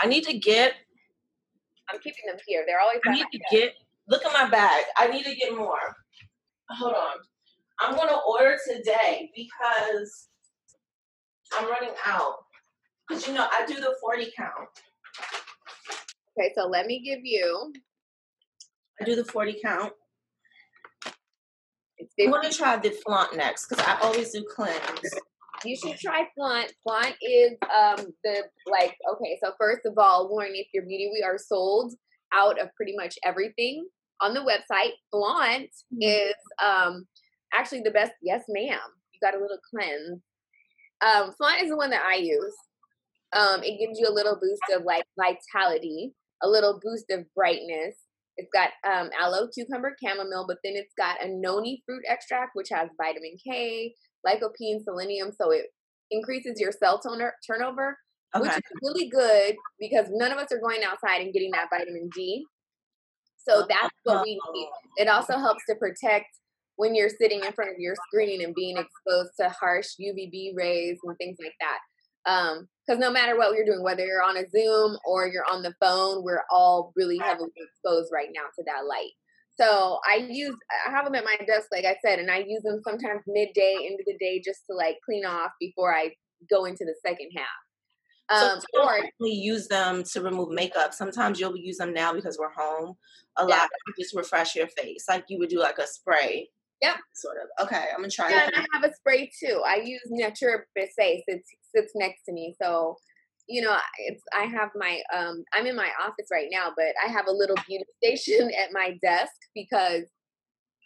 i 0.00 0.06
need 0.06 0.24
to 0.24 0.38
get 0.38 0.74
i'm 1.90 2.00
keeping 2.00 2.26
them 2.26 2.38
here. 2.46 2.64
They're 2.66 2.80
always 2.80 3.00
i 3.06 3.12
need 3.12 3.26
to 3.32 3.40
get 3.50 3.74
look 4.08 4.24
at 4.24 4.32
my 4.32 4.48
bag. 4.48 4.84
I 4.96 5.08
need 5.08 5.24
to 5.24 5.34
get 5.34 5.56
more. 5.56 5.96
Hold 6.70 6.94
on. 6.94 7.16
I'm 7.80 7.94
going 7.94 8.08
to 8.08 8.18
order 8.26 8.56
today 8.66 9.30
because 9.36 10.28
I'm 11.52 11.68
running 11.68 11.94
out. 12.04 12.36
Because, 13.06 13.26
you 13.26 13.34
know, 13.34 13.46
I 13.50 13.64
do 13.66 13.74
the 13.74 13.94
40 14.00 14.32
count. 14.36 14.68
Okay, 16.38 16.52
so 16.56 16.66
let 16.66 16.86
me 16.86 17.00
give 17.04 17.20
you. 17.22 17.72
I 19.00 19.04
do 19.04 19.14
the 19.14 19.24
40 19.24 19.60
count. 19.62 19.92
I'm 22.20 22.30
going 22.30 22.50
to 22.50 22.56
try 22.56 22.76
the 22.76 22.90
flaunt 22.90 23.36
next 23.36 23.68
because 23.68 23.84
I 23.86 23.98
always 24.00 24.32
do 24.32 24.44
cleanse. 24.54 24.80
You 25.64 25.76
should 25.76 25.98
try 25.98 26.28
flaunt. 26.34 26.72
Flaunt 26.82 27.14
is 27.22 27.52
um 27.62 28.06
the 28.24 28.44
like 28.70 28.94
okay. 29.14 29.38
So 29.42 29.52
first 29.58 29.80
of 29.86 29.94
all, 29.96 30.28
warning: 30.28 30.56
if 30.56 30.68
your 30.74 30.84
beauty 30.84 31.10
we 31.12 31.22
are 31.22 31.38
sold, 31.38 31.94
out 32.32 32.60
of 32.60 32.74
pretty 32.74 32.94
much 32.96 33.18
everything 33.24 33.86
on 34.20 34.34
the 34.34 34.40
website. 34.40 34.92
Flaunt 35.10 35.70
mm-hmm. 35.92 36.02
is 36.02 36.34
um 36.64 37.06
actually 37.54 37.82
the 37.82 37.90
best. 37.90 38.12
Yes, 38.22 38.44
ma'am. 38.48 38.78
You 39.12 39.20
got 39.22 39.34
a 39.34 39.40
little 39.40 39.58
cleanse. 39.70 40.20
Um, 41.02 41.32
Flaunt 41.36 41.62
is 41.62 41.70
the 41.70 41.76
one 41.76 41.90
that 41.90 42.04
I 42.06 42.16
use. 42.16 42.54
Um, 43.32 43.62
it 43.62 43.78
gives 43.78 43.98
you 43.98 44.08
a 44.08 44.12
little 44.12 44.38
boost 44.40 44.62
of 44.74 44.84
like 44.84 45.04
vitality, 45.18 46.12
a 46.42 46.48
little 46.48 46.80
boost 46.82 47.06
of 47.10 47.24
brightness. 47.34 47.96
It's 48.36 48.50
got 48.52 48.70
um, 48.86 49.10
aloe, 49.18 49.48
cucumber, 49.54 49.96
chamomile, 50.02 50.44
but 50.46 50.58
then 50.62 50.74
it's 50.76 50.92
got 50.98 51.22
a 51.24 51.28
noni 51.28 51.82
fruit 51.86 52.02
extract, 52.08 52.50
which 52.54 52.68
has 52.70 52.88
vitamin 53.00 53.36
K, 53.42 53.94
lycopene, 54.26 54.82
selenium, 54.84 55.32
so 55.40 55.50
it 55.50 55.66
increases 56.10 56.60
your 56.60 56.72
cell 56.72 57.00
toner 57.00 57.34
turnover, 57.46 57.96
okay. 58.34 58.42
which 58.42 58.56
is 58.56 58.62
really 58.82 59.08
good 59.08 59.56
because 59.80 60.06
none 60.10 60.32
of 60.32 60.38
us 60.38 60.52
are 60.52 60.60
going 60.60 60.84
outside 60.84 61.22
and 61.22 61.32
getting 61.32 61.50
that 61.52 61.68
vitamin 61.70 62.08
D. 62.14 62.44
So 63.48 63.64
that's 63.68 63.94
what 64.02 64.24
we 64.24 64.40
need. 64.52 64.68
It 64.96 65.08
also 65.08 65.38
helps 65.38 65.62
to 65.68 65.76
protect 65.76 66.26
when 66.76 66.94
you're 66.94 67.08
sitting 67.08 67.42
in 67.44 67.52
front 67.52 67.70
of 67.70 67.78
your 67.78 67.94
screen 68.08 68.42
and 68.42 68.54
being 68.54 68.76
exposed 68.76 69.30
to 69.40 69.48
harsh 69.48 69.86
UVB 70.00 70.52
rays 70.56 70.98
and 71.04 71.16
things 71.16 71.38
like 71.40 71.54
that. 71.60 72.30
Because 72.86 73.00
no 73.00 73.10
matter 73.10 73.36
what 73.36 73.54
you're 73.56 73.64
doing, 73.64 73.82
whether 73.82 74.04
you're 74.04 74.22
on 74.22 74.36
a 74.36 74.48
Zoom 74.48 74.96
or 75.04 75.26
you're 75.26 75.46
on 75.50 75.62
the 75.62 75.74
phone, 75.80 76.22
we're 76.22 76.44
all 76.50 76.92
really 76.94 77.18
heavily 77.18 77.50
exposed 77.56 78.10
right 78.12 78.28
now 78.32 78.44
to 78.56 78.62
that 78.64 78.86
light. 78.86 79.10
So 79.58 79.98
I 80.06 80.26
use, 80.28 80.54
I 80.86 80.90
have 80.90 81.04
them 81.04 81.14
at 81.14 81.24
my 81.24 81.36
desk, 81.46 81.68
like 81.72 81.84
I 81.84 81.96
said, 82.04 82.18
and 82.18 82.30
I 82.30 82.44
use 82.46 82.62
them 82.62 82.80
sometimes 82.84 83.22
midday 83.26 83.88
into 83.88 84.04
the 84.06 84.16
day 84.18 84.40
just 84.44 84.60
to 84.70 84.76
like 84.76 84.98
clean 85.04 85.24
off 85.24 85.50
before 85.58 85.94
I 85.94 86.14
go 86.50 86.66
into 86.66 86.84
the 86.84 86.94
second 87.04 87.30
half. 87.34 87.46
Um, 88.28 88.60
so 88.74 88.82
or 88.82 88.98
use 89.20 89.68
them 89.68 90.02
to 90.02 90.20
remove 90.20 90.50
makeup. 90.50 90.92
Sometimes 90.92 91.38
you'll 91.38 91.56
use 91.56 91.78
them 91.78 91.94
now 91.94 92.12
because 92.12 92.38
we're 92.38 92.50
home. 92.50 92.96
A 93.36 93.46
yeah. 93.46 93.56
lot 93.56 93.68
just 93.98 94.16
refresh 94.16 94.56
your 94.56 94.66
face, 94.68 95.04
like 95.08 95.24
you 95.28 95.38
would 95.38 95.48
do 95.48 95.60
like 95.60 95.78
a 95.78 95.86
spray. 95.86 96.50
Yep. 96.82 96.96
Sort 97.14 97.36
of. 97.42 97.66
Okay, 97.66 97.84
I'm 97.92 98.00
gonna 98.00 98.10
try. 98.10 98.30
Yeah, 98.30 98.46
and 98.46 98.56
I 98.56 98.64
have 98.72 98.84
a 98.84 98.94
spray 98.94 99.30
too. 99.38 99.62
I 99.66 99.76
use 99.76 100.02
Nature 100.08 100.66
Base. 100.74 100.92
It 100.98 101.42
sits 101.74 101.92
next 101.94 102.24
to 102.26 102.32
me, 102.32 102.54
so 102.60 102.96
you 103.48 103.62
know, 103.62 103.76
it's 103.98 104.22
I 104.34 104.44
have 104.44 104.70
my 104.74 105.00
um 105.14 105.44
I'm 105.54 105.66
in 105.66 105.76
my 105.76 105.88
office 106.00 106.26
right 106.30 106.48
now, 106.50 106.72
but 106.76 106.94
I 107.04 107.10
have 107.10 107.26
a 107.28 107.32
little 107.32 107.56
beauty 107.66 107.84
station 108.04 108.50
at 108.60 108.70
my 108.72 108.98
desk 109.02 109.32
because 109.54 110.04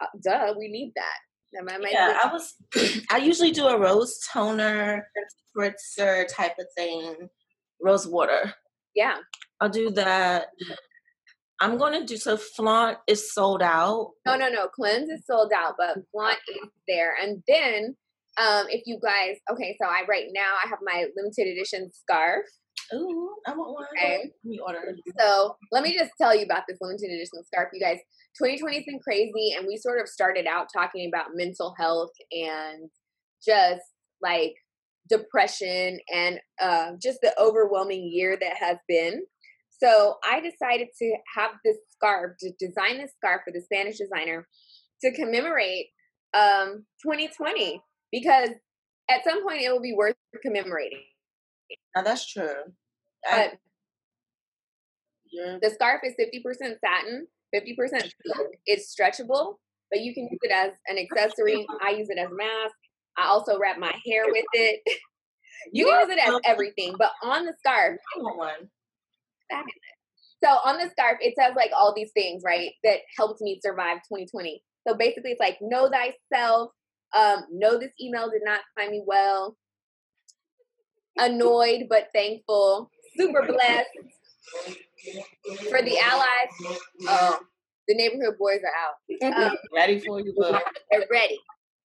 uh, 0.00 0.06
duh, 0.22 0.54
we 0.58 0.68
need 0.68 0.92
that. 0.96 1.18
Am 1.58 1.68
I 1.68 1.90
yeah, 1.90 2.16
I 2.22 2.32
was 2.32 2.54
I 3.10 3.18
usually 3.18 3.50
do 3.50 3.66
a 3.66 3.78
rose 3.78 4.20
toner 4.32 5.08
spritzer 5.56 6.26
type 6.28 6.54
of 6.60 6.66
thing. 6.76 7.28
Rose 7.82 8.06
water. 8.06 8.54
Yeah. 8.94 9.16
I'll 9.60 9.68
do 9.68 9.90
that. 9.90 10.46
I'm 11.60 11.76
gonna 11.76 12.06
do 12.06 12.16
so 12.16 12.36
flaunt 12.36 12.98
is 13.06 13.32
sold 13.32 13.62
out. 13.62 14.12
No, 14.26 14.36
no, 14.36 14.48
no. 14.48 14.68
Cleanse 14.68 15.10
is 15.10 15.26
sold 15.26 15.52
out, 15.54 15.74
but 15.76 15.98
flaunt 16.10 16.38
is 16.48 16.68
there. 16.88 17.14
And 17.20 17.42
then 17.46 17.96
um, 18.38 18.66
if 18.68 18.82
you 18.86 18.98
guys, 19.02 19.36
okay, 19.52 19.76
so 19.80 19.86
I 19.86 20.04
right 20.08 20.28
now 20.32 20.54
I 20.64 20.68
have 20.68 20.78
my 20.82 21.06
limited 21.16 21.48
edition 21.48 21.90
scarf. 21.92 22.46
Ooh, 22.94 23.36
I 23.46 23.52
want 23.52 23.74
one. 23.74 23.86
Okay. 23.96 24.30
Let 24.44 24.50
me 24.50 24.58
order. 24.64 24.96
So 25.18 25.56
let 25.70 25.82
me 25.82 25.94
just 25.94 26.10
tell 26.20 26.34
you 26.34 26.44
about 26.44 26.62
this 26.68 26.78
limited 26.80 27.10
edition 27.10 27.44
scarf, 27.44 27.68
you 27.72 27.80
guys. 27.80 27.98
2020 28.38 28.76
has 28.76 28.84
been 28.84 29.00
crazy, 29.00 29.54
and 29.56 29.66
we 29.66 29.76
sort 29.76 30.00
of 30.00 30.08
started 30.08 30.46
out 30.46 30.68
talking 30.72 31.08
about 31.12 31.34
mental 31.34 31.74
health 31.78 32.12
and 32.32 32.88
just 33.44 33.82
like 34.22 34.54
depression 35.08 35.98
and 36.12 36.40
uh, 36.60 36.92
just 37.02 37.18
the 37.22 37.34
overwhelming 37.38 38.08
year 38.10 38.36
that 38.40 38.54
has 38.58 38.78
been. 38.88 39.22
So 39.82 40.16
I 40.24 40.40
decided 40.40 40.88
to 40.98 41.16
have 41.36 41.52
this 41.64 41.76
scarf, 41.92 42.36
to 42.40 42.52
design 42.58 42.98
this 42.98 43.12
scarf 43.16 43.42
for 43.44 43.52
the 43.52 43.62
Spanish 43.62 43.98
designer 43.98 44.46
to 45.02 45.12
commemorate 45.12 45.86
um, 46.34 46.84
2020 47.02 47.80
because 48.12 48.50
at 49.10 49.24
some 49.24 49.42
point 49.42 49.62
it 49.62 49.72
will 49.72 49.80
be 49.80 49.94
worth 49.96 50.16
commemorating. 50.42 51.02
Now 51.94 52.02
that's 52.02 52.26
true. 52.26 52.54
I, 53.24 53.52
the 55.32 55.70
scarf 55.70 56.02
is 56.04 56.14
50% 56.18 56.76
satin, 56.80 57.26
50% 57.54 58.00
silk. 58.00 58.48
It's 58.66 58.94
stretchable, 58.94 59.56
but 59.90 60.00
you 60.00 60.14
can 60.14 60.24
use 60.24 60.38
it 60.42 60.52
as 60.52 60.72
an 60.88 60.98
accessory. 60.98 61.66
I 61.84 61.90
use 61.90 62.08
it 62.10 62.18
as 62.18 62.30
a 62.30 62.34
mask. 62.34 62.74
I 63.16 63.26
also 63.26 63.58
wrap 63.58 63.78
my 63.78 63.92
hair 64.06 64.24
with 64.26 64.44
it. 64.52 64.80
you 65.72 65.86
can 65.86 66.08
use 66.08 66.18
it 66.18 66.28
as 66.28 66.40
everything, 66.44 66.94
but 66.98 67.12
on 67.22 67.44
the 67.44 67.54
scarf, 67.58 67.98
one. 69.50 69.64
So 70.42 70.48
on 70.48 70.78
the 70.78 70.88
scarf, 70.90 71.18
it 71.20 71.34
says 71.38 71.52
like 71.56 71.70
all 71.76 71.92
these 71.94 72.12
things, 72.12 72.42
right, 72.44 72.70
that 72.84 73.00
helped 73.16 73.40
me 73.40 73.60
survive 73.62 73.98
2020. 73.98 74.62
So 74.88 74.94
basically, 74.94 75.32
it's 75.32 75.40
like 75.40 75.58
know 75.60 75.90
thyself, 75.90 76.70
um, 77.16 77.44
no, 77.52 77.78
this 77.78 77.92
email 78.00 78.30
did 78.30 78.42
not 78.44 78.60
find 78.76 78.90
me 78.90 79.02
well. 79.04 79.56
Annoyed 81.18 81.86
but 81.88 82.08
thankful. 82.14 82.90
Super 83.16 83.46
blessed. 83.46 83.88
For 85.68 85.82
the 85.82 85.98
allies, 85.98 86.78
oh, 87.08 87.40
the 87.88 87.94
neighborhood 87.94 88.36
boys 88.38 88.60
are 88.64 89.32
out. 89.32 89.50
Um, 89.50 89.56
ready 89.74 89.98
for 90.00 90.20
you, 90.20 90.34
but 90.36 90.62
they're 90.90 91.06
ready. 91.10 91.38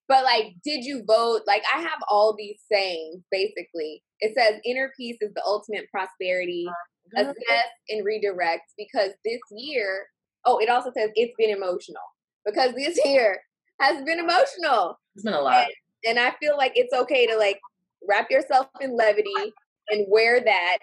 But 0.08 0.24
like, 0.24 0.54
did 0.64 0.86
you 0.86 1.04
vote? 1.06 1.42
Like, 1.48 1.64
I 1.74 1.82
have 1.82 2.00
all 2.08 2.36
these 2.38 2.60
sayings 2.72 3.24
basically. 3.32 4.04
It 4.20 4.34
says 4.38 4.62
inner 4.64 4.92
peace 4.98 5.18
is 5.20 5.34
the 5.34 5.44
ultimate 5.46 5.90
prosperity. 5.92 6.68
Assess 7.16 7.70
and 7.90 8.06
redirect 8.06 8.74
because 8.78 9.12
this 9.24 9.40
year, 9.52 10.08
oh, 10.46 10.58
it 10.58 10.70
also 10.70 10.92
says 10.96 11.12
it's 11.16 11.34
been 11.38 11.56
emotional 11.56 12.02
because 12.46 12.74
this 12.74 13.00
year 13.06 13.40
has 13.80 14.04
been 14.04 14.20
emotional. 14.20 15.00
It's 15.16 15.24
been 15.24 15.34
a 15.34 15.42
lot. 15.42 15.66
And, 16.04 16.18
and 16.18 16.20
I 16.20 16.36
feel 16.42 16.58
like 16.58 16.74
it's 16.76 16.94
okay 16.94 17.28
to 17.28 17.38
like 17.38 17.60
wrap 18.08 18.30
yourself 18.32 18.68
in 18.82 18.96
levity 18.96 19.54
and 19.90 20.06
wear 20.10 20.42
that. 20.44 20.78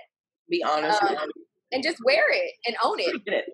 Be 0.48 0.62
honest. 0.62 1.02
Um, 1.02 1.28
and 1.72 1.82
just 1.82 1.98
wear 2.04 2.24
it 2.30 2.52
and 2.66 2.76
own 2.84 2.98
it. 2.98 3.44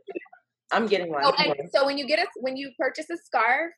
I'm 0.73 0.87
getting 0.87 1.11
one. 1.11 1.23
So, 1.25 1.55
so 1.73 1.87
when 1.87 1.97
you 1.97 2.07
get 2.07 2.19
a 2.19 2.27
when 2.41 2.57
you 2.57 2.71
purchase 2.79 3.07
a 3.11 3.16
scarf, 3.16 3.73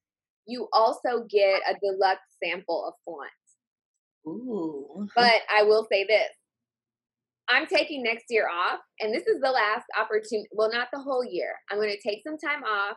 you 0.47 0.69
also 0.73 1.25
get 1.31 1.61
a 1.69 1.75
deluxe 1.81 2.21
sample 2.43 2.87
of 2.89 2.95
flaunt. 3.05 3.31
Ooh. 4.27 5.07
But 5.15 5.43
I 5.55 5.63
will 5.63 5.87
say 5.91 6.05
this. 6.05 6.29
I'm 7.51 7.67
taking 7.67 8.03
next 8.03 8.27
year 8.29 8.49
off, 8.49 8.81
and 9.01 9.15
this 9.15 9.27
is 9.27 9.41
the 9.43 9.51
last 9.51 9.85
opportunity. 9.99 10.49
Well, 10.53 10.71
not 10.73 10.89
the 10.93 11.01
whole 11.01 11.25
year. 11.25 11.55
I'm 11.71 11.79
going 11.79 11.91
to 11.91 12.09
take 12.09 12.23
some 12.25 12.39
time 12.39 12.63
off 12.63 12.97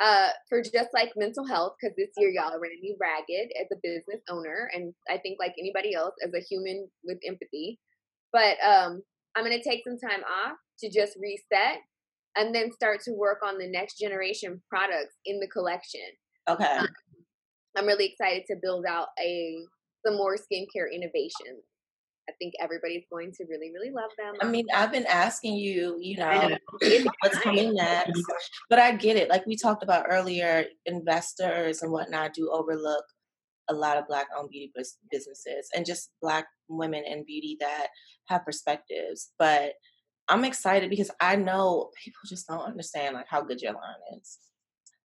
uh, 0.00 0.30
for 0.48 0.62
just 0.62 0.88
like 0.92 1.12
mental 1.16 1.46
health, 1.46 1.74
because 1.80 1.94
this 1.96 2.10
year 2.16 2.30
y'all 2.30 2.52
are 2.52 2.60
running 2.60 2.80
me 2.82 2.96
ragged 3.00 3.52
as 3.60 3.66
a 3.72 3.80
business 3.82 4.22
owner, 4.28 4.68
and 4.74 4.92
I 5.08 5.18
think 5.18 5.38
like 5.38 5.54
anybody 5.58 5.94
else 5.94 6.14
as 6.24 6.32
a 6.34 6.44
human 6.44 6.88
with 7.04 7.18
empathy. 7.26 7.78
But 8.32 8.56
um, 8.64 9.02
I'm 9.36 9.44
gonna 9.44 9.62
take 9.62 9.82
some 9.86 9.98
time 9.98 10.24
off 10.24 10.56
to 10.80 10.90
just 10.90 11.16
reset, 11.20 11.78
and 12.36 12.54
then 12.54 12.72
start 12.72 13.00
to 13.02 13.12
work 13.12 13.38
on 13.46 13.58
the 13.58 13.70
next 13.70 13.98
generation 13.98 14.60
products 14.68 15.14
in 15.24 15.38
the 15.38 15.48
collection. 15.48 16.00
Okay. 16.48 16.64
Um, 16.64 16.88
I'm 17.76 17.86
really 17.86 18.06
excited 18.06 18.44
to 18.48 18.56
build 18.60 18.84
out 18.86 19.08
a 19.20 19.58
some 20.04 20.16
more 20.16 20.36
skincare 20.36 20.92
innovations 20.92 21.64
I 22.28 22.32
think 22.38 22.54
everybody's 22.60 23.04
going 23.10 23.32
to 23.32 23.44
really, 23.48 23.70
really 23.72 23.90
love 23.90 24.10
them. 24.18 24.34
I 24.40 24.46
um, 24.46 24.50
mean, 24.50 24.66
I've 24.74 24.92
been 24.92 25.06
asking 25.06 25.56
you, 25.56 25.98
you 26.00 26.16
know, 26.16 26.56
what's 27.20 27.38
coming 27.40 27.74
next, 27.74 28.22
but 28.70 28.78
I 28.78 28.92
get 28.96 29.16
it. 29.16 29.28
Like 29.28 29.46
we 29.46 29.56
talked 29.56 29.82
about 29.82 30.06
earlier, 30.08 30.64
investors 30.86 31.82
and 31.82 31.92
whatnot 31.92 32.34
do 32.34 32.50
overlook 32.50 33.04
a 33.68 33.74
lot 33.74 33.96
of 33.96 34.06
black 34.06 34.26
owned 34.36 34.50
beauty 34.50 34.72
businesses 35.10 35.68
and 35.74 35.86
just 35.86 36.10
black 36.20 36.46
women 36.68 37.04
in 37.04 37.24
beauty 37.24 37.56
that 37.60 37.88
have 38.28 38.44
perspectives. 38.44 39.32
But 39.38 39.72
I'm 40.28 40.44
excited 40.44 40.90
because 40.90 41.10
I 41.20 41.36
know 41.36 41.90
people 42.02 42.20
just 42.26 42.46
don't 42.46 42.60
understand 42.60 43.14
like 43.14 43.26
how 43.28 43.42
good 43.42 43.60
your 43.60 43.72
line 43.72 44.18
is. 44.18 44.38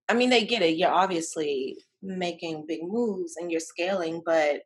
I 0.07 0.13
mean, 0.13 0.29
they 0.29 0.45
get 0.45 0.61
it. 0.61 0.77
You're 0.77 0.89
obviously 0.89 1.77
making 2.01 2.65
big 2.67 2.79
moves 2.81 3.35
and 3.37 3.51
you're 3.51 3.59
scaling, 3.59 4.21
but 4.25 4.61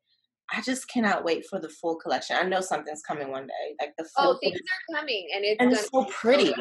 I 0.51 0.61
just 0.61 0.87
cannot 0.87 1.23
wait 1.23 1.45
for 1.49 1.59
the 1.59 1.69
full 1.69 1.95
collection. 1.95 2.35
I 2.39 2.43
know 2.43 2.61
something's 2.61 3.01
coming 3.01 3.31
one 3.31 3.47
day. 3.47 3.75
Like 3.79 3.93
the 3.97 4.05
oh, 4.17 4.23
full 4.23 4.33
oh, 4.33 4.37
things 4.41 4.59
are 4.59 4.99
coming, 4.99 5.27
and 5.35 5.45
it's 5.45 5.57
and 5.59 5.71
it's 5.71 5.89
so 5.89 6.05
pretty. 6.05 6.53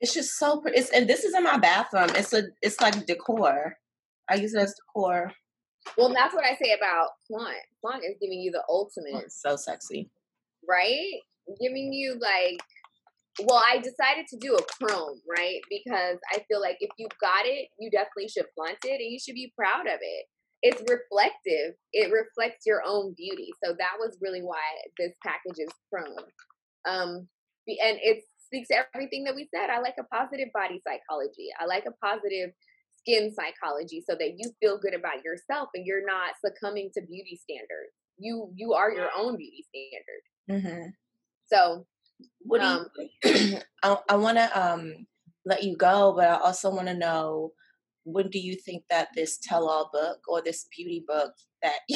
It's 0.00 0.14
just 0.14 0.38
so 0.38 0.60
pretty. 0.60 0.78
It's, 0.78 0.90
and 0.90 1.08
this 1.08 1.24
is 1.24 1.34
in 1.34 1.42
my 1.42 1.58
bathroom. 1.58 2.10
It's 2.10 2.32
a 2.32 2.44
it's 2.62 2.80
like 2.80 3.06
decor. 3.06 3.76
I 4.28 4.36
use 4.36 4.54
it 4.54 4.60
as 4.60 4.74
decor. 4.74 5.32
Well, 5.96 6.12
that's 6.12 6.34
what 6.34 6.44
I 6.44 6.56
say 6.62 6.74
about 6.76 7.08
Flaunt. 7.26 7.56
Flaunt 7.80 8.04
is 8.04 8.16
giving 8.20 8.40
you 8.40 8.50
the 8.50 8.62
ultimate. 8.68 9.14
Oh, 9.14 9.22
so 9.28 9.56
sexy, 9.56 10.10
right? 10.68 11.20
Giving 11.60 11.92
you 11.92 12.18
like. 12.20 12.60
Well, 13.40 13.62
I 13.70 13.78
decided 13.78 14.26
to 14.30 14.36
do 14.40 14.56
a 14.56 14.62
chrome, 14.62 15.20
right? 15.28 15.60
Because 15.70 16.18
I 16.32 16.44
feel 16.48 16.60
like 16.60 16.76
if 16.80 16.90
you 16.98 17.06
got 17.20 17.46
it, 17.46 17.68
you 17.78 17.88
definitely 17.88 18.28
should 18.28 18.46
flaunt 18.54 18.78
it 18.84 19.00
and 19.00 19.12
you 19.12 19.18
should 19.18 19.34
be 19.34 19.52
proud 19.56 19.86
of 19.86 19.98
it 20.00 20.26
it's 20.62 20.80
reflective. 20.90 21.74
It 21.92 22.12
reflects 22.12 22.66
your 22.66 22.82
own 22.84 23.14
beauty. 23.16 23.50
So 23.64 23.72
that 23.78 23.96
was 23.98 24.18
really 24.20 24.42
why 24.42 24.62
this 24.98 25.12
package 25.24 25.58
is 25.58 25.70
chrome. 25.92 26.16
Um, 26.88 27.28
and 27.68 27.98
it 28.02 28.24
speaks 28.46 28.68
to 28.68 28.84
everything 28.94 29.24
that 29.24 29.34
we 29.34 29.48
said. 29.54 29.70
I 29.70 29.80
like 29.80 29.96
a 30.00 30.04
positive 30.04 30.48
body 30.52 30.80
psychology. 30.86 31.48
I 31.60 31.66
like 31.66 31.84
a 31.86 32.06
positive 32.06 32.50
skin 32.98 33.32
psychology 33.32 34.02
so 34.08 34.16
that 34.18 34.34
you 34.38 34.50
feel 34.60 34.78
good 34.78 34.94
about 34.94 35.24
yourself 35.24 35.68
and 35.74 35.86
you're 35.86 36.04
not 36.04 36.34
succumbing 36.44 36.90
to 36.94 37.02
beauty 37.02 37.38
standards. 37.42 37.92
You 38.18 38.50
you 38.56 38.72
are 38.72 38.90
your 38.90 39.10
own 39.16 39.36
beauty 39.36 39.64
standard. 39.70 40.66
Mm-hmm. 40.66 40.88
So, 41.46 41.86
what 42.40 42.60
do 42.60 42.66
um, 42.66 42.86
you? 43.22 43.58
I, 43.82 43.96
I 44.08 44.16
want 44.16 44.38
to 44.38 44.60
um 44.60 45.06
let 45.44 45.62
you 45.62 45.76
go, 45.76 46.14
but 46.16 46.28
I 46.28 46.36
also 46.38 46.70
want 46.70 46.88
to 46.88 46.94
know 46.94 47.52
when 48.04 48.28
do 48.30 48.38
you 48.38 48.56
think 48.56 48.84
that 48.90 49.08
this 49.14 49.38
tell-all 49.42 49.90
book 49.92 50.18
or 50.28 50.42
this 50.42 50.66
beauty 50.74 51.04
book 51.06 51.32
that 51.62 51.80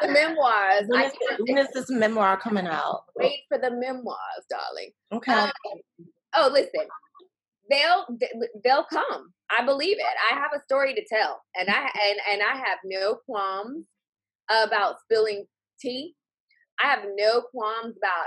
the 0.00 0.08
memoirs. 0.08 0.84
When 0.88 1.04
is, 1.04 1.12
when 1.40 1.58
is, 1.58 1.68
this 1.72 1.90
memoir 1.90 2.38
coming 2.38 2.66
out? 2.66 3.04
Wait 3.16 3.40
for 3.48 3.58
the 3.58 3.70
memoirs, 3.70 4.44
darling. 4.50 4.90
Okay. 5.12 5.32
Um, 5.32 5.50
oh, 6.36 6.50
listen, 6.52 6.86
they'll 7.70 8.06
they'll 8.64 8.86
come. 8.92 9.32
I 9.50 9.64
believe 9.64 9.96
it. 9.98 10.04
I 10.30 10.34
have 10.34 10.50
a 10.54 10.62
story 10.64 10.94
to 10.94 11.04
tell, 11.08 11.40
and 11.58 11.68
I 11.68 11.80
and 11.80 12.18
and 12.32 12.42
I 12.42 12.56
have 12.56 12.78
no 12.84 13.16
qualms 13.26 13.84
about 14.50 14.96
spilling 15.00 15.46
tea. 15.80 16.14
I 16.82 16.88
have 16.88 17.04
no 17.16 17.42
qualms 17.52 17.96
about 17.96 18.26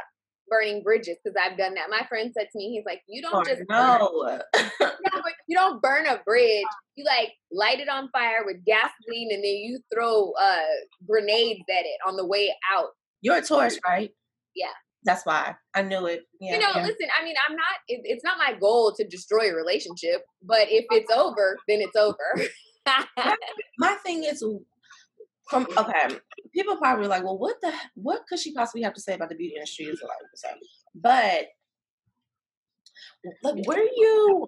burning 0.49 0.83
bridges 0.83 1.17
because 1.23 1.35
I've 1.39 1.57
done 1.57 1.73
that. 1.75 1.89
My 1.89 2.05
friend 2.07 2.31
said 2.35 2.47
to 2.51 2.57
me, 2.57 2.71
he's 2.71 2.85
like, 2.85 3.01
you 3.07 3.21
don't 3.21 3.35
oh, 3.35 3.43
just 3.43 3.61
no. 3.69 4.41
you 5.47 5.55
don't 5.55 5.81
burn 5.81 6.07
a 6.07 6.19
bridge. 6.25 6.65
You 6.95 7.05
like 7.05 7.31
light 7.51 7.79
it 7.79 7.89
on 7.89 8.09
fire 8.11 8.43
with 8.45 8.57
gasoline 8.65 9.29
and 9.31 9.43
then 9.43 9.55
you 9.55 9.79
throw 9.93 10.31
uh 10.41 10.61
grenades 11.07 11.61
at 11.69 11.85
it 11.85 11.99
on 12.07 12.15
the 12.15 12.25
way 12.25 12.53
out. 12.73 12.89
You're 13.21 13.37
a 13.37 13.41
Taurus, 13.41 13.79
right? 13.87 14.11
Yeah. 14.55 14.67
That's 15.05 15.25
why 15.25 15.55
I 15.73 15.81
knew 15.81 16.05
it. 16.07 16.23
Yeah, 16.41 16.55
you 16.55 16.59
know, 16.59 16.71
yeah. 16.75 16.81
listen. 16.81 17.07
I 17.19 17.23
mean, 17.23 17.35
I'm 17.47 17.55
not. 17.55 17.65
It, 17.87 18.01
it's 18.03 18.23
not 18.23 18.37
my 18.37 18.53
goal 18.59 18.93
to 18.97 19.07
destroy 19.07 19.49
a 19.49 19.55
relationship, 19.55 20.23
but 20.43 20.67
if 20.69 20.85
it's 20.91 21.11
over, 21.11 21.57
then 21.69 21.79
it's 21.79 21.95
over. 21.95 22.17
my 23.77 23.95
thing 24.03 24.25
is, 24.25 24.43
from 25.49 25.67
okay, 25.77 26.17
people 26.53 26.77
probably 26.77 27.07
like, 27.07 27.23
well, 27.23 27.37
what 27.37 27.55
the 27.61 27.73
what 27.95 28.21
could 28.27 28.39
she 28.39 28.53
possibly 28.53 28.83
have 28.83 28.93
to 28.93 29.01
say 29.01 29.13
about 29.13 29.29
the 29.29 29.35
beauty 29.35 29.55
industry? 29.55 29.85
Is 29.85 30.01
like, 30.43 30.55
but 30.95 31.47
like, 33.43 33.65
where 33.65 33.79
are 33.79 33.95
you 33.95 34.47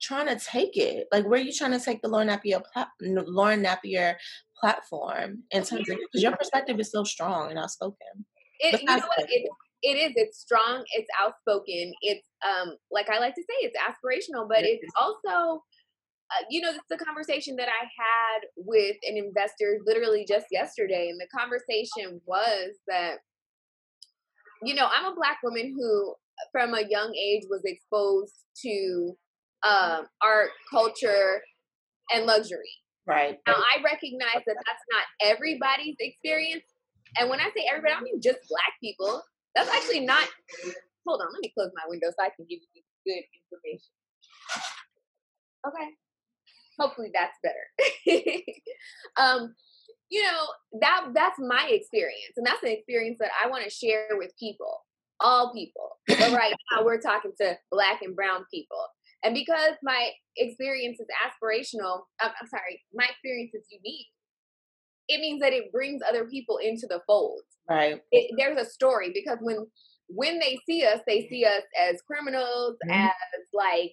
trying 0.00 0.26
to 0.26 0.44
take 0.44 0.76
it? 0.76 1.06
Like, 1.12 1.26
where 1.26 1.40
are 1.40 1.42
you 1.42 1.52
trying 1.52 1.72
to 1.72 1.80
take 1.80 2.02
the 2.02 2.08
Lauren 2.08 2.28
Napier 2.28 2.60
plat- 2.72 2.88
Lauren 3.00 3.62
Napier 3.62 4.16
platform 4.60 5.42
in 5.50 5.62
terms 5.62 5.88
of 5.88 5.96
because 5.96 6.22
your 6.22 6.36
perspective 6.36 6.78
is 6.80 6.90
so 6.90 7.04
strong 7.04 7.50
and 7.50 7.58
outspoken. 7.58 8.24
It, 8.60 8.80
you 8.80 8.86
know 8.86 8.96
what? 8.96 9.28
It, 9.28 9.48
it 9.82 9.96
is. 9.96 10.12
It's 10.16 10.38
strong. 10.38 10.84
It's 10.94 11.08
outspoken. 11.22 11.92
It's 12.02 12.26
um 12.44 12.76
like 12.90 13.08
I 13.08 13.18
like 13.18 13.34
to 13.34 13.42
say, 13.42 13.54
it's 13.60 13.76
aspirational, 13.78 14.48
but 14.48 14.64
it's 14.64 14.84
also 15.00 15.62
uh, 16.30 16.44
you 16.50 16.60
know, 16.60 16.70
it's 16.70 17.02
a 17.02 17.04
conversation 17.04 17.56
that 17.56 17.68
I 17.68 17.84
had 17.84 18.48
with 18.56 18.96
an 19.08 19.16
investor 19.16 19.78
literally 19.86 20.26
just 20.28 20.46
yesterday. 20.50 21.08
And 21.08 21.18
the 21.18 21.26
conversation 21.36 22.20
was 22.26 22.76
that, 22.86 23.18
you 24.62 24.74
know, 24.74 24.88
I'm 24.92 25.10
a 25.10 25.14
Black 25.14 25.38
woman 25.42 25.74
who, 25.74 26.14
from 26.52 26.74
a 26.74 26.82
young 26.88 27.14
age, 27.14 27.44
was 27.48 27.62
exposed 27.64 28.34
to 28.62 29.16
um, 29.66 30.06
art, 30.22 30.50
culture, 30.70 31.40
and 32.12 32.26
luxury. 32.26 32.76
Right. 33.06 33.38
Now, 33.46 33.54
I 33.54 33.82
recognize 33.82 34.44
that 34.46 34.56
that's 34.66 34.84
not 34.92 35.04
everybody's 35.22 35.96
experience. 35.98 36.64
And 37.16 37.30
when 37.30 37.40
I 37.40 37.48
say 37.56 37.64
everybody, 37.70 37.92
I 37.92 37.94
don't 37.96 38.04
mean 38.04 38.20
just 38.20 38.40
Black 38.50 38.76
people. 38.82 39.22
That's 39.54 39.70
actually 39.70 40.00
not. 40.00 40.28
Hold 41.06 41.22
on, 41.22 41.28
let 41.32 41.40
me 41.40 41.50
close 41.56 41.70
my 41.74 41.88
window 41.88 42.08
so 42.08 42.22
I 42.22 42.28
can 42.36 42.44
give 42.44 42.60
you 42.60 42.82
good 43.06 43.24
information. 43.32 43.88
Okay 45.66 45.96
hopefully 46.78 47.10
that's 47.12 47.36
better. 47.42 48.42
um, 49.16 49.54
you 50.10 50.22
know, 50.22 50.78
that 50.80 51.08
that's 51.14 51.38
my 51.38 51.68
experience. 51.70 52.34
And 52.36 52.46
that's 52.46 52.62
an 52.62 52.70
experience 52.70 53.18
that 53.20 53.30
I 53.42 53.48
want 53.48 53.64
to 53.64 53.70
share 53.70 54.08
with 54.12 54.32
people, 54.38 54.84
all 55.20 55.52
people. 55.52 55.98
But 56.06 56.32
right 56.32 56.54
now 56.72 56.84
we're 56.84 57.00
talking 57.00 57.32
to 57.40 57.58
black 57.70 58.00
and 58.02 58.16
brown 58.16 58.44
people. 58.52 58.84
And 59.24 59.34
because 59.34 59.74
my 59.82 60.10
experience 60.36 61.00
is 61.00 61.06
aspirational, 61.26 62.02
I'm, 62.20 62.30
I'm 62.40 62.48
sorry, 62.48 62.82
my 62.94 63.06
experience 63.10 63.52
is 63.52 63.66
unique, 63.68 64.06
it 65.08 65.20
means 65.20 65.40
that 65.40 65.52
it 65.52 65.72
brings 65.72 66.02
other 66.08 66.26
people 66.26 66.58
into 66.58 66.86
the 66.86 67.00
fold. 67.06 67.40
Right. 67.68 68.00
It, 68.12 68.34
there's 68.38 68.60
a 68.60 68.70
story 68.70 69.10
because 69.12 69.38
when 69.40 69.66
when 70.10 70.38
they 70.38 70.58
see 70.66 70.84
us, 70.84 71.00
they 71.06 71.28
see 71.28 71.44
us 71.44 71.62
as 71.78 72.00
criminals, 72.02 72.76
mm-hmm. 72.84 72.92
as 72.92 73.12
like 73.52 73.90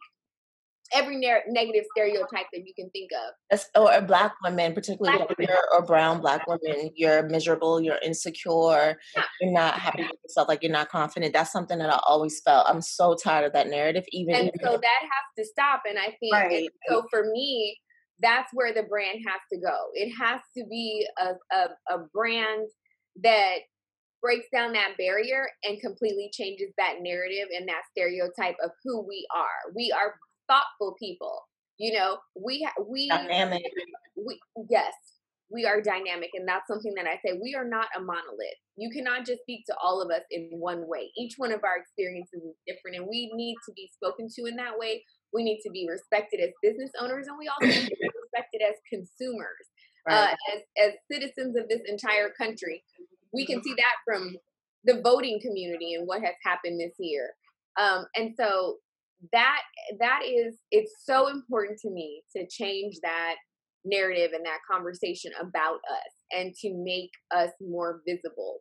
every 0.93 1.17
ne- 1.17 1.43
negative 1.47 1.85
stereotype 1.95 2.45
that 2.53 2.63
you 2.65 2.73
can 2.75 2.89
think 2.91 3.09
of. 3.13 3.59
or 3.75 3.91
a 3.91 4.01
black 4.01 4.33
women, 4.43 4.73
particularly 4.73 5.17
black 5.17 5.37
women. 5.37 5.55
or 5.71 5.85
brown 5.85 6.21
black 6.21 6.45
women, 6.47 6.91
you're 6.95 7.27
miserable, 7.27 7.81
you're 7.81 7.99
insecure, 8.03 8.97
yeah. 9.15 9.23
you're 9.41 9.51
not 9.51 9.79
happy 9.79 10.03
with 10.03 10.19
yourself, 10.23 10.47
like 10.47 10.61
you're 10.61 10.71
not 10.71 10.89
confident. 10.89 11.33
That's 11.33 11.51
something 11.51 11.79
that 11.79 11.89
I 11.89 11.99
always 12.05 12.41
felt. 12.41 12.67
I'm 12.67 12.81
so 12.81 13.15
tired 13.15 13.45
of 13.45 13.53
that 13.53 13.67
narrative. 13.67 14.03
Even 14.11 14.35
and 14.35 14.51
so 14.61 14.71
that 14.71 15.01
has 15.01 15.25
to 15.37 15.45
stop. 15.45 15.83
And 15.87 15.97
I 15.97 16.15
think 16.19 16.33
right. 16.33 16.69
so 16.89 17.03
for 17.09 17.25
me, 17.31 17.77
that's 18.21 18.49
where 18.53 18.73
the 18.73 18.83
brand 18.83 19.19
has 19.27 19.41
to 19.51 19.59
go. 19.59 19.75
It 19.93 20.11
has 20.19 20.39
to 20.57 20.65
be 20.69 21.05
a, 21.19 21.55
a, 21.55 21.95
a 21.95 21.99
brand 22.13 22.67
that 23.23 23.57
breaks 24.21 24.47
down 24.51 24.73
that 24.73 24.97
barrier 24.97 25.47
and 25.63 25.79
completely 25.81 26.31
changes 26.33 26.69
that 26.77 26.95
narrative 27.01 27.47
and 27.55 27.67
that 27.67 27.83
stereotype 27.91 28.55
of 28.63 28.71
who 28.83 29.05
we 29.07 29.27
are. 29.35 29.71
We 29.75 29.93
are 29.95 30.15
thoughtful 30.47 30.95
people. 30.99 31.41
You 31.77 31.93
know, 31.93 32.17
we 32.35 32.67
we 32.87 33.09
dynamic. 33.09 33.63
We 34.15 34.39
yes, 34.69 34.93
we 35.51 35.65
are 35.65 35.81
dynamic, 35.81 36.29
and 36.33 36.47
that's 36.47 36.67
something 36.67 36.93
that 36.95 37.05
I 37.05 37.19
say. 37.25 37.37
We 37.41 37.55
are 37.55 37.67
not 37.67 37.87
a 37.95 37.99
monolith. 37.99 38.59
You 38.77 38.89
cannot 38.89 39.25
just 39.25 39.41
speak 39.41 39.65
to 39.67 39.75
all 39.81 40.01
of 40.01 40.09
us 40.09 40.23
in 40.31 40.49
one 40.51 40.87
way. 40.87 41.11
Each 41.17 41.35
one 41.37 41.51
of 41.51 41.63
our 41.63 41.77
experiences 41.77 42.41
is 42.43 42.55
different, 42.65 42.97
and 42.97 43.07
we 43.07 43.31
need 43.35 43.55
to 43.67 43.73
be 43.73 43.89
spoken 43.93 44.27
to 44.35 44.45
in 44.45 44.55
that 44.55 44.77
way. 44.77 45.03
We 45.33 45.43
need 45.43 45.59
to 45.63 45.69
be 45.69 45.87
respected 45.89 46.39
as 46.39 46.49
business 46.63 46.91
owners, 46.99 47.27
and 47.27 47.37
we 47.37 47.47
also 47.47 47.67
need 47.67 47.89
to 47.89 47.95
be 47.95 48.09
respected 48.23 48.61
as 48.63 48.75
consumers, 48.89 49.65
uh, 50.09 50.13
right. 50.13 50.31
uh, 50.31 50.55
as 50.55 50.61
as 50.79 50.93
citizens 51.11 51.57
of 51.57 51.67
this 51.67 51.81
entire 51.87 52.29
country. 52.29 52.83
We 53.33 53.45
can 53.45 53.61
see 53.61 53.73
that 53.75 53.95
from 54.05 54.37
the 54.85 55.01
voting 55.03 55.39
community 55.41 55.93
and 55.95 56.07
what 56.07 56.21
has 56.21 56.35
happened 56.43 56.79
this 56.79 56.95
year. 56.99 57.33
Um, 57.79 58.05
and 58.15 58.33
so 58.39 58.77
that 59.31 59.61
that 59.99 60.21
is 60.25 60.57
it's 60.71 60.93
so 61.03 61.27
important 61.27 61.79
to 61.79 61.89
me 61.89 62.21
to 62.35 62.45
change 62.47 62.95
that 63.03 63.35
narrative 63.85 64.31
and 64.33 64.45
that 64.45 64.59
conversation 64.69 65.31
about 65.39 65.75
us 65.75 66.11
and 66.31 66.53
to 66.55 66.73
make 66.73 67.11
us 67.35 67.51
more 67.61 68.01
visible 68.07 68.59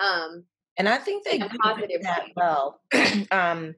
um 0.00 0.44
and 0.76 0.88
i 0.88 0.98
think 0.98 1.24
they 1.24 1.38
positive 1.62 2.02
that 2.02 2.24
well. 2.36 2.80
Um 3.30 3.74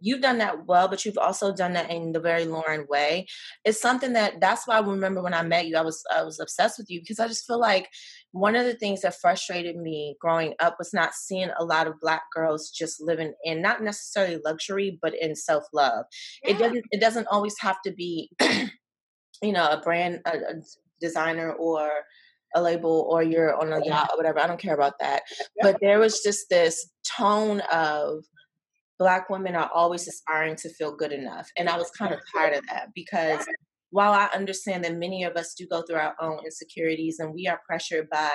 you've 0.00 0.22
done 0.22 0.38
that 0.38 0.66
well, 0.66 0.88
but 0.88 1.04
you've 1.04 1.18
also 1.18 1.54
done 1.54 1.72
that 1.74 1.90
in 1.90 2.12
the 2.12 2.20
very 2.20 2.44
Lauren 2.44 2.86
way. 2.88 3.26
It's 3.64 3.80
something 3.80 4.12
that 4.14 4.40
that's 4.40 4.66
why 4.66 4.76
I 4.76 4.80
remember 4.80 5.22
when 5.22 5.34
I 5.34 5.42
met 5.42 5.66
you, 5.66 5.76
I 5.76 5.82
was 5.82 6.02
I 6.14 6.22
was 6.22 6.40
obsessed 6.40 6.78
with 6.78 6.90
you 6.90 7.00
because 7.00 7.20
I 7.20 7.28
just 7.28 7.46
feel 7.46 7.60
like 7.60 7.88
one 8.32 8.56
of 8.56 8.64
the 8.64 8.74
things 8.74 9.02
that 9.02 9.20
frustrated 9.20 9.76
me 9.76 10.16
growing 10.20 10.54
up 10.60 10.76
was 10.78 10.92
not 10.92 11.14
seeing 11.14 11.50
a 11.58 11.64
lot 11.64 11.86
of 11.86 12.00
black 12.00 12.22
girls 12.34 12.70
just 12.70 13.00
living 13.00 13.32
in 13.44 13.62
not 13.62 13.82
necessarily 13.82 14.38
luxury, 14.44 14.98
but 15.00 15.14
in 15.18 15.34
self 15.34 15.64
love. 15.72 16.04
Yeah. 16.44 16.50
It 16.50 16.58
doesn't 16.58 16.84
it 16.90 17.00
doesn't 17.00 17.28
always 17.28 17.54
have 17.60 17.80
to 17.84 17.92
be, 17.92 18.30
you 19.42 19.52
know, 19.52 19.68
a 19.68 19.80
brand 19.80 20.20
a, 20.26 20.36
a 20.36 20.54
designer 21.00 21.52
or 21.52 21.90
a 22.54 22.62
label 22.62 23.06
or 23.10 23.22
you're 23.22 23.54
on 23.54 23.72
a 23.72 23.84
yacht 23.84 24.10
or 24.12 24.16
whatever. 24.16 24.40
I 24.40 24.46
don't 24.46 24.60
care 24.60 24.74
about 24.74 24.98
that. 25.00 25.22
But 25.60 25.76
there 25.80 25.98
was 25.98 26.20
just 26.22 26.48
this 26.48 26.88
tone 27.16 27.60
of 27.72 28.24
black 28.98 29.28
women 29.28 29.54
are 29.54 29.70
always 29.74 30.08
aspiring 30.08 30.56
to 30.56 30.70
feel 30.70 30.96
good 30.96 31.12
enough. 31.12 31.48
And 31.56 31.68
I 31.68 31.76
was 31.76 31.90
kind 31.90 32.14
of 32.14 32.20
tired 32.34 32.54
of 32.54 32.66
that 32.68 32.88
because 32.94 33.46
while 33.90 34.12
I 34.12 34.28
understand 34.34 34.84
that 34.84 34.96
many 34.96 35.24
of 35.24 35.36
us 35.36 35.54
do 35.54 35.66
go 35.66 35.82
through 35.82 35.96
our 35.96 36.14
own 36.20 36.40
insecurities 36.44 37.18
and 37.18 37.32
we 37.34 37.46
are 37.46 37.60
pressured 37.66 38.08
by 38.10 38.30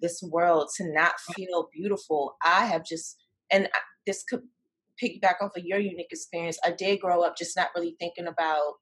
this 0.00 0.22
world 0.22 0.70
to 0.76 0.92
not 0.92 1.20
feel 1.34 1.68
beautiful, 1.72 2.36
I 2.44 2.66
have 2.66 2.84
just, 2.84 3.16
and 3.50 3.68
this 4.06 4.24
could 4.24 4.42
piggyback 5.02 5.36
off 5.40 5.56
of 5.56 5.64
your 5.64 5.78
unique 5.78 6.10
experience. 6.10 6.58
I 6.64 6.72
did 6.72 7.00
grow 7.00 7.22
up 7.22 7.36
just 7.36 7.56
not 7.56 7.68
really 7.74 7.96
thinking 7.98 8.26
about 8.26 8.74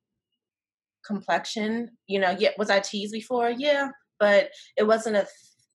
complexion. 1.04 1.90
You 2.06 2.20
know, 2.20 2.34
yeah, 2.38 2.50
was 2.56 2.70
I 2.70 2.80
teased 2.80 3.12
before? 3.12 3.50
Yeah, 3.50 3.88
but 4.18 4.50
it 4.76 4.86
wasn't 4.86 5.16
a, 5.16 5.26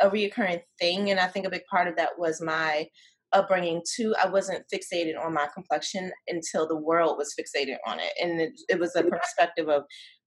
a 0.02 0.10
reoccurring 0.10 0.62
thing. 0.80 1.12
And 1.12 1.20
I 1.20 1.28
think 1.28 1.46
a 1.46 1.52
big 1.52 1.66
part 1.70 1.88
of 1.88 1.96
that 1.98 2.18
was 2.18 2.42
my 2.42 2.88
upbringing 3.34 3.82
too 3.96 4.14
i 4.22 4.28
wasn't 4.28 4.64
fixated 4.74 5.14
on 5.24 5.34
my 5.34 5.48
complexion 5.54 6.12
until 6.28 6.68
the 6.68 6.76
world 6.76 7.18
was 7.18 7.34
fixated 7.40 7.78
on 7.88 8.00
it 8.00 8.14
and 8.22 8.42
it, 8.42 8.52
it 8.70 8.80
was 8.80 8.96
a 8.96 9.04
perspective 9.04 9.70
of 9.70 9.84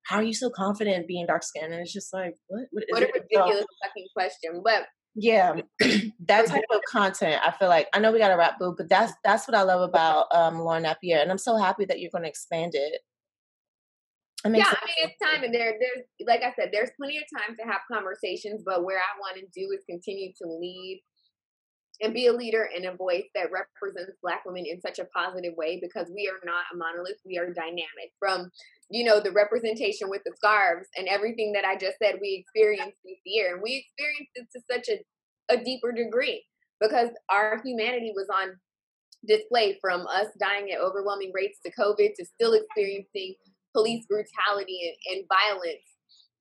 how 0.06 0.16
are 0.16 0.22
you 0.22 0.34
so 0.34 0.50
confident 0.50 1.08
being 1.08 1.26
dark 1.26 1.42
skinned 1.42 1.72
and 1.72 1.82
it's 1.82 1.92
just 1.92 2.12
like 2.12 2.34
what 2.48 2.64
what, 2.72 2.84
what 2.90 3.02
a 3.02 3.06
ridiculous 3.06 3.66
fucking 3.82 4.06
question 4.14 4.62
but 4.64 4.84
Yeah, 5.14 5.60
that 6.26 6.46
type 6.46 6.64
of 6.72 6.80
content. 6.90 7.40
I 7.44 7.52
feel 7.52 7.68
like 7.68 7.86
I 7.94 8.00
know 8.00 8.12
we 8.12 8.18
got 8.18 8.28
to 8.28 8.36
wrap, 8.36 8.58
boo, 8.58 8.74
but 8.76 8.88
that's 8.88 9.12
that's 9.22 9.46
what 9.46 9.56
I 9.56 9.62
love 9.62 9.88
about 9.88 10.26
um, 10.34 10.58
Lauren 10.58 10.82
Napier, 10.82 11.18
and 11.18 11.30
I'm 11.30 11.38
so 11.38 11.56
happy 11.56 11.84
that 11.84 12.00
you're 12.00 12.10
going 12.10 12.24
to 12.24 12.28
expand 12.28 12.72
it. 12.74 13.00
it 14.44 14.58
yeah, 14.58 14.74
I 14.74 14.84
mean 14.84 15.00
it's 15.06 15.18
time, 15.22 15.44
and 15.44 15.54
there, 15.54 15.74
there's 15.78 16.04
like 16.26 16.42
I 16.42 16.52
said, 16.58 16.70
there's 16.72 16.90
plenty 16.98 17.18
of 17.18 17.24
time 17.38 17.54
to 17.56 17.64
have 17.64 17.80
conversations. 17.90 18.62
But 18.66 18.84
where 18.84 18.98
I 18.98 19.18
want 19.20 19.36
to 19.36 19.46
do 19.54 19.70
is 19.72 19.84
continue 19.88 20.32
to 20.42 20.48
lead 20.48 21.02
and 22.02 22.12
be 22.12 22.26
a 22.26 22.32
leader 22.32 22.68
and 22.74 22.84
a 22.86 22.96
voice 22.96 23.24
that 23.34 23.52
represents 23.52 24.18
black 24.22 24.44
women 24.44 24.64
in 24.66 24.80
such 24.80 24.98
a 24.98 25.04
positive 25.06 25.54
way 25.56 25.78
because 25.80 26.10
we 26.14 26.28
are 26.28 26.44
not 26.44 26.64
a 26.72 26.76
monolith 26.76 27.20
we 27.24 27.38
are 27.38 27.52
dynamic. 27.52 28.10
From 28.18 28.50
you 28.90 29.04
know 29.04 29.20
the 29.20 29.32
representation 29.32 30.08
with 30.08 30.22
the 30.24 30.32
scarves 30.36 30.88
and 30.96 31.08
everything 31.08 31.52
that 31.52 31.64
i 31.64 31.74
just 31.74 31.96
said 32.02 32.16
we 32.20 32.44
experienced 32.44 32.98
this 33.04 33.18
year 33.24 33.54
and 33.54 33.62
we 33.62 33.84
experienced 33.84 34.32
it 34.34 34.46
to 34.52 34.60
such 34.70 34.88
a, 34.88 35.54
a 35.54 35.62
deeper 35.64 35.92
degree 35.92 36.44
because 36.80 37.08
our 37.30 37.60
humanity 37.64 38.12
was 38.14 38.28
on 38.34 38.56
display 39.26 39.78
from 39.80 40.06
us 40.06 40.26
dying 40.38 40.70
at 40.70 40.80
overwhelming 40.80 41.32
rates 41.34 41.58
to 41.64 41.72
covid 41.72 42.10
to 42.14 42.24
still 42.24 42.52
experiencing 42.52 43.34
police 43.74 44.04
brutality 44.06 44.94
and, 45.08 45.16
and 45.16 45.26
violence 45.28 45.88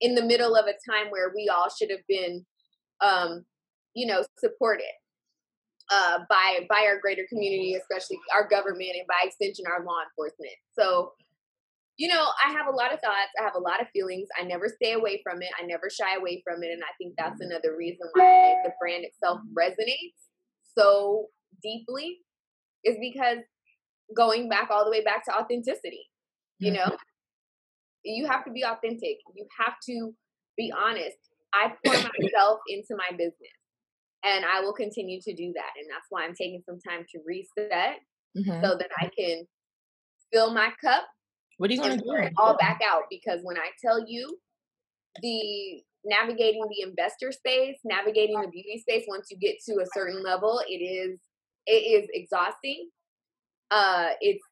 in 0.02 0.16
the 0.16 0.24
middle 0.24 0.56
of 0.56 0.66
a 0.66 0.92
time 0.92 1.10
where 1.10 1.32
we 1.34 1.50
all 1.50 1.70
should 1.70 1.90
have 1.90 2.06
been 2.10 2.46
um, 3.02 3.46
you 3.94 4.06
know 4.06 4.24
supported 4.38 4.84
uh, 5.94 6.20
by 6.30 6.66
by 6.70 6.86
our 6.88 7.00
greater 7.00 7.26
community, 7.30 7.76
especially 7.76 8.18
our 8.34 8.48
government 8.48 8.98
and 8.98 9.08
by 9.08 9.28
extension 9.28 9.66
our 9.70 9.86
law 9.86 10.02
enforcement. 10.10 10.58
So, 10.78 11.14
you 11.98 12.08
know, 12.08 12.26
I 12.44 12.52
have 12.52 12.68
a 12.68 12.76
lot 12.76 12.94
of 12.94 13.00
thoughts. 13.00 13.30
I 13.40 13.44
have 13.44 13.56
a 13.56 13.60
lot 13.62 13.82
of 13.82 13.88
feelings. 13.94 14.28
I 14.40 14.44
never 14.44 14.68
stay 14.68 14.94
away 14.94 15.22
from 15.24 15.42
it. 15.42 15.50
I 15.62 15.66
never 15.66 15.90
shy 15.90 16.16
away 16.18 16.42
from 16.44 16.64
it, 16.64 16.72
and 16.72 16.82
I 16.84 16.94
think 16.98 17.14
that's 17.18 17.42
mm-hmm. 17.42 17.52
another 17.52 17.78
reason 17.78 18.08
why 18.14 18.56
the 18.64 18.72
brand 18.80 19.06
itself 19.06 19.40
resonates 19.58 20.18
so 20.78 21.28
deeply 21.62 22.20
is 22.84 22.98
because 23.00 23.38
going 24.16 24.50
back 24.50 24.70
all 24.72 24.84
the 24.86 24.92
way 24.92 25.04
back 25.04 25.24
to 25.26 25.36
authenticity. 25.38 26.10
You 26.60 26.72
know, 26.72 26.86
mm-hmm. 26.86 28.06
you 28.06 28.26
have 28.28 28.46
to 28.46 28.52
be 28.52 28.64
authentic. 28.64 29.18
You 29.36 29.46
have 29.60 29.74
to 29.90 30.14
be 30.58 30.72
honest. 30.72 31.18
I 31.54 31.74
pour 31.86 31.94
myself 31.94 32.60
into 32.68 32.96
my 32.96 33.12
business 33.12 33.54
and 34.24 34.46
I 34.46 34.62
will 34.62 34.74
continue 34.74 35.20
to 35.22 35.34
do 35.34 35.52
that. 35.54 35.72
And 35.78 35.90
that's 35.90 36.08
why 36.10 36.24
I'm 36.24 36.36
taking 36.36 36.62
some 36.66 36.80
time 36.80 37.06
to 37.12 37.20
reset 37.26 37.98
mm-hmm. 38.38 38.64
so 38.64 38.78
that 38.78 38.90
I 39.00 39.10
can 39.18 39.46
fill 40.32 40.54
my 40.54 40.70
cup. 40.82 41.06
What 41.58 41.70
are 41.70 41.74
you 41.74 41.82
going 41.82 42.00
to 42.00 42.04
do? 42.04 42.30
All 42.38 42.58
back 42.58 42.82
out 42.86 43.04
because 43.10 43.42
when 43.44 43.58
I 43.58 43.70
tell 43.84 44.04
you 44.08 44.38
the 45.22 45.82
navigating 46.04 46.66
the 46.68 46.88
investor 46.88 47.32
space, 47.32 47.78
navigating 47.84 48.40
the 48.42 48.48
beauty 48.48 48.80
space, 48.80 49.06
once 49.08 49.28
you 49.30 49.38
get 49.38 49.58
to 49.70 49.82
a 49.82 49.86
certain 49.94 50.24
level, 50.24 50.62
it 50.68 50.78
is 50.78 51.20
it 51.66 51.72
is 51.72 52.10
exhausting. 52.14 52.90
Uh, 53.72 54.10
it's 54.20 54.44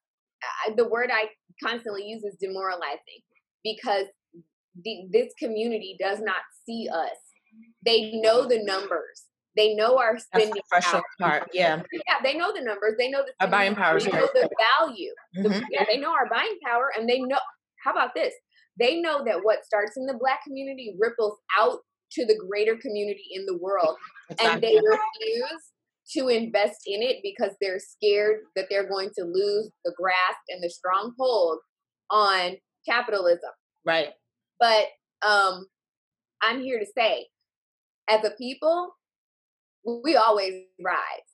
the 0.77 0.87
word 0.87 1.09
I 1.11 1.25
constantly 1.63 2.03
use 2.07 2.23
is 2.23 2.37
demoralizing 2.39 3.21
because 3.63 4.05
the, 4.83 5.07
this 5.11 5.33
community 5.37 5.97
does 5.99 6.19
not 6.19 6.41
see 6.65 6.87
us. 6.91 7.17
They 7.85 8.13
know 8.21 8.47
the 8.47 8.63
numbers 8.63 9.23
they 9.55 9.73
know 9.73 9.97
our 9.97 10.17
spending 10.17 10.61
power. 10.71 11.03
part. 11.19 11.49
Yeah. 11.53 11.81
Yeah, 11.91 12.15
they 12.23 12.37
know 12.37 12.53
the 12.53 12.61
numbers. 12.61 12.95
They 12.97 13.09
know 13.09 13.23
the 13.39 13.47
buying 13.47 13.75
power. 13.75 13.99
They 13.99 14.11
know 14.11 14.29
the 14.33 14.49
value. 14.79 15.11
Mm-hmm. 15.37 15.43
The, 15.43 15.65
yeah, 15.71 15.83
they 15.85 15.97
know 15.97 16.11
our 16.11 16.29
buying 16.29 16.57
power, 16.65 16.91
and 16.97 17.09
they 17.09 17.19
know. 17.19 17.39
How 17.83 17.91
about 17.91 18.13
this? 18.15 18.33
They 18.79 19.01
know 19.01 19.23
that 19.25 19.43
what 19.43 19.65
starts 19.65 19.97
in 19.97 20.05
the 20.05 20.17
black 20.19 20.43
community 20.43 20.95
ripples 20.99 21.37
out 21.59 21.79
to 22.13 22.25
the 22.25 22.39
greater 22.47 22.77
community 22.77 23.25
in 23.33 23.45
the 23.45 23.57
world, 23.57 23.97
exactly. 24.29 24.53
and 24.53 24.63
they 24.63 24.75
refuse 24.75 25.71
to 26.13 26.27
invest 26.27 26.81
in 26.85 27.01
it 27.01 27.17
because 27.23 27.55
they're 27.61 27.79
scared 27.79 28.41
that 28.55 28.65
they're 28.69 28.89
going 28.89 29.09
to 29.17 29.23
lose 29.23 29.71
the 29.85 29.93
grasp 29.97 30.39
and 30.49 30.63
the 30.63 30.69
stronghold 30.69 31.59
on 32.09 32.57
capitalism. 32.87 33.51
Right. 33.85 34.09
But 34.59 34.87
um, 35.25 35.65
I'm 36.41 36.61
here 36.61 36.79
to 36.79 36.85
say, 36.97 37.27
as 38.09 38.23
a 38.25 38.31
people, 38.37 38.93
we 39.85 40.15
always 40.15 40.63
rise. 40.83 41.29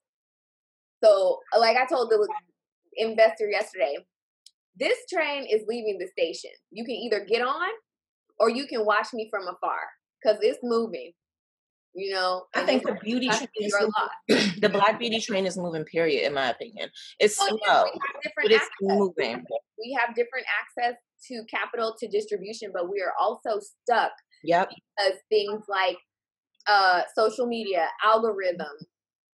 So, 1.04 1.40
uh, 1.56 1.60
like 1.60 1.78
I 1.78 1.86
told 1.86 2.10
the 2.10 2.28
investor 2.96 3.50
yesterday, 3.50 3.98
this 4.80 4.98
train 5.12 5.46
is 5.46 5.64
leaving 5.68 5.98
the 6.00 6.08
station. 6.08 6.52
You 6.72 6.86
can 6.86 6.96
either 6.96 7.26
get 7.26 7.42
on 7.42 7.70
or 8.40 8.50
you 8.50 8.68
can 8.68 8.86
watch 8.86 9.08
me 9.14 9.30
from 9.32 9.48
afar 9.48 9.80
because 10.22 10.40
it's 10.42 10.60
moving. 10.64 11.14
You 11.96 12.14
know, 12.14 12.44
I 12.54 12.64
think 12.64 12.84
the 12.84 12.96
beauty 13.04 13.28
train 13.28 13.48
is 13.56 13.76
moving, 13.80 14.54
the 14.62 14.70
black 14.70 15.00
beauty 15.00 15.20
train 15.20 15.48
is 15.48 15.58
moving. 15.58 15.84
Period, 15.84 16.28
in 16.28 16.34
my 16.36 16.52
opinion, 16.52 16.90
it's 17.20 17.38
slow, 17.38 17.58
but 17.66 18.52
it's 18.52 18.70
moving. 18.82 19.44
We 19.80 19.98
have 20.00 20.14
different 20.14 20.46
access 20.62 20.96
to 21.30 21.44
capital 21.50 21.96
to 22.00 22.08
distribution, 22.08 22.70
but 22.72 22.88
we 22.88 23.02
are 23.02 23.14
also 23.20 23.60
stuck. 23.60 24.12
Yep. 24.44 24.70
Because 24.70 25.20
things 25.30 25.64
like 25.68 25.98
uh, 26.68 27.02
social 27.16 27.48
media, 27.48 27.88
algorithm, 28.04 28.76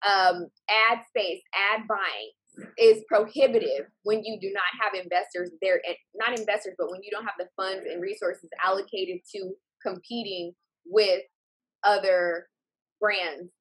um, 0.07 0.47
ad 0.69 0.99
space, 1.09 1.41
ad 1.55 1.81
buying 1.88 2.31
is 2.77 3.03
prohibitive 3.07 3.88
when 4.03 4.23
you 4.23 4.38
do 4.39 4.51
not 4.53 4.63
have 4.81 4.93
investors 5.01 5.49
there, 5.61 5.81
not 6.15 6.38
investors, 6.38 6.75
but 6.77 6.91
when 6.91 7.01
you 7.03 7.09
don't 7.11 7.25
have 7.25 7.34
the 7.39 7.47
funds 7.55 7.86
and 7.89 8.01
resources 8.01 8.49
allocated 8.63 9.19
to 9.34 9.53
competing 9.86 10.53
with 10.86 11.21
other 11.84 12.47
brands 13.01 13.51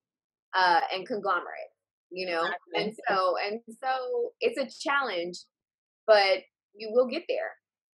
uh, 0.55 0.81
and 0.93 1.07
conglomerates, 1.07 1.77
you 2.11 2.27
know? 2.27 2.45
And 2.75 2.93
so, 3.09 3.35
and 3.47 3.61
so 3.83 4.33
it's 4.41 4.59
a 4.59 4.89
challenge, 4.89 5.39
but 6.07 6.41
you 6.75 6.91
will 6.93 7.07
get 7.07 7.25
there. 7.29 7.53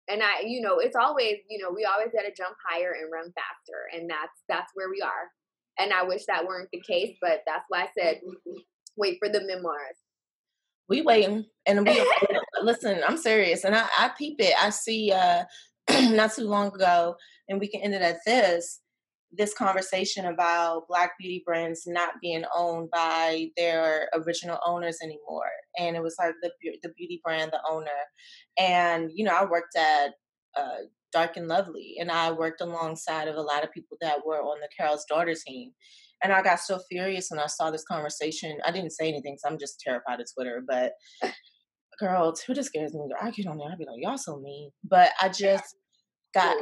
And 0.09 0.21
i 0.21 0.43
you 0.45 0.59
know 0.59 0.79
it's 0.79 0.97
always 0.97 1.37
you 1.49 1.63
know 1.63 1.71
we 1.73 1.87
always 1.87 2.11
got 2.11 2.27
to 2.27 2.33
jump 2.35 2.57
higher 2.67 2.91
and 2.91 3.07
run 3.09 3.31
faster 3.31 3.87
and 3.93 4.09
that's 4.09 4.35
that's 4.49 4.67
where 4.75 4.89
we 4.89 4.99
are 4.99 5.31
and 5.79 5.93
I 5.93 6.03
wish 6.03 6.25
that 6.27 6.45
weren't 6.45 6.69
the 6.71 6.81
case, 6.81 7.17
but 7.21 7.41
that's 7.45 7.65
why 7.69 7.83
I 7.83 7.87
said 7.97 8.21
wait 8.97 9.17
for 9.19 9.29
the 9.29 9.41
memoirs. 9.45 9.97
We 10.89 11.01
waiting, 11.01 11.45
and 11.65 11.87
we 11.87 12.05
listen. 12.61 13.01
I'm 13.07 13.17
serious, 13.17 13.63
and 13.63 13.75
I, 13.75 13.87
I 13.97 14.11
peep 14.17 14.35
it. 14.39 14.53
I 14.59 14.69
see 14.69 15.11
uh 15.11 15.43
not 16.11 16.33
too 16.33 16.43
long 16.43 16.67
ago, 16.67 17.15
and 17.47 17.59
we 17.59 17.67
can 17.67 17.81
end 17.81 17.93
it 17.93 18.01
at 18.01 18.17
this 18.25 18.81
this 19.35 19.53
conversation 19.53 20.25
about 20.25 20.87
black 20.87 21.13
beauty 21.19 21.41
brands 21.45 21.83
not 21.87 22.13
being 22.21 22.43
owned 22.55 22.89
by 22.91 23.47
their 23.57 24.07
original 24.13 24.59
owners 24.65 24.97
anymore 25.03 25.49
and 25.77 25.95
it 25.95 26.03
was 26.03 26.15
like 26.19 26.33
the 26.41 26.51
the 26.83 26.89
beauty 26.97 27.19
brand 27.23 27.51
the 27.51 27.59
owner 27.67 27.87
and 28.59 29.09
you 29.13 29.25
know 29.25 29.33
i 29.33 29.43
worked 29.43 29.75
at 29.75 30.11
uh, 30.55 30.83
Dark 31.13 31.37
and 31.37 31.47
Lovely, 31.47 31.95
and 31.99 32.11
I 32.11 32.31
worked 32.31 32.61
alongside 32.61 33.27
of 33.27 33.35
a 33.35 33.41
lot 33.41 33.63
of 33.63 33.71
people 33.71 33.97
that 34.01 34.25
were 34.25 34.41
on 34.41 34.59
the 34.59 34.69
Carol's 34.75 35.05
Daughter 35.05 35.35
team. 35.35 35.71
And 36.23 36.31
I 36.31 36.41
got 36.41 36.59
so 36.59 36.79
furious 36.89 37.27
when 37.29 37.39
I 37.39 37.47
saw 37.47 37.69
this 37.69 37.83
conversation. 37.83 38.57
I 38.65 38.71
didn't 38.71 38.91
say 38.91 39.09
anything, 39.09 39.37
so 39.37 39.49
I'm 39.49 39.59
just 39.59 39.79
terrified 39.79 40.21
of 40.21 40.27
Twitter. 40.33 40.63
But 40.65 40.93
girl, 41.99 42.33
Twitter 42.33 42.63
scares 42.63 42.93
me. 42.93 43.09
I 43.21 43.31
get 43.31 43.47
on 43.47 43.57
there, 43.57 43.69
I'd 43.69 43.77
be 43.77 43.85
like, 43.85 43.97
y'all 43.97 44.17
so 44.17 44.39
mean. 44.39 44.71
But 44.83 45.11
I 45.21 45.29
just 45.29 45.75
got 46.33 46.57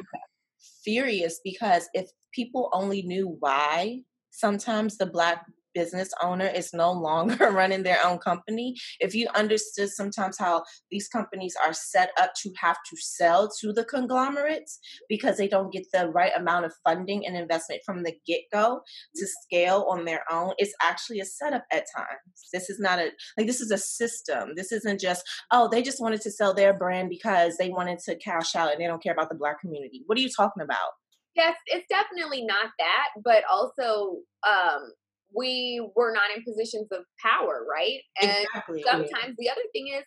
furious 0.84 1.40
because 1.44 1.90
if 1.94 2.10
people 2.34 2.70
only 2.74 3.02
knew 3.04 3.38
why 3.40 4.02
sometimes 4.32 4.98
the 4.98 5.06
black 5.06 5.46
business 5.74 6.10
owner 6.22 6.48
is 6.48 6.72
no 6.74 6.92
longer 6.92 7.52
running 7.52 7.84
their 7.84 8.00
own 8.06 8.18
company, 8.20 8.76
if 9.00 9.14
you 9.14 9.28
understood 9.36 9.90
sometimes 9.90 10.38
how 10.38 10.64
these 10.90 11.08
companies 11.08 11.56
are 11.66 11.74
set 11.74 12.12
up 12.20 12.32
to 12.42 12.52
have 12.60 12.78
to 12.90 12.98
sell 12.98 13.50
to 13.60 13.74
the 13.74 13.86
conglomerates 13.86 14.80
because 15.10 15.38
they 15.38 15.48
don't 15.48 15.74
get 15.74 15.86
the 15.94 16.10
right 16.10 16.32
amount 16.38 16.66
of 16.66 16.74
funding 16.84 17.26
and 17.26 17.36
investment 17.36 17.82
from 17.86 18.04
the 18.04 18.14
get 18.26 18.42
go 18.52 18.82
to 19.16 19.28
scale 19.44 19.86
on 19.90 20.06
their 20.06 20.24
own, 20.32 20.54
it's 20.58 20.74
actually 20.82 21.20
a 21.20 21.26
setup 21.26 21.64
at 21.72 21.86
times. 21.96 22.50
This 22.54 22.70
is 22.70 22.80
not 22.80 23.00
a, 23.00 23.12
like, 23.38 23.48
this 23.48 23.62
is 23.62 23.72
a 23.72 23.78
system. 23.78 24.52
This 24.56 24.72
isn't 24.72 25.00
just, 25.00 25.24
oh, 25.52 25.70
they 25.72 25.82
just 25.82 26.02
wanted 26.02 26.22
to 26.22 26.32
sell 26.32 26.54
their 26.54 26.74
brand 26.74 27.10
because 27.10 27.58
they 27.58 27.70
wanted 27.70 28.00
to 28.00 28.16
cash 28.18 28.56
out 28.56 28.72
and 28.72 28.82
they 28.82 28.88
don't 28.88 29.04
care 29.04 29.14
about 29.14 29.30
the 29.30 29.36
black 29.36 29.60
community. 29.60 30.04
What 30.06 30.18
are 30.18 30.22
you 30.22 30.30
talking 30.36 30.64
about? 30.64 30.92
Yes, 31.36 31.56
it's 31.68 31.86
definitely 31.90 32.44
not 32.46 32.72
that, 32.78 33.08
but 33.24 33.44
also 33.50 34.18
um 34.48 34.92
we 35.36 35.86
were 35.96 36.14
not 36.14 36.36
in 36.36 36.44
positions 36.44 36.88
of 36.92 37.00
power, 37.24 37.66
right? 37.70 38.00
And 38.22 38.32
exactly. 38.32 38.84
sometimes 38.86 39.36
the 39.38 39.50
other 39.50 39.62
thing 39.74 39.88
is 39.98 40.04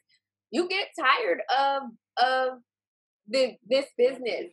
you 0.50 0.68
get 0.68 0.88
tired 0.98 1.40
of 1.58 1.82
of 2.16 2.58
the 3.28 3.54
this 3.68 3.86
business 3.96 4.46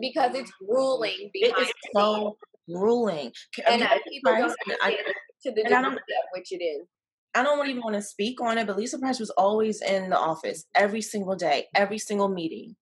because 0.00 0.34
it's 0.34 0.50
ruling 0.60 1.30
behind 1.32 1.58
it 1.58 1.68
is 1.68 1.72
so 1.94 2.36
ruling 2.68 3.30
and 3.68 3.82
uh, 3.82 3.88
people 4.08 4.32
don't 4.32 4.56
I, 4.82 4.96
to 5.42 5.52
the 5.52 5.62
degree 5.62 5.98
which 6.32 6.50
it 6.50 6.64
is 6.64 6.86
I 7.34 7.42
don't 7.42 7.68
even 7.68 7.82
want 7.82 7.96
to 7.96 8.02
speak 8.02 8.40
on 8.40 8.56
it, 8.56 8.66
but 8.66 8.78
Lisa 8.78 8.98
Price 8.98 9.20
was 9.20 9.28
always 9.28 9.82
in 9.82 10.08
the 10.08 10.18
office 10.18 10.64
every 10.74 11.02
single 11.02 11.36
day, 11.36 11.66
every 11.74 11.98
single 11.98 12.28
meeting. 12.28 12.76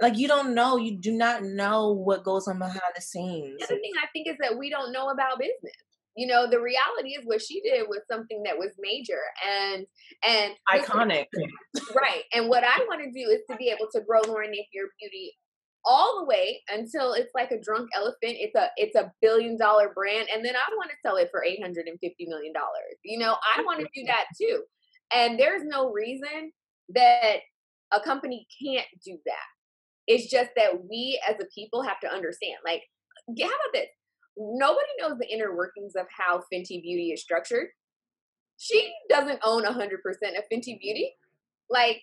Like 0.00 0.18
you 0.18 0.26
don't 0.26 0.56
know, 0.56 0.76
you 0.76 0.98
do 0.98 1.12
not 1.12 1.44
know 1.44 1.92
what 1.92 2.24
goes 2.24 2.48
on 2.48 2.58
behind 2.58 2.80
the 2.96 3.00
scenes. 3.00 3.60
The 3.60 3.66
other 3.66 3.80
thing 3.80 3.92
I 4.02 4.08
think 4.12 4.26
is 4.26 4.36
that 4.40 4.58
we 4.58 4.70
don't 4.70 4.92
know 4.92 5.10
about 5.10 5.38
business 5.38 5.76
you 6.16 6.26
know 6.26 6.48
the 6.48 6.60
reality 6.60 7.10
is 7.18 7.24
what 7.24 7.40
she 7.40 7.60
did 7.62 7.86
was 7.88 8.00
something 8.10 8.42
that 8.44 8.58
was 8.58 8.70
major 8.78 9.20
and 9.48 9.86
and 10.26 10.52
iconic. 10.70 11.26
Right 11.94 12.24
and 12.34 12.48
what 12.48 12.64
i 12.64 12.78
want 12.88 13.02
to 13.02 13.10
do 13.10 13.30
is 13.30 13.40
to 13.50 13.56
be 13.56 13.68
able 13.68 13.88
to 13.92 14.00
grow 14.02 14.20
lauren 14.26 14.50
napier 14.50 14.88
beauty 15.00 15.32
all 15.84 16.20
the 16.20 16.26
way 16.26 16.60
until 16.70 17.12
it's 17.12 17.32
like 17.34 17.50
a 17.50 17.60
drunk 17.60 17.88
elephant 17.94 18.16
it's 18.22 18.54
a 18.54 18.68
it's 18.76 18.94
a 18.94 19.10
billion 19.20 19.56
dollar 19.58 19.90
brand 19.94 20.28
and 20.32 20.44
then 20.44 20.54
i 20.54 20.74
want 20.76 20.90
to 20.90 20.96
sell 21.02 21.16
it 21.16 21.28
for 21.30 21.44
850 21.44 22.26
million 22.26 22.52
dollars 22.52 22.96
you 23.04 23.18
know 23.18 23.36
i 23.56 23.62
want 23.62 23.80
to 23.80 23.86
do 23.94 24.04
that 24.06 24.26
too 24.40 24.62
and 25.14 25.38
there's 25.38 25.62
no 25.64 25.90
reason 25.90 26.52
that 26.90 27.38
a 27.92 28.00
company 28.00 28.46
can't 28.62 28.86
do 29.04 29.18
that 29.26 29.46
it's 30.06 30.30
just 30.30 30.50
that 30.56 30.84
we 30.88 31.20
as 31.28 31.36
a 31.40 31.46
people 31.52 31.82
have 31.82 31.98
to 32.00 32.08
understand 32.08 32.58
like 32.64 32.82
how 33.40 33.46
about 33.46 33.72
this 33.72 33.88
nobody 34.36 34.88
knows 34.98 35.18
the 35.18 35.28
inner 35.28 35.54
workings 35.54 35.94
of 35.96 36.06
how 36.16 36.42
Fenty 36.52 36.82
Beauty 36.82 37.10
is 37.12 37.22
structured. 37.22 37.68
She 38.58 38.92
doesn't 39.08 39.40
own 39.44 39.64
100% 39.64 39.74
of 39.74 40.44
Fenty 40.52 40.78
Beauty. 40.80 41.14
Like, 41.68 42.02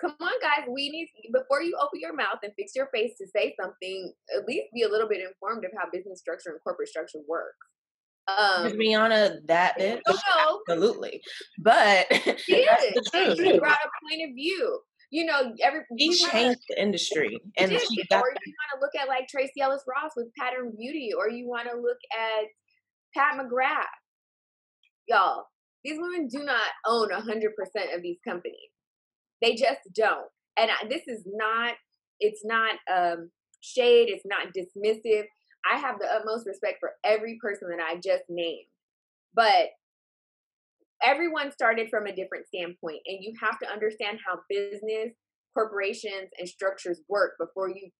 come 0.00 0.14
on, 0.20 0.32
guys, 0.40 0.68
we 0.68 0.90
need, 0.90 1.08
before 1.32 1.62
you 1.62 1.76
open 1.80 2.00
your 2.00 2.14
mouth 2.14 2.38
and 2.42 2.52
fix 2.56 2.74
your 2.74 2.88
face 2.92 3.12
to 3.18 3.26
say 3.26 3.54
something, 3.60 4.12
at 4.36 4.46
least 4.46 4.66
be 4.74 4.82
a 4.82 4.88
little 4.88 5.08
bit 5.08 5.20
informed 5.20 5.64
of 5.64 5.70
how 5.76 5.90
business 5.90 6.18
structure 6.18 6.50
and 6.50 6.60
corporate 6.62 6.88
structure 6.88 7.20
works. 7.28 7.56
Um, 8.28 8.72
Rihanna, 8.72 9.46
that 9.46 9.78
bitch, 9.78 10.00
absolutely. 10.68 11.20
But 11.58 12.06
she 12.38 12.54
is. 12.54 13.08
She 13.12 13.58
brought 13.58 13.78
a 13.78 14.08
point 14.08 14.28
of 14.28 14.34
view 14.34 14.80
you 15.10 15.24
know, 15.24 15.54
every 15.62 15.80
he 15.96 16.14
changed 16.14 16.60
the 16.68 16.80
industry, 16.80 17.40
and 17.58 17.70
she 17.70 18.04
got 18.08 18.22
or 18.22 18.30
you 18.30 18.54
want 18.54 18.70
to 18.74 18.80
look 18.80 18.92
at 19.00 19.08
like 19.08 19.26
Tracee 19.28 19.60
Ellis 19.60 19.82
Ross 19.86 20.12
with 20.16 20.28
Pattern 20.38 20.72
Beauty, 20.76 21.10
or 21.16 21.28
you 21.28 21.48
want 21.48 21.68
to 21.68 21.76
look 21.76 21.98
at 22.16 22.44
Pat 23.14 23.38
McGrath. 23.38 23.84
Y'all, 25.08 25.46
these 25.84 25.98
women 26.00 26.28
do 26.28 26.44
not 26.44 26.70
own 26.86 27.10
a 27.10 27.20
hundred 27.20 27.52
percent 27.56 27.92
of 27.94 28.02
these 28.02 28.18
companies. 28.26 28.70
They 29.42 29.54
just 29.56 29.80
don't. 29.94 30.28
And 30.56 30.70
I, 30.70 30.88
this 30.88 31.02
is 31.08 31.24
not. 31.26 31.74
It's 32.20 32.44
not 32.44 32.74
um, 32.92 33.30
shade. 33.60 34.10
It's 34.10 34.26
not 34.26 34.54
dismissive. 34.54 35.24
I 35.70 35.78
have 35.78 35.98
the 35.98 36.06
utmost 36.06 36.46
respect 36.46 36.76
for 36.78 36.92
every 37.04 37.38
person 37.42 37.68
that 37.70 37.82
I 37.82 37.96
just 37.96 38.24
named, 38.28 38.66
but 39.34 39.70
everyone 41.02 41.52
started 41.52 41.88
from 41.90 42.06
a 42.06 42.14
different 42.14 42.46
standpoint 42.46 43.00
and 43.06 43.18
you 43.20 43.32
have 43.40 43.58
to 43.58 43.70
understand 43.70 44.18
how 44.26 44.40
business 44.48 45.12
corporations 45.54 46.30
and 46.38 46.48
structures 46.48 47.00
work 47.08 47.32
before 47.38 47.68
you 47.68 47.90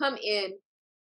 come 0.00 0.16
in 0.16 0.52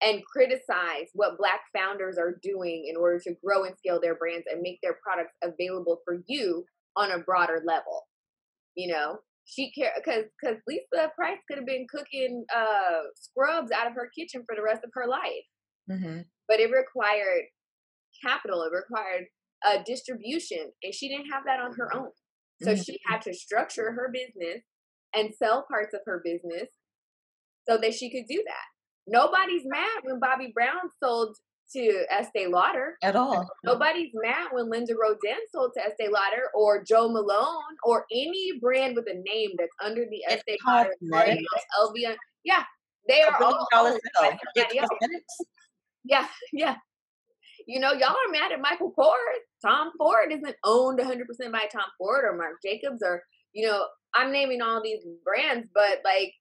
and 0.02 0.24
criticize 0.26 1.08
what 1.14 1.38
black 1.38 1.62
founders 1.76 2.18
are 2.18 2.38
doing 2.44 2.86
in 2.90 2.98
order 2.98 3.20
to 3.20 3.36
grow 3.44 3.64
and 3.64 3.78
scale 3.78 4.00
their 4.02 4.16
brands 4.16 4.46
and 4.52 4.62
make 4.62 4.80
their 4.84 4.98
products 5.02 5.34
available 5.44 6.00
for 6.06 6.18
you 6.28 6.66
on 6.96 7.12
a 7.12 7.20
broader 7.20 7.62
level 7.66 8.08
you 8.76 8.92
know 8.92 9.18
she 9.46 9.72
care 9.72 9.92
because 9.96 10.26
because 10.42 10.58
lisa 10.68 11.12
price 11.16 11.38
could 11.48 11.58
have 11.58 11.68
been 11.68 11.88
cooking 11.90 12.46
uh 12.56 13.02
scrubs 13.16 13.72
out 13.72 13.88
of 13.88 13.94
her 13.94 14.10
kitchen 14.18 14.44
for 14.46 14.56
the 14.56 14.62
rest 14.62 14.84
of 14.84 14.92
her 14.94 15.08
life 15.08 15.46
mm-hmm. 15.90 16.20
but 16.48 16.60
it 16.60 16.72
required 16.72 17.44
capital 18.24 18.64
it 18.64 18.72
required 18.74 19.26
a 19.66 19.84
distribution 19.84 20.72
and 20.84 20.94
she 20.94 21.08
didn't 21.10 21.32
have 21.32 21.44
that 21.46 21.60
on 21.60 21.74
her 21.74 21.96
own 21.96 22.10
so 22.62 22.72
mm-hmm. 22.72 22.82
she 22.82 23.00
had 23.08 23.22
to 23.22 23.34
structure 23.34 23.92
her 23.92 24.12
business 24.14 24.62
and 25.14 25.34
sell 25.36 25.66
parts 25.70 25.94
of 25.94 26.02
her 26.06 26.22
business 26.24 26.70
so 27.68 27.78
that 27.78 27.94
she 27.94 28.12
could 28.12 28.26
do 28.30 28.44
that 28.46 28.66
nobody's 29.08 29.64
mad 29.66 30.02
when 30.04 30.20
Bobbi 30.20 30.54
Brown 30.54 30.90
sold 31.02 31.36
to 31.74 32.06
Estee 32.12 32.48
Lauder 32.48 32.98
at 33.02 33.16
all. 33.16 33.48
Nobody's 33.64 34.12
mad 34.14 34.50
when 34.52 34.70
Linda 34.70 34.94
Rodin 34.94 35.40
sold 35.52 35.72
to 35.76 35.84
Estee 35.84 36.10
Lauder 36.10 36.50
or 36.54 36.84
Jo 36.84 37.10
Malone 37.10 37.76
or 37.84 38.06
any 38.12 38.52
brand 38.62 38.96
with 38.96 39.06
a 39.08 39.16
name 39.16 39.52
that's 39.58 39.72
under 39.84 40.06
the 40.06 40.24
it's 40.28 40.44
Estee 40.48 40.58
Lauder 40.68 40.92
LVMH. 41.82 42.16
Yeah, 42.44 42.64
they 43.08 43.22
are 43.24 43.42
all. 43.44 43.68
Yeah, 46.04 46.28
yeah. 46.54 46.76
You 47.68 47.80
know, 47.80 47.94
y'all 47.94 48.10
are 48.10 48.32
mad 48.32 48.52
at 48.52 48.62
Michael 48.62 48.94
Kors. 48.98 49.44
Tom 49.62 49.92
Ford 49.98 50.32
isn't 50.32 50.56
owned 50.64 51.00
100% 51.00 51.52
by 51.52 51.66
Tom 51.72 51.90
Ford 51.98 52.24
or 52.26 52.38
Marc 52.38 52.62
Jacobs 52.64 53.02
or, 53.04 53.24
you 53.54 53.68
know, 53.68 53.88
I'm 54.14 54.32
naming 54.32 54.62
all 54.62 54.82
these 54.84 55.04
brands, 55.24 55.68
but 55.74 56.00
like 56.06 56.34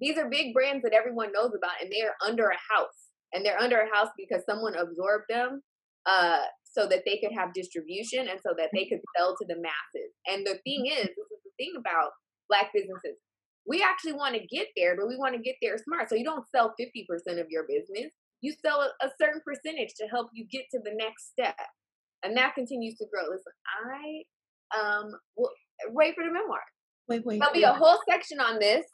these 0.00 0.18
are 0.18 0.28
big 0.28 0.52
brands 0.52 0.82
that 0.82 0.92
everyone 0.92 1.32
knows 1.32 1.52
about 1.56 1.80
and 1.80 1.90
they 1.90 2.02
are 2.02 2.14
under 2.24 2.48
a 2.48 2.74
house. 2.74 3.08
And 3.32 3.44
they're 3.44 3.58
under 3.58 3.80
a 3.80 3.96
house 3.96 4.10
because 4.16 4.44
someone 4.48 4.76
absorbed 4.76 5.24
them 5.28 5.60
uh, 6.06 6.42
so 6.62 6.86
that 6.86 7.02
they 7.04 7.18
could 7.18 7.32
have 7.36 7.52
distribution 7.52 8.28
and 8.28 8.38
so 8.40 8.54
that 8.56 8.70
they 8.72 8.84
could 8.84 9.00
sell 9.16 9.34
to 9.36 9.46
the 9.48 9.56
masses. 9.56 10.12
And 10.26 10.46
the 10.46 10.58
thing 10.62 10.86
is, 10.86 11.08
this 11.08 11.30
is 11.32 11.42
the 11.44 11.50
thing 11.58 11.72
about 11.76 12.10
black 12.48 12.70
businesses. 12.72 13.18
We 13.66 13.82
actually 13.82 14.12
want 14.12 14.34
to 14.36 14.46
get 14.46 14.68
there, 14.76 14.94
but 14.94 15.08
we 15.08 15.16
want 15.16 15.34
to 15.34 15.42
get 15.42 15.56
there 15.62 15.78
smart. 15.78 16.08
So 16.08 16.14
you 16.14 16.24
don't 16.24 16.44
sell 16.54 16.74
50% 16.78 17.40
of 17.40 17.46
your 17.48 17.64
business 17.66 18.12
you 18.44 18.52
sell 18.64 18.80
a, 18.82 19.06
a 19.06 19.10
certain 19.20 19.40
percentage 19.44 19.94
to 19.98 20.06
help 20.08 20.28
you 20.34 20.46
get 20.50 20.64
to 20.72 20.80
the 20.84 20.94
next 20.94 21.30
step. 21.32 21.56
And 22.22 22.36
that 22.36 22.54
continues 22.54 22.96
to 22.98 23.06
grow. 23.12 23.22
Listen, 23.22 23.52
I 23.88 24.24
um 24.78 25.12
will 25.36 25.50
wait 25.88 26.14
for 26.14 26.24
the 26.24 26.32
memoir. 26.32 26.60
Wait, 27.08 27.24
wait. 27.24 27.38
There'll 27.40 27.54
be 27.54 27.62
a 27.62 27.72
whole 27.72 27.98
section 28.08 28.40
on 28.40 28.58
this. 28.58 28.84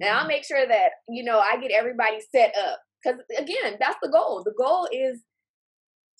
And 0.00 0.10
I'll 0.10 0.26
make 0.26 0.44
sure 0.44 0.66
that, 0.66 0.90
you 1.08 1.24
know, 1.24 1.38
I 1.38 1.56
get 1.60 1.70
everybody 1.70 2.18
set 2.34 2.54
up. 2.56 2.80
Because 3.02 3.20
again, 3.38 3.76
that's 3.80 3.98
the 4.02 4.10
goal. 4.10 4.42
The 4.44 4.54
goal 4.58 4.88
is 4.92 5.20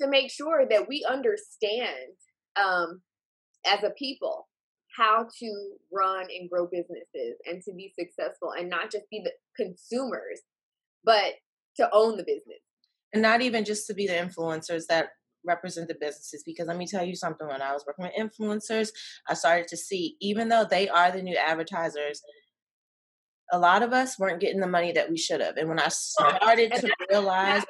to 0.00 0.08
make 0.08 0.30
sure 0.30 0.66
that 0.68 0.88
we 0.88 1.06
understand 1.08 2.14
um, 2.62 3.00
as 3.66 3.82
a 3.82 3.90
people 3.98 4.48
how 4.96 5.26
to 5.40 5.72
run 5.92 6.26
and 6.30 6.48
grow 6.48 6.66
businesses 6.70 7.36
and 7.46 7.62
to 7.62 7.72
be 7.74 7.92
successful 7.98 8.52
and 8.56 8.68
not 8.68 8.92
just 8.92 9.04
be 9.10 9.22
the 9.24 9.32
consumers, 9.56 10.40
but 11.04 11.34
to 11.76 11.88
own 11.92 12.16
the 12.16 12.24
business. 12.24 12.60
And 13.12 13.22
not 13.22 13.42
even 13.42 13.64
just 13.64 13.86
to 13.86 13.94
be 13.94 14.06
the 14.06 14.14
influencers 14.14 14.86
that 14.88 15.08
represent 15.46 15.88
the 15.88 15.94
businesses 15.94 16.42
because 16.44 16.66
let 16.66 16.76
me 16.76 16.86
tell 16.86 17.04
you 17.04 17.14
something 17.14 17.46
when 17.46 17.62
I 17.62 17.72
was 17.72 17.84
working 17.86 18.06
with 18.06 18.14
influencers, 18.18 18.88
I 19.28 19.34
started 19.34 19.68
to 19.68 19.76
see 19.76 20.16
even 20.20 20.48
though 20.48 20.64
they 20.68 20.88
are 20.88 21.10
the 21.12 21.22
new 21.22 21.36
advertisers, 21.36 22.22
a 23.52 23.58
lot 23.58 23.82
of 23.82 23.92
us 23.92 24.18
weren't 24.18 24.40
getting 24.40 24.60
the 24.60 24.66
money 24.66 24.92
that 24.92 25.10
we 25.10 25.18
should 25.18 25.40
have. 25.40 25.56
And 25.56 25.68
when 25.68 25.78
I 25.78 25.88
started 25.88 26.72
to 26.72 26.90
realize 27.10 27.64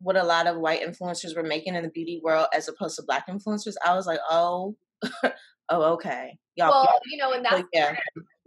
what 0.00 0.16
a 0.16 0.24
lot 0.24 0.46
of 0.46 0.56
white 0.56 0.82
influencers 0.82 1.36
were 1.36 1.42
making 1.42 1.74
in 1.74 1.82
the 1.82 1.90
beauty 1.90 2.20
world 2.24 2.46
as 2.54 2.68
opposed 2.68 2.96
to 2.96 3.04
black 3.06 3.28
influencers, 3.28 3.74
I 3.86 3.94
was 3.94 4.06
like, 4.06 4.20
oh, 4.28 4.74
oh, 5.68 5.82
okay. 5.92 6.36
Y'all, 6.56 6.70
well, 6.70 6.84
y'all. 6.84 7.00
you 7.10 7.16
know, 7.18 7.32
and 7.32 7.44
that's 7.44 7.62
yeah. 7.72 7.94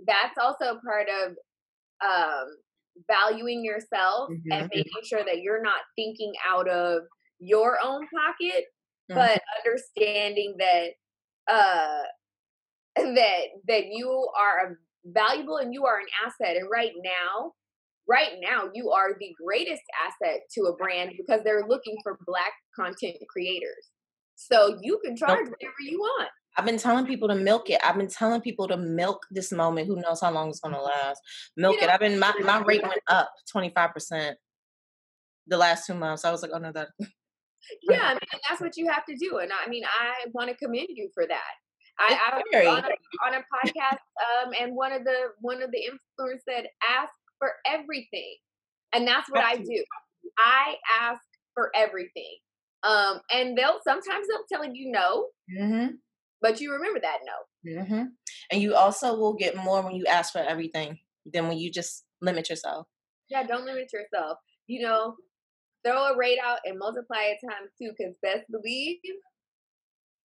that's 0.05 0.37
also 0.41 0.79
part 0.85 1.07
of 1.07 1.31
um 2.05 2.47
valuing 3.07 3.63
yourself 3.63 4.29
mm-hmm. 4.29 4.51
and 4.51 4.69
making 4.73 5.03
sure 5.03 5.23
that 5.25 5.41
you're 5.41 5.61
not 5.61 5.81
thinking 5.95 6.33
out 6.47 6.67
of 6.69 7.01
your 7.39 7.77
own 7.83 8.01
pocket 8.13 8.65
mm-hmm. 9.11 9.15
but 9.15 9.41
understanding 9.65 10.55
that 10.57 10.89
uh 11.51 12.03
that 13.15 13.41
that 13.67 13.85
you 13.91 14.27
are 14.39 14.77
valuable 15.05 15.57
and 15.57 15.73
you 15.73 15.85
are 15.85 15.99
an 15.99 16.05
asset 16.25 16.57
and 16.57 16.69
right 16.71 16.93
now 17.03 17.51
right 18.07 18.37
now 18.39 18.69
you 18.73 18.89
are 18.91 19.09
the 19.19 19.35
greatest 19.43 19.83
asset 20.05 20.41
to 20.51 20.61
a 20.63 20.75
brand 20.75 21.11
because 21.17 21.41
they're 21.43 21.67
looking 21.67 21.97
for 22.03 22.17
black 22.25 22.53
content 22.75 23.15
creators 23.29 23.89
so 24.35 24.77
you 24.81 24.99
can 25.03 25.15
charge 25.15 25.45
whatever 25.45 25.81
you 25.81 25.99
want 25.99 26.29
I've 26.57 26.65
been 26.65 26.77
telling 26.77 27.05
people 27.05 27.27
to 27.27 27.35
milk 27.35 27.69
it. 27.69 27.81
I've 27.83 27.97
been 27.97 28.07
telling 28.07 28.41
people 28.41 28.67
to 28.69 28.77
milk 28.77 29.25
this 29.29 29.51
moment. 29.51 29.87
Who 29.87 29.97
knows 29.97 30.21
how 30.21 30.31
long 30.31 30.49
it's 30.49 30.59
gonna 30.59 30.81
last? 30.81 31.21
Milk 31.57 31.75
you 31.75 31.81
know, 31.81 31.87
it. 31.87 31.93
I've 31.93 31.99
been 31.99 32.19
my, 32.19 32.33
my 32.43 32.61
rate 32.61 32.83
went 32.83 33.01
up 33.07 33.29
twenty 33.51 33.71
five 33.75 33.93
percent 33.93 34.37
the 35.47 35.57
last 35.57 35.85
two 35.85 35.93
months. 35.93 36.25
I 36.25 36.31
was 36.31 36.41
like, 36.41 36.51
oh 36.53 36.59
no, 36.59 36.71
that. 36.71 36.89
yeah, 37.89 38.01
I 38.03 38.13
mean 38.13 38.41
that's 38.47 38.61
what 38.61 38.77
you 38.77 38.87
have 38.89 39.05
to 39.05 39.15
do, 39.15 39.37
and 39.37 39.51
I 39.51 39.69
mean 39.69 39.83
I 39.83 40.29
want 40.33 40.49
to 40.49 40.55
commend 40.55 40.87
you 40.89 41.09
for 41.13 41.25
that. 41.27 41.51
I, 41.97 42.19
I 42.33 42.35
was 42.35 42.67
on 42.67 42.83
a, 42.83 43.37
on 43.37 43.41
a 43.41 43.45
podcast, 43.55 43.99
um, 44.43 44.53
and 44.59 44.75
one 44.75 44.91
of 44.91 45.03
the 45.05 45.29
one 45.39 45.61
of 45.61 45.71
the 45.71 45.79
influencers 45.79 46.39
said, 46.47 46.65
"Ask 46.89 47.13
for 47.39 47.51
everything," 47.65 48.35
and 48.93 49.07
that's 49.07 49.29
what 49.29 49.43
I 49.43 49.55
do. 49.55 49.83
I 50.37 50.75
ask 51.01 51.21
for 51.53 51.71
everything, 51.73 52.37
um, 52.83 53.21
and 53.31 53.57
they'll 53.57 53.79
sometimes 53.87 54.27
they'll 54.27 54.59
tell 54.59 54.65
you 54.65 54.91
no, 54.91 55.27
mm-hmm. 55.57 55.95
But 56.45 56.61
you 56.61 56.71
remember 56.71 56.99
that 56.99 57.17
note. 57.25 57.79
Mm-hmm. 57.79 58.03
And 58.51 58.61
you 58.61 58.75
also 58.75 59.17
will 59.17 59.33
get 59.33 59.55
more 59.57 59.81
when 59.81 59.95
you 59.95 60.05
ask 60.05 60.31
for 60.31 60.37
everything 60.37 60.99
than 61.33 61.47
when 61.47 61.57
you 61.57 61.71
just 61.71 62.03
limit 62.21 62.51
yourself. 62.51 62.85
Yeah, 63.31 63.41
don't 63.47 63.65
limit 63.65 63.89
yourself. 63.91 64.37
You 64.67 64.83
know, 64.83 65.15
throw 65.83 66.13
a 66.13 66.15
rate 66.15 66.37
out 66.45 66.59
and 66.63 66.77
multiply 66.77 67.23
it 67.23 67.39
times 67.43 67.71
two. 67.81 67.89
Because 67.97 68.13
best 68.21 68.43
believe, 68.51 68.97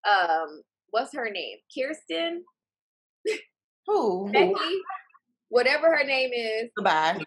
um, 0.07 0.61
what's 0.91 1.15
her 1.15 1.31
name? 1.31 1.57
Kirsten. 1.75 2.45
Who? 3.87 4.31
Becky. 4.31 4.53
Whatever 5.49 5.87
her 5.87 6.05
name 6.05 6.33
is. 6.35 6.69
Goodbye. 6.77 7.19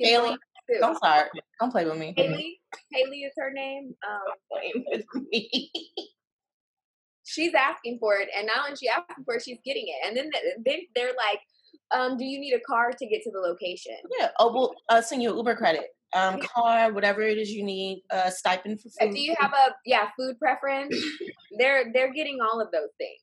Haley. 0.00 0.36
Don't 0.80 0.96
start. 0.96 1.28
Don't 1.60 1.70
play 1.70 1.84
with 1.84 1.98
me. 1.98 2.14
Haley, 2.16 2.60
Haley 2.92 3.18
is 3.18 3.32
her 3.38 3.52
name. 3.52 3.94
Um, 4.08 4.34
Playing 4.50 4.84
with 4.90 5.04
me. 5.30 5.70
she's 7.30 7.54
asking 7.54 7.98
for 8.00 8.16
it, 8.16 8.28
and 8.36 8.46
not 8.46 8.64
only 8.64 8.76
she 8.76 8.88
asking 8.88 9.24
for 9.24 9.34
it, 9.34 9.42
she's 9.44 9.58
getting 9.64 9.86
it. 9.86 10.06
And 10.06 10.16
then 10.16 10.30
th- 10.30 10.54
then 10.64 10.78
they're 10.94 11.14
like, 11.16 11.40
um, 11.92 12.16
"Do 12.16 12.24
you 12.24 12.40
need 12.40 12.54
a 12.54 12.60
car 12.60 12.90
to 12.90 13.06
get 13.06 13.22
to 13.22 13.30
the 13.30 13.40
location?" 13.40 13.96
yeah. 14.18 14.28
Oh, 14.38 14.52
we'll 14.52 14.74
uh, 14.88 15.00
send 15.00 15.22
you 15.22 15.30
an 15.30 15.36
Uber 15.36 15.56
credit. 15.56 15.84
Um, 16.12 16.40
car, 16.40 16.92
whatever 16.92 17.22
it 17.22 17.38
is 17.38 17.50
you 17.50 17.64
need. 17.64 18.02
Uh, 18.10 18.30
stipend 18.30 18.80
for 18.80 18.88
food. 18.88 19.12
Do 19.14 19.20
you 19.20 19.34
have 19.38 19.52
a 19.52 19.74
yeah 19.86 20.08
food 20.18 20.38
preference? 20.38 20.96
they're 21.58 21.92
they're 21.92 22.12
getting 22.12 22.38
all 22.40 22.60
of 22.60 22.70
those 22.72 22.90
things. 22.98 23.20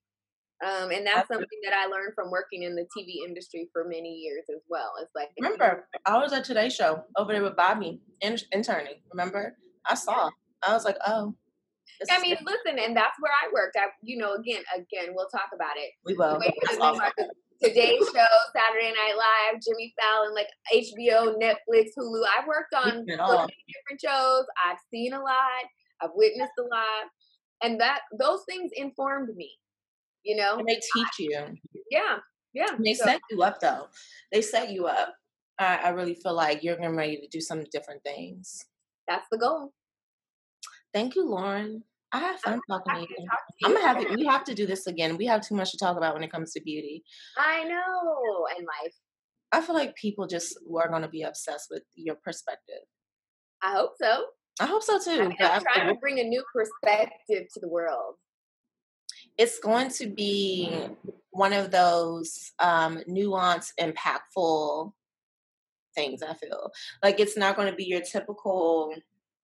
Um, 0.65 0.89
and 0.89 1.05
that's 1.05 1.27
something 1.27 1.59
that 1.65 1.73
I 1.73 1.85
learned 1.85 2.13
from 2.15 2.31
working 2.31 2.63
in 2.63 2.75
the 2.75 2.87
TV 2.97 3.27
industry 3.27 3.69
for 3.71 3.83
many 3.83 4.09
years 4.09 4.45
as 4.49 4.61
well. 4.67 4.93
It's 4.99 5.11
like 5.13 5.27
Remember, 5.39 5.87
I 6.07 6.17
was 6.17 6.33
at 6.33 6.45
Today 6.45 6.69
Show 6.69 7.03
over 7.15 7.31
there 7.31 7.43
with 7.43 7.55
Bobbi 7.55 7.99
in- 8.21 8.39
interning. 8.51 8.95
Remember, 9.11 9.55
I 9.85 9.93
saw. 9.93 10.31
I 10.67 10.73
was 10.73 10.83
like, 10.83 10.97
oh. 11.05 11.35
This 11.99 12.09
I 12.11 12.19
mean, 12.21 12.37
listen, 12.45 12.79
and 12.79 12.95
that's 12.95 13.15
where 13.19 13.31
I 13.31 13.49
worked. 13.53 13.75
I, 13.77 13.87
you 14.03 14.17
know, 14.17 14.33
again, 14.33 14.61
again, 14.75 15.13
we'll 15.15 15.29
talk 15.29 15.49
about 15.53 15.75
it. 15.77 15.91
we 16.05 16.13
will. 16.13 16.37
Wait 16.39 16.53
for 16.65 16.75
the 16.75 16.81
awesome. 16.81 17.27
Today's 17.63 18.05
Show, 18.13 18.25
Saturday 18.55 18.89
Night 18.93 19.15
Live, 19.17 19.61
Jimmy 19.67 19.91
Fallon, 19.99 20.33
like 20.35 20.47
HBO, 20.71 21.35
Netflix, 21.41 21.89
Hulu. 21.97 22.21
I've 22.37 22.47
worked 22.47 22.73
on 22.75 23.03
so 23.07 23.37
many 23.39 23.65
different 23.73 23.99
shows. 24.05 24.45
I've 24.63 24.77
seen 24.93 25.13
a 25.13 25.19
lot. 25.19 25.63
I've 26.01 26.11
witnessed 26.13 26.51
a 26.59 26.61
lot, 26.61 27.09
and 27.63 27.79
that 27.81 28.01
those 28.19 28.41
things 28.47 28.71
informed 28.75 29.35
me. 29.35 29.51
You 30.23 30.35
know, 30.35 30.57
And 30.59 30.67
they 30.67 30.75
teach 30.75 31.07
you. 31.19 31.45
yeah, 31.89 32.17
yeah. 32.53 32.73
And 32.75 32.85
They 32.85 32.93
So- 32.93 33.05
set 33.05 33.21
you 33.31 33.41
up 33.41 33.59
though. 33.59 33.87
They 34.31 34.41
set 34.43 34.69
you 34.71 34.85
up. 34.85 35.15
I, 35.57 35.77
I 35.85 35.89
really 35.89 36.13
feel 36.13 36.33
like 36.35 36.63
you're 36.63 36.75
getting 36.75 36.95
ready 36.95 37.17
to 37.17 37.27
do 37.29 37.41
some 37.41 37.63
different 37.71 38.03
things. 38.03 38.65
that's 39.07 39.25
the 39.31 39.37
goal. 39.39 39.71
Thank 40.97 41.15
you, 41.15 41.29
Lauren. 41.29 41.83
I 42.11 42.17
had 42.17 42.39
fun 42.39 42.59
talking 42.67 42.95
to 42.95 43.01
you. 43.01 43.07
to 43.07 43.25
talk 43.29 43.39
to 43.47 43.65
I'm 43.65 43.73
gonna 43.73 43.85
have 43.85 43.99
to, 43.99 44.15
we 44.15 44.25
have 44.25 44.43
to 44.45 44.55
do 44.55 44.65
this 44.65 44.87
again. 44.87 45.15
We 45.15 45.27
have 45.27 45.47
too 45.47 45.53
much 45.53 45.69
to 45.73 45.77
talk 45.77 45.95
about 45.95 46.15
when 46.15 46.23
it 46.23 46.31
comes 46.31 46.53
to 46.53 46.61
beauty. 46.61 47.03
I 47.37 47.63
know, 47.65 48.47
and 48.57 48.65
life. 48.65 48.93
I 49.51 49.61
feel 49.61 49.75
like 49.75 49.95
people 49.95 50.25
just 50.25 50.57
are 50.75 50.89
gonna 50.89 51.07
be 51.07 51.21
obsessed 51.21 51.67
with 51.69 51.83
your 51.93 52.15
perspective. 52.15 52.81
I 53.61 53.73
hope 53.73 53.91
so. 54.01 54.25
I 54.59 54.65
hope 54.65 54.81
so 54.81 54.97
too. 54.97 55.21
I 55.21 55.27
mean, 55.27 55.37
but 55.39 55.51
I 55.51 55.55
I'm 55.57 55.61
feel 55.61 55.71
trying 55.75 55.87
to 55.93 55.99
bring 55.99 56.19
a 56.19 56.23
new 56.23 56.43
perspective 56.51 57.45
to 57.53 57.59
the 57.59 57.69
world. 57.69 58.15
it's 59.37 59.59
going 59.59 59.89
to 59.91 60.07
be 60.07 60.75
one 61.29 61.53
of 61.53 61.69
those 61.69 62.53
um, 62.57 63.03
nuanced, 63.07 63.73
impactful 63.79 64.93
things. 65.93 66.23
I 66.23 66.33
feel 66.33 66.71
like 67.03 67.19
it's 67.19 67.37
not 67.37 67.55
going 67.55 67.69
to 67.69 67.75
be 67.75 67.85
your 67.85 68.01
typical. 68.01 68.95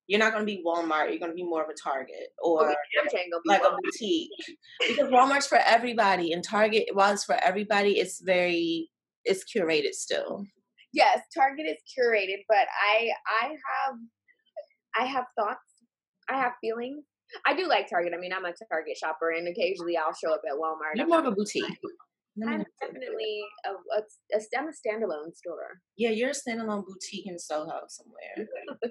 You're 0.07 0.19
not 0.19 0.33
going 0.33 0.45
to 0.45 0.51
be 0.51 0.61
Walmart. 0.65 1.09
You're 1.09 1.19
going 1.19 1.31
to 1.31 1.35
be 1.35 1.43
more 1.43 1.63
of 1.63 1.69
a 1.69 1.73
Target 1.81 2.29
oh, 2.43 2.57
or 2.57 2.65
Okay, 2.69 2.75
I'm 3.01 3.09
trying 3.09 3.25
to 3.25 3.31
go 3.31 3.39
be 3.43 3.49
like 3.49 3.61
a 3.61 3.75
boutique 3.81 4.29
because 4.87 5.09
Walmart's 5.09 5.47
for 5.47 5.59
everybody 5.59 6.33
and 6.33 6.43
Target, 6.43 6.89
while 6.93 7.13
it's 7.13 7.23
for 7.23 7.35
everybody, 7.35 7.99
it's 7.99 8.21
very 8.21 8.89
it's 9.25 9.43
curated 9.43 9.93
still. 9.93 10.43
yes 10.91 11.19
target 11.33 11.65
is 11.65 11.77
curated 11.97 12.43
but 12.49 12.67
i 12.93 13.09
i 13.41 13.47
have 13.47 13.95
i 14.99 15.05
have 15.05 15.25
thoughts 15.39 15.59
i 16.29 16.37
have 16.37 16.51
feelings 16.61 17.05
i 17.47 17.55
do 17.55 17.67
like 17.67 17.89
target 17.89 18.13
i 18.15 18.19
mean 18.19 18.33
i'm 18.33 18.45
a 18.45 18.53
target 18.69 18.97
shopper 18.97 19.31
and 19.31 19.47
occasionally 19.47 19.97
i'll 19.97 20.13
show 20.13 20.33
up 20.33 20.41
at 20.45 20.57
walmart 20.57 20.95
You're 20.95 21.07
more 21.07 21.19
of 21.19 21.25
a 21.25 21.31
boutique. 21.31 21.63
I'm 22.35 22.49
not 22.49 22.59
say 22.59 22.65
that. 22.81 22.87
definitely 22.87 23.43
a, 23.65 23.69
a, 23.69 24.01
a, 24.01 24.59
I'm 24.59 24.67
a 24.67 24.71
standalone 24.71 25.35
store. 25.35 25.81
Yeah, 25.97 26.09
you're 26.09 26.31
a 26.31 26.33
standalone 26.33 26.83
boutique 26.83 27.27
in 27.27 27.37
Soho 27.37 27.81
somewhere. 27.87 28.49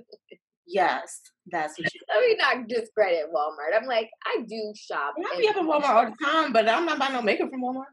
yes, 0.73 1.21
that's 1.51 1.79
what 1.79 1.93
you. 1.93 2.01
Let 2.09 2.21
me 2.21 2.37
not 2.37 2.69
discredit 2.69 3.27
Walmart. 3.35 3.77
I'm 3.79 3.87
like, 3.87 4.11
I 4.27 4.43
do 4.43 4.73
shop. 4.77 5.15
I 5.19 5.39
be 5.39 5.49
up 5.49 5.57
at 5.57 5.63
Walmart 5.63 5.85
all 5.85 6.07
the 6.07 6.25
time, 6.25 6.53
but 6.53 6.69
I'm 6.69 6.87
not 6.87 6.99
buying 6.99 7.13
no 7.13 7.23
makeup 7.23 7.51
from 7.51 7.63
Walmart. 7.63 7.93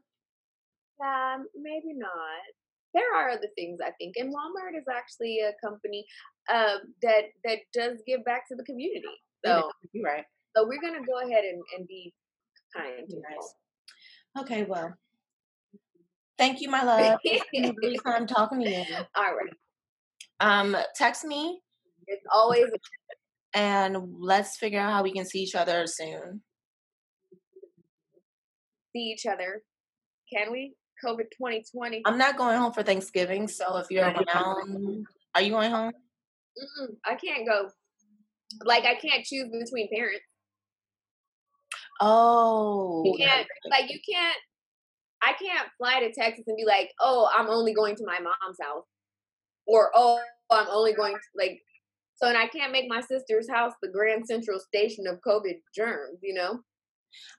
Um, 1.01 1.45
maybe 1.55 1.93
not. 1.97 2.09
There 2.93 3.15
are 3.15 3.29
other 3.29 3.47
things 3.55 3.79
I 3.85 3.91
think, 3.99 4.15
and 4.17 4.33
Walmart 4.33 4.77
is 4.77 4.85
actually 4.91 5.39
a 5.39 5.51
company 5.65 6.05
uh, 6.51 6.77
that 7.03 7.23
that 7.45 7.59
does 7.73 7.99
give 8.07 8.23
back 8.25 8.47
to 8.49 8.55
the 8.55 8.63
community. 8.63 9.03
So, 9.45 9.69
You're 9.93 10.03
right. 10.03 10.25
so 10.55 10.67
we're 10.67 10.81
gonna 10.81 11.05
go 11.05 11.19
ahead 11.19 11.43
and, 11.45 11.61
and 11.77 11.87
be 11.87 12.13
kind. 12.75 13.07
to 13.07 13.15
Nice. 13.15 14.43
Okay, 14.43 14.63
well, 14.63 14.93
thank 16.37 16.61
you, 16.61 16.69
my 16.69 16.83
love. 16.83 17.19
It's 17.23 17.45
been 17.51 17.65
a 17.65 17.73
really 17.81 17.97
fun 18.03 18.27
talking 18.27 18.61
to 18.61 18.69
you. 18.69 18.83
All 19.15 19.35
right. 19.35 19.53
Um, 20.39 20.75
text 20.95 21.25
me 21.25 21.61
It's 22.09 22.25
always 22.33 22.65
and 23.53 23.97
let's 24.19 24.57
figure 24.57 24.79
out 24.79 24.91
how 24.91 25.03
we 25.03 25.13
can 25.13 25.25
see 25.25 25.39
each 25.39 25.55
other 25.55 25.85
soon. 25.87 26.41
see 28.95 29.13
each 29.13 29.25
other. 29.25 29.61
Can 30.33 30.51
we? 30.51 30.73
COVID 31.05 31.31
2020. 31.31 32.01
I'm 32.05 32.17
not 32.17 32.37
going 32.37 32.57
home 32.57 32.73
for 32.73 32.83
Thanksgiving, 32.83 33.47
so 33.47 33.77
if 33.77 33.87
you're 33.89 34.03
around, 34.03 35.05
are 35.33 35.41
you 35.41 35.51
going 35.51 35.71
home? 35.71 35.93
Mm-mm, 36.57 36.95
I 37.05 37.15
can't 37.15 37.47
go. 37.47 37.69
Like 38.65 38.83
I 38.83 38.95
can't 38.95 39.23
choose 39.23 39.47
between 39.49 39.89
parents. 39.93 40.25
Oh, 42.01 43.03
You 43.05 43.15
can't 43.17 43.47
like 43.69 43.89
you 43.89 43.99
can't. 44.09 44.37
I 45.21 45.33
can't 45.33 45.67
fly 45.77 45.99
to 45.99 46.13
Texas 46.13 46.45
and 46.47 46.55
be 46.55 46.65
like, 46.65 46.91
oh, 47.01 47.29
I'm 47.35 47.49
only 47.49 47.73
going 47.73 47.95
to 47.97 48.05
my 48.05 48.19
mom's 48.19 48.57
house, 48.61 48.85
or 49.67 49.91
oh, 49.93 50.19
I'm 50.49 50.67
only 50.69 50.93
going 50.93 51.13
to 51.13 51.19
like. 51.35 51.61
So 52.21 52.27
and 52.27 52.37
I 52.37 52.47
can't 52.47 52.71
make 52.71 52.85
my 52.89 53.01
sister's 53.01 53.49
house 53.49 53.73
the 53.81 53.89
Grand 53.89 54.27
Central 54.27 54.59
Station 54.59 55.07
of 55.07 55.19
COVID 55.25 55.59
germs. 55.75 56.19
You 56.21 56.33
know, 56.33 56.59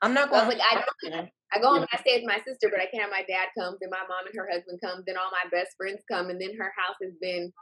I'm 0.00 0.14
not 0.14 0.30
So 0.30 0.36
I 0.36 0.44
going. 0.44 0.58
like, 0.58 0.66
I 1.12 1.28
I 1.52 1.60
go 1.60 1.68
home 1.68 1.82
and 1.82 1.88
I 1.92 1.98
stay 1.98 2.16
with 2.16 2.28
my 2.28 2.38
sister, 2.46 2.68
but 2.70 2.80
I 2.80 2.86
can't 2.86 3.02
have 3.02 3.10
my 3.10 3.24
dad 3.28 3.48
come, 3.58 3.76
then 3.80 3.90
my 3.90 4.06
mom 4.08 4.24
and 4.24 4.34
her 4.36 4.48
husband 4.50 4.78
come, 4.82 5.02
then 5.06 5.16
all 5.16 5.30
my 5.32 5.50
best 5.50 5.74
friends 5.76 6.00
come, 6.10 6.30
and 6.30 6.40
then 6.40 6.56
her 6.56 6.72
house 6.78 6.94
has 7.02 7.12
been 7.20 7.52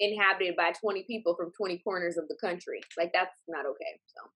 inhabited 0.00 0.56
by 0.56 0.72
20 0.72 1.04
people 1.04 1.36
from 1.36 1.52
20 1.56 1.78
corners 1.78 2.16
of 2.16 2.26
the 2.28 2.36
country. 2.40 2.80
Like 2.98 3.12
that's 3.14 3.34
not 3.48 3.64
okay. 3.66 4.00
So 4.06 4.30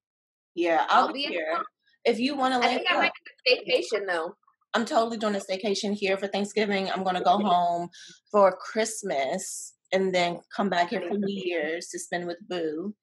yeah, 0.55 0.87
I'll, 0.89 1.09
I'll 1.09 1.13
be 1.13 1.23
here. 1.23 1.63
If 2.05 2.19
you 2.19 2.37
want 2.37 2.61
to 2.61 2.69
I 2.69 2.75
think 2.75 2.87
I 2.89 2.97
might 2.97 3.13
do 3.47 3.53
a 3.53 3.57
staycation 3.57 4.07
though. 4.09 4.35
I'm 4.75 4.85
totally 4.87 5.19
doing 5.19 5.37
a 5.37 5.41
staycation 5.41 5.95
here 5.95 6.17
for 6.17 6.29
Thanksgiving. 6.29 6.91
I'm 6.91 7.05
gonna 7.05 7.23
go 7.23 7.39
home 7.39 7.89
for 8.31 8.57
Christmas 8.57 9.75
and 9.93 10.15
then 10.15 10.41
come 10.55 10.69
back 10.69 10.91
here 10.91 11.03
for 11.09 11.17
New 11.19 11.43
Year's 11.45 11.89
to 11.89 11.99
spend 11.99 12.27
with 12.27 12.39
Boo. 12.49 12.95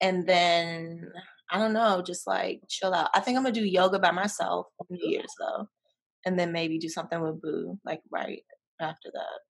And 0.00 0.26
then 0.26 1.08
I 1.50 1.58
don't 1.58 1.72
know, 1.72 2.02
just 2.04 2.26
like 2.26 2.60
chill 2.68 2.94
out. 2.94 3.10
I 3.14 3.20
think 3.20 3.36
I'm 3.36 3.44
gonna 3.44 3.54
do 3.54 3.64
yoga 3.64 3.98
by 3.98 4.10
myself 4.10 4.66
New 4.90 5.08
Year's 5.08 5.32
though. 5.38 5.66
And 6.26 6.38
then 6.38 6.52
maybe 6.52 6.78
do 6.78 6.88
something 6.88 7.20
with 7.20 7.40
Boo, 7.40 7.78
like 7.84 8.00
right 8.10 8.42
after 8.80 9.10
that. 9.12 9.40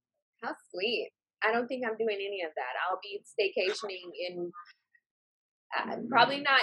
How 0.43 0.55
sweet. 0.73 1.11
I 1.43 1.53
don't 1.53 1.67
think 1.67 1.85
I'm 1.87 1.97
doing 1.97 2.17
any 2.17 2.43
of 2.43 2.53
that. 2.57 2.75
I'll 2.89 3.01
be 3.03 3.23
staycationing 3.23 4.11
in 4.29 4.51
uh, 5.79 5.97
probably 6.09 6.41
not 6.41 6.63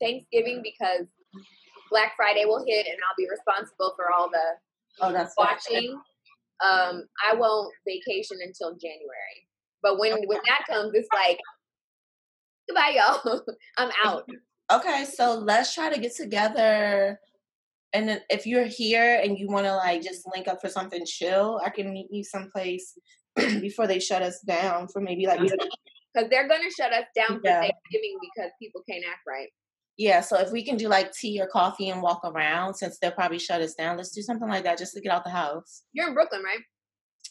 Thanksgiving 0.00 0.62
because 0.62 1.06
Black 1.90 2.12
Friday 2.16 2.44
will 2.44 2.64
hit 2.66 2.86
and 2.86 2.96
I'll 2.96 3.16
be 3.16 3.28
responsible 3.30 3.92
for 3.96 4.12
all 4.12 4.28
the 4.30 4.56
Oh, 5.00 5.12
that's 5.12 5.34
watching. 5.36 5.92
Um, 6.64 7.04
I 7.22 7.34
won't 7.34 7.72
vacation 7.86 8.38
until 8.42 8.72
January. 8.72 9.46
But 9.82 9.98
when 9.98 10.12
when 10.26 10.40
that 10.46 10.64
comes, 10.68 10.92
it's 10.94 11.08
like 11.12 11.38
goodbye, 12.68 12.96
y'all. 12.96 13.42
I'm 13.78 13.90
out. 14.04 14.28
Okay, 14.72 15.04
so 15.04 15.38
let's 15.38 15.74
try 15.74 15.92
to 15.92 16.00
get 16.00 16.14
together. 16.16 17.20
And 17.92 18.20
if 18.28 18.46
you're 18.46 18.64
here 18.64 19.20
and 19.22 19.38
you 19.38 19.48
want 19.48 19.64
to 19.66 19.74
like 19.76 20.02
just 20.02 20.28
link 20.34 20.48
up 20.48 20.60
for 20.60 20.68
something 20.68 21.04
chill, 21.06 21.60
I 21.64 21.70
can 21.70 21.92
meet 21.92 22.08
you 22.10 22.24
someplace 22.24 22.98
before 23.36 23.86
they 23.86 24.00
shut 24.00 24.22
us 24.22 24.40
down 24.40 24.88
for 24.88 25.00
maybe 25.00 25.26
like 25.26 25.40
Because 25.40 26.28
they're 26.30 26.48
gonna 26.48 26.70
shut 26.76 26.92
us 26.92 27.04
down 27.14 27.38
for 27.38 27.42
Thanksgiving 27.42 28.18
because 28.20 28.50
people 28.60 28.82
can't 28.88 29.04
act 29.08 29.20
right. 29.26 29.48
yeah. 29.96 30.20
So 30.20 30.38
if 30.38 30.50
we 30.50 30.64
can 30.64 30.76
do 30.76 30.88
like 30.88 31.12
tea 31.12 31.40
or 31.40 31.46
coffee 31.46 31.90
and 31.90 32.02
walk 32.02 32.20
around, 32.24 32.74
since 32.74 32.98
they'll 32.98 33.12
probably 33.12 33.38
shut 33.38 33.60
us 33.62 33.74
down, 33.74 33.96
let's 33.96 34.10
do 34.10 34.22
something 34.22 34.48
like 34.48 34.64
that 34.64 34.78
just 34.78 34.94
to 34.94 35.00
get 35.00 35.12
out 35.12 35.24
the 35.24 35.30
house. 35.30 35.84
You're 35.92 36.08
in 36.08 36.14
Brooklyn, 36.14 36.42
right? 36.42 36.60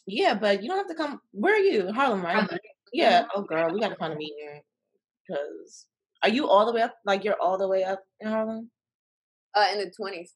Yeah, 0.08 0.36
but 0.36 0.62
you 0.62 0.70
don't 0.70 0.78
have 0.78 0.88
to 0.88 0.96
come. 0.96 1.20
Where 1.32 1.56
are 1.56 1.60
you? 1.60 1.92
Harlem, 1.92 2.24
right? 2.24 2.36
Harlem. 2.36 2.60
Yeah. 2.94 3.26
Oh, 3.36 3.42
girl, 3.42 3.74
we 3.74 3.80
got 3.80 3.90
to 3.90 3.96
find 3.96 4.14
a 4.14 4.16
meeting. 4.16 4.62
Cause 5.30 5.88
are 6.24 6.30
you 6.30 6.48
all 6.48 6.66
the 6.66 6.72
way 6.72 6.82
up? 6.82 6.96
Like 7.06 7.24
you're 7.24 7.40
all 7.42 7.58
the 7.58 7.68
way 7.68 7.84
up 7.84 8.04
in 8.20 8.30
Harlem? 8.30 8.70
Uh, 9.56 9.68
in 9.74 9.80
the 9.80 9.92
twenties. 9.96 10.34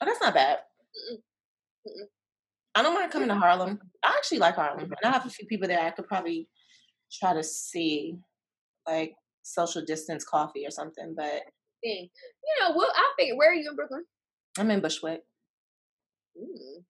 Oh, 0.00 0.06
that's 0.06 0.20
not 0.20 0.34
bad. 0.34 0.58
Mm-mm. 1.12 1.16
Mm-mm. 1.88 2.06
I 2.74 2.82
don't 2.82 2.94
mind 2.94 3.10
coming 3.10 3.28
to 3.28 3.34
Harlem. 3.34 3.80
I 4.04 4.14
actually 4.16 4.38
like 4.38 4.54
Harlem, 4.54 4.84
and 4.84 4.94
I 5.04 5.10
have 5.10 5.26
a 5.26 5.30
few 5.30 5.46
people 5.46 5.66
there. 5.66 5.80
I 5.80 5.90
could 5.90 6.06
probably 6.06 6.48
try 7.12 7.34
to 7.34 7.42
see, 7.42 8.16
like 8.86 9.14
social 9.42 9.84
distance 9.84 10.24
coffee 10.24 10.64
or 10.66 10.70
something. 10.70 11.14
But 11.16 11.42
Thing. 11.82 12.08
You 12.44 12.68
know, 12.68 12.76
well, 12.76 12.92
I'll 12.94 13.14
figure. 13.18 13.36
Where 13.36 13.50
are 13.50 13.54
you 13.54 13.68
in 13.68 13.76
Brooklyn? 13.76 14.04
I'm 14.58 14.70
in 14.70 14.80
Bushwick. 14.80 15.22
Mm. 16.38 16.84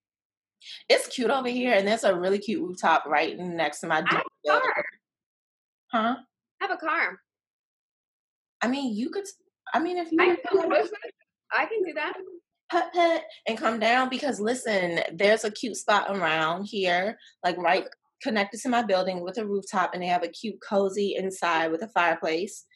It's 0.89 1.09
cute 1.09 1.31
over 1.31 1.49
here, 1.49 1.75
and 1.75 1.87
there's 1.87 2.05
a 2.05 2.15
really 2.15 2.39
cute 2.39 2.63
rooftop 2.63 3.07
right 3.07 3.39
next 3.39 3.81
to 3.81 3.87
my 3.87 3.99
I 3.99 4.03
Car. 4.03 4.23
building. 4.45 4.71
Huh? 5.93 6.17
Have 6.61 6.71
a 6.71 6.77
car. 6.77 7.19
I 8.63 8.69
mean, 8.69 8.95
you 8.95 9.11
could. 9.11 9.25
I 9.73 9.79
mean, 9.79 9.99
if 9.99 10.13
you 10.13 10.19
I 10.21 10.27
can, 10.27 10.37
I 11.53 11.67
can 11.67 11.83
do 11.85 11.93
that. 11.95 12.15
put 12.71 12.93
put 12.93 13.23
and 13.47 13.59
come 13.59 13.79
down 13.81 14.09
because 14.09 14.41
listen, 14.41 15.01
there's 15.13 15.45
a 15.45 15.51
cute 15.51 15.77
spot 15.77 16.17
around 16.17 16.65
here, 16.65 17.19
like 17.45 17.57
right 17.57 17.87
connected 18.23 18.61
to 18.61 18.69
my 18.69 18.83
building 18.83 19.23
with 19.23 19.39
a 19.39 19.47
rooftop, 19.47 19.95
and 19.95 20.03
they 20.03 20.07
have 20.07 20.23
a 20.23 20.29
cute 20.29 20.61
cozy 20.67 21.15
inside 21.17 21.71
with 21.71 21.83
a 21.83 21.89
fireplace. 21.89 22.67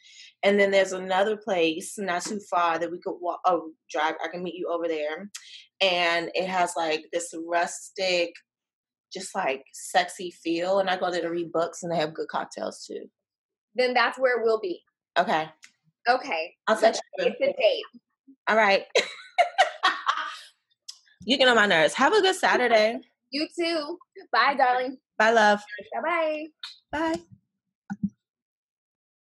And 0.43 0.61
then 0.61 0.71
there's 0.71 0.93
another 0.93 1.37
place 1.37 1.95
not 1.97 2.23
too 2.23 2.41
far 2.51 2.79
that 2.79 2.91
we 2.91 2.99
could 3.01 3.17
walk, 3.21 3.41
oh, 3.47 3.71
drive. 3.91 4.15
I 4.23 4.29
can 4.29 4.43
meet 4.43 4.55
you 4.55 4.69
over 4.71 4.89
there, 4.89 5.31
and 5.85 6.31
it 6.35 6.49
has 6.49 6.73
like 6.77 7.07
this 7.13 7.35
rustic, 7.47 8.33
just 9.13 9.35
like 9.35 9.65
sexy 9.73 10.31
feel. 10.31 10.79
And 10.79 10.89
I 10.89 10.97
go 10.97 11.11
there 11.11 11.23
to 11.23 11.31
read 11.31 11.53
books, 11.53 11.83
and 11.83 11.93
they 11.93 11.97
have 11.97 12.15
good 12.15 12.29
cocktails 12.29 12.85
too. 12.87 13.11
Then 13.75 13.95
that's 13.95 14.19
where 14.19 14.43
we'll 14.43 14.61
be. 14.61 14.81
Okay, 15.19 15.49
Okay. 16.09 16.55
I'll 16.67 16.77
text 16.79 17.03
you. 17.19 17.25
get 17.25 17.39
the 17.39 17.47
date. 17.47 17.83
All 18.49 18.57
right. 18.57 18.85
you 21.25 21.39
get 21.39 21.49
on 21.49 21.57
my 21.57 21.67
nerves. 21.67 21.95
Have 21.95 22.13
a 22.13 22.21
good 22.21 22.37
Saturday. 22.37 23.01
You 23.31 23.47
too. 23.59 23.99
Bye, 24.33 24.55
darling. 24.57 24.99
Bye, 25.19 25.31
love. 25.33 25.61
Bye 25.95 26.01
bye. 26.03 26.45
Bye. 27.15 27.21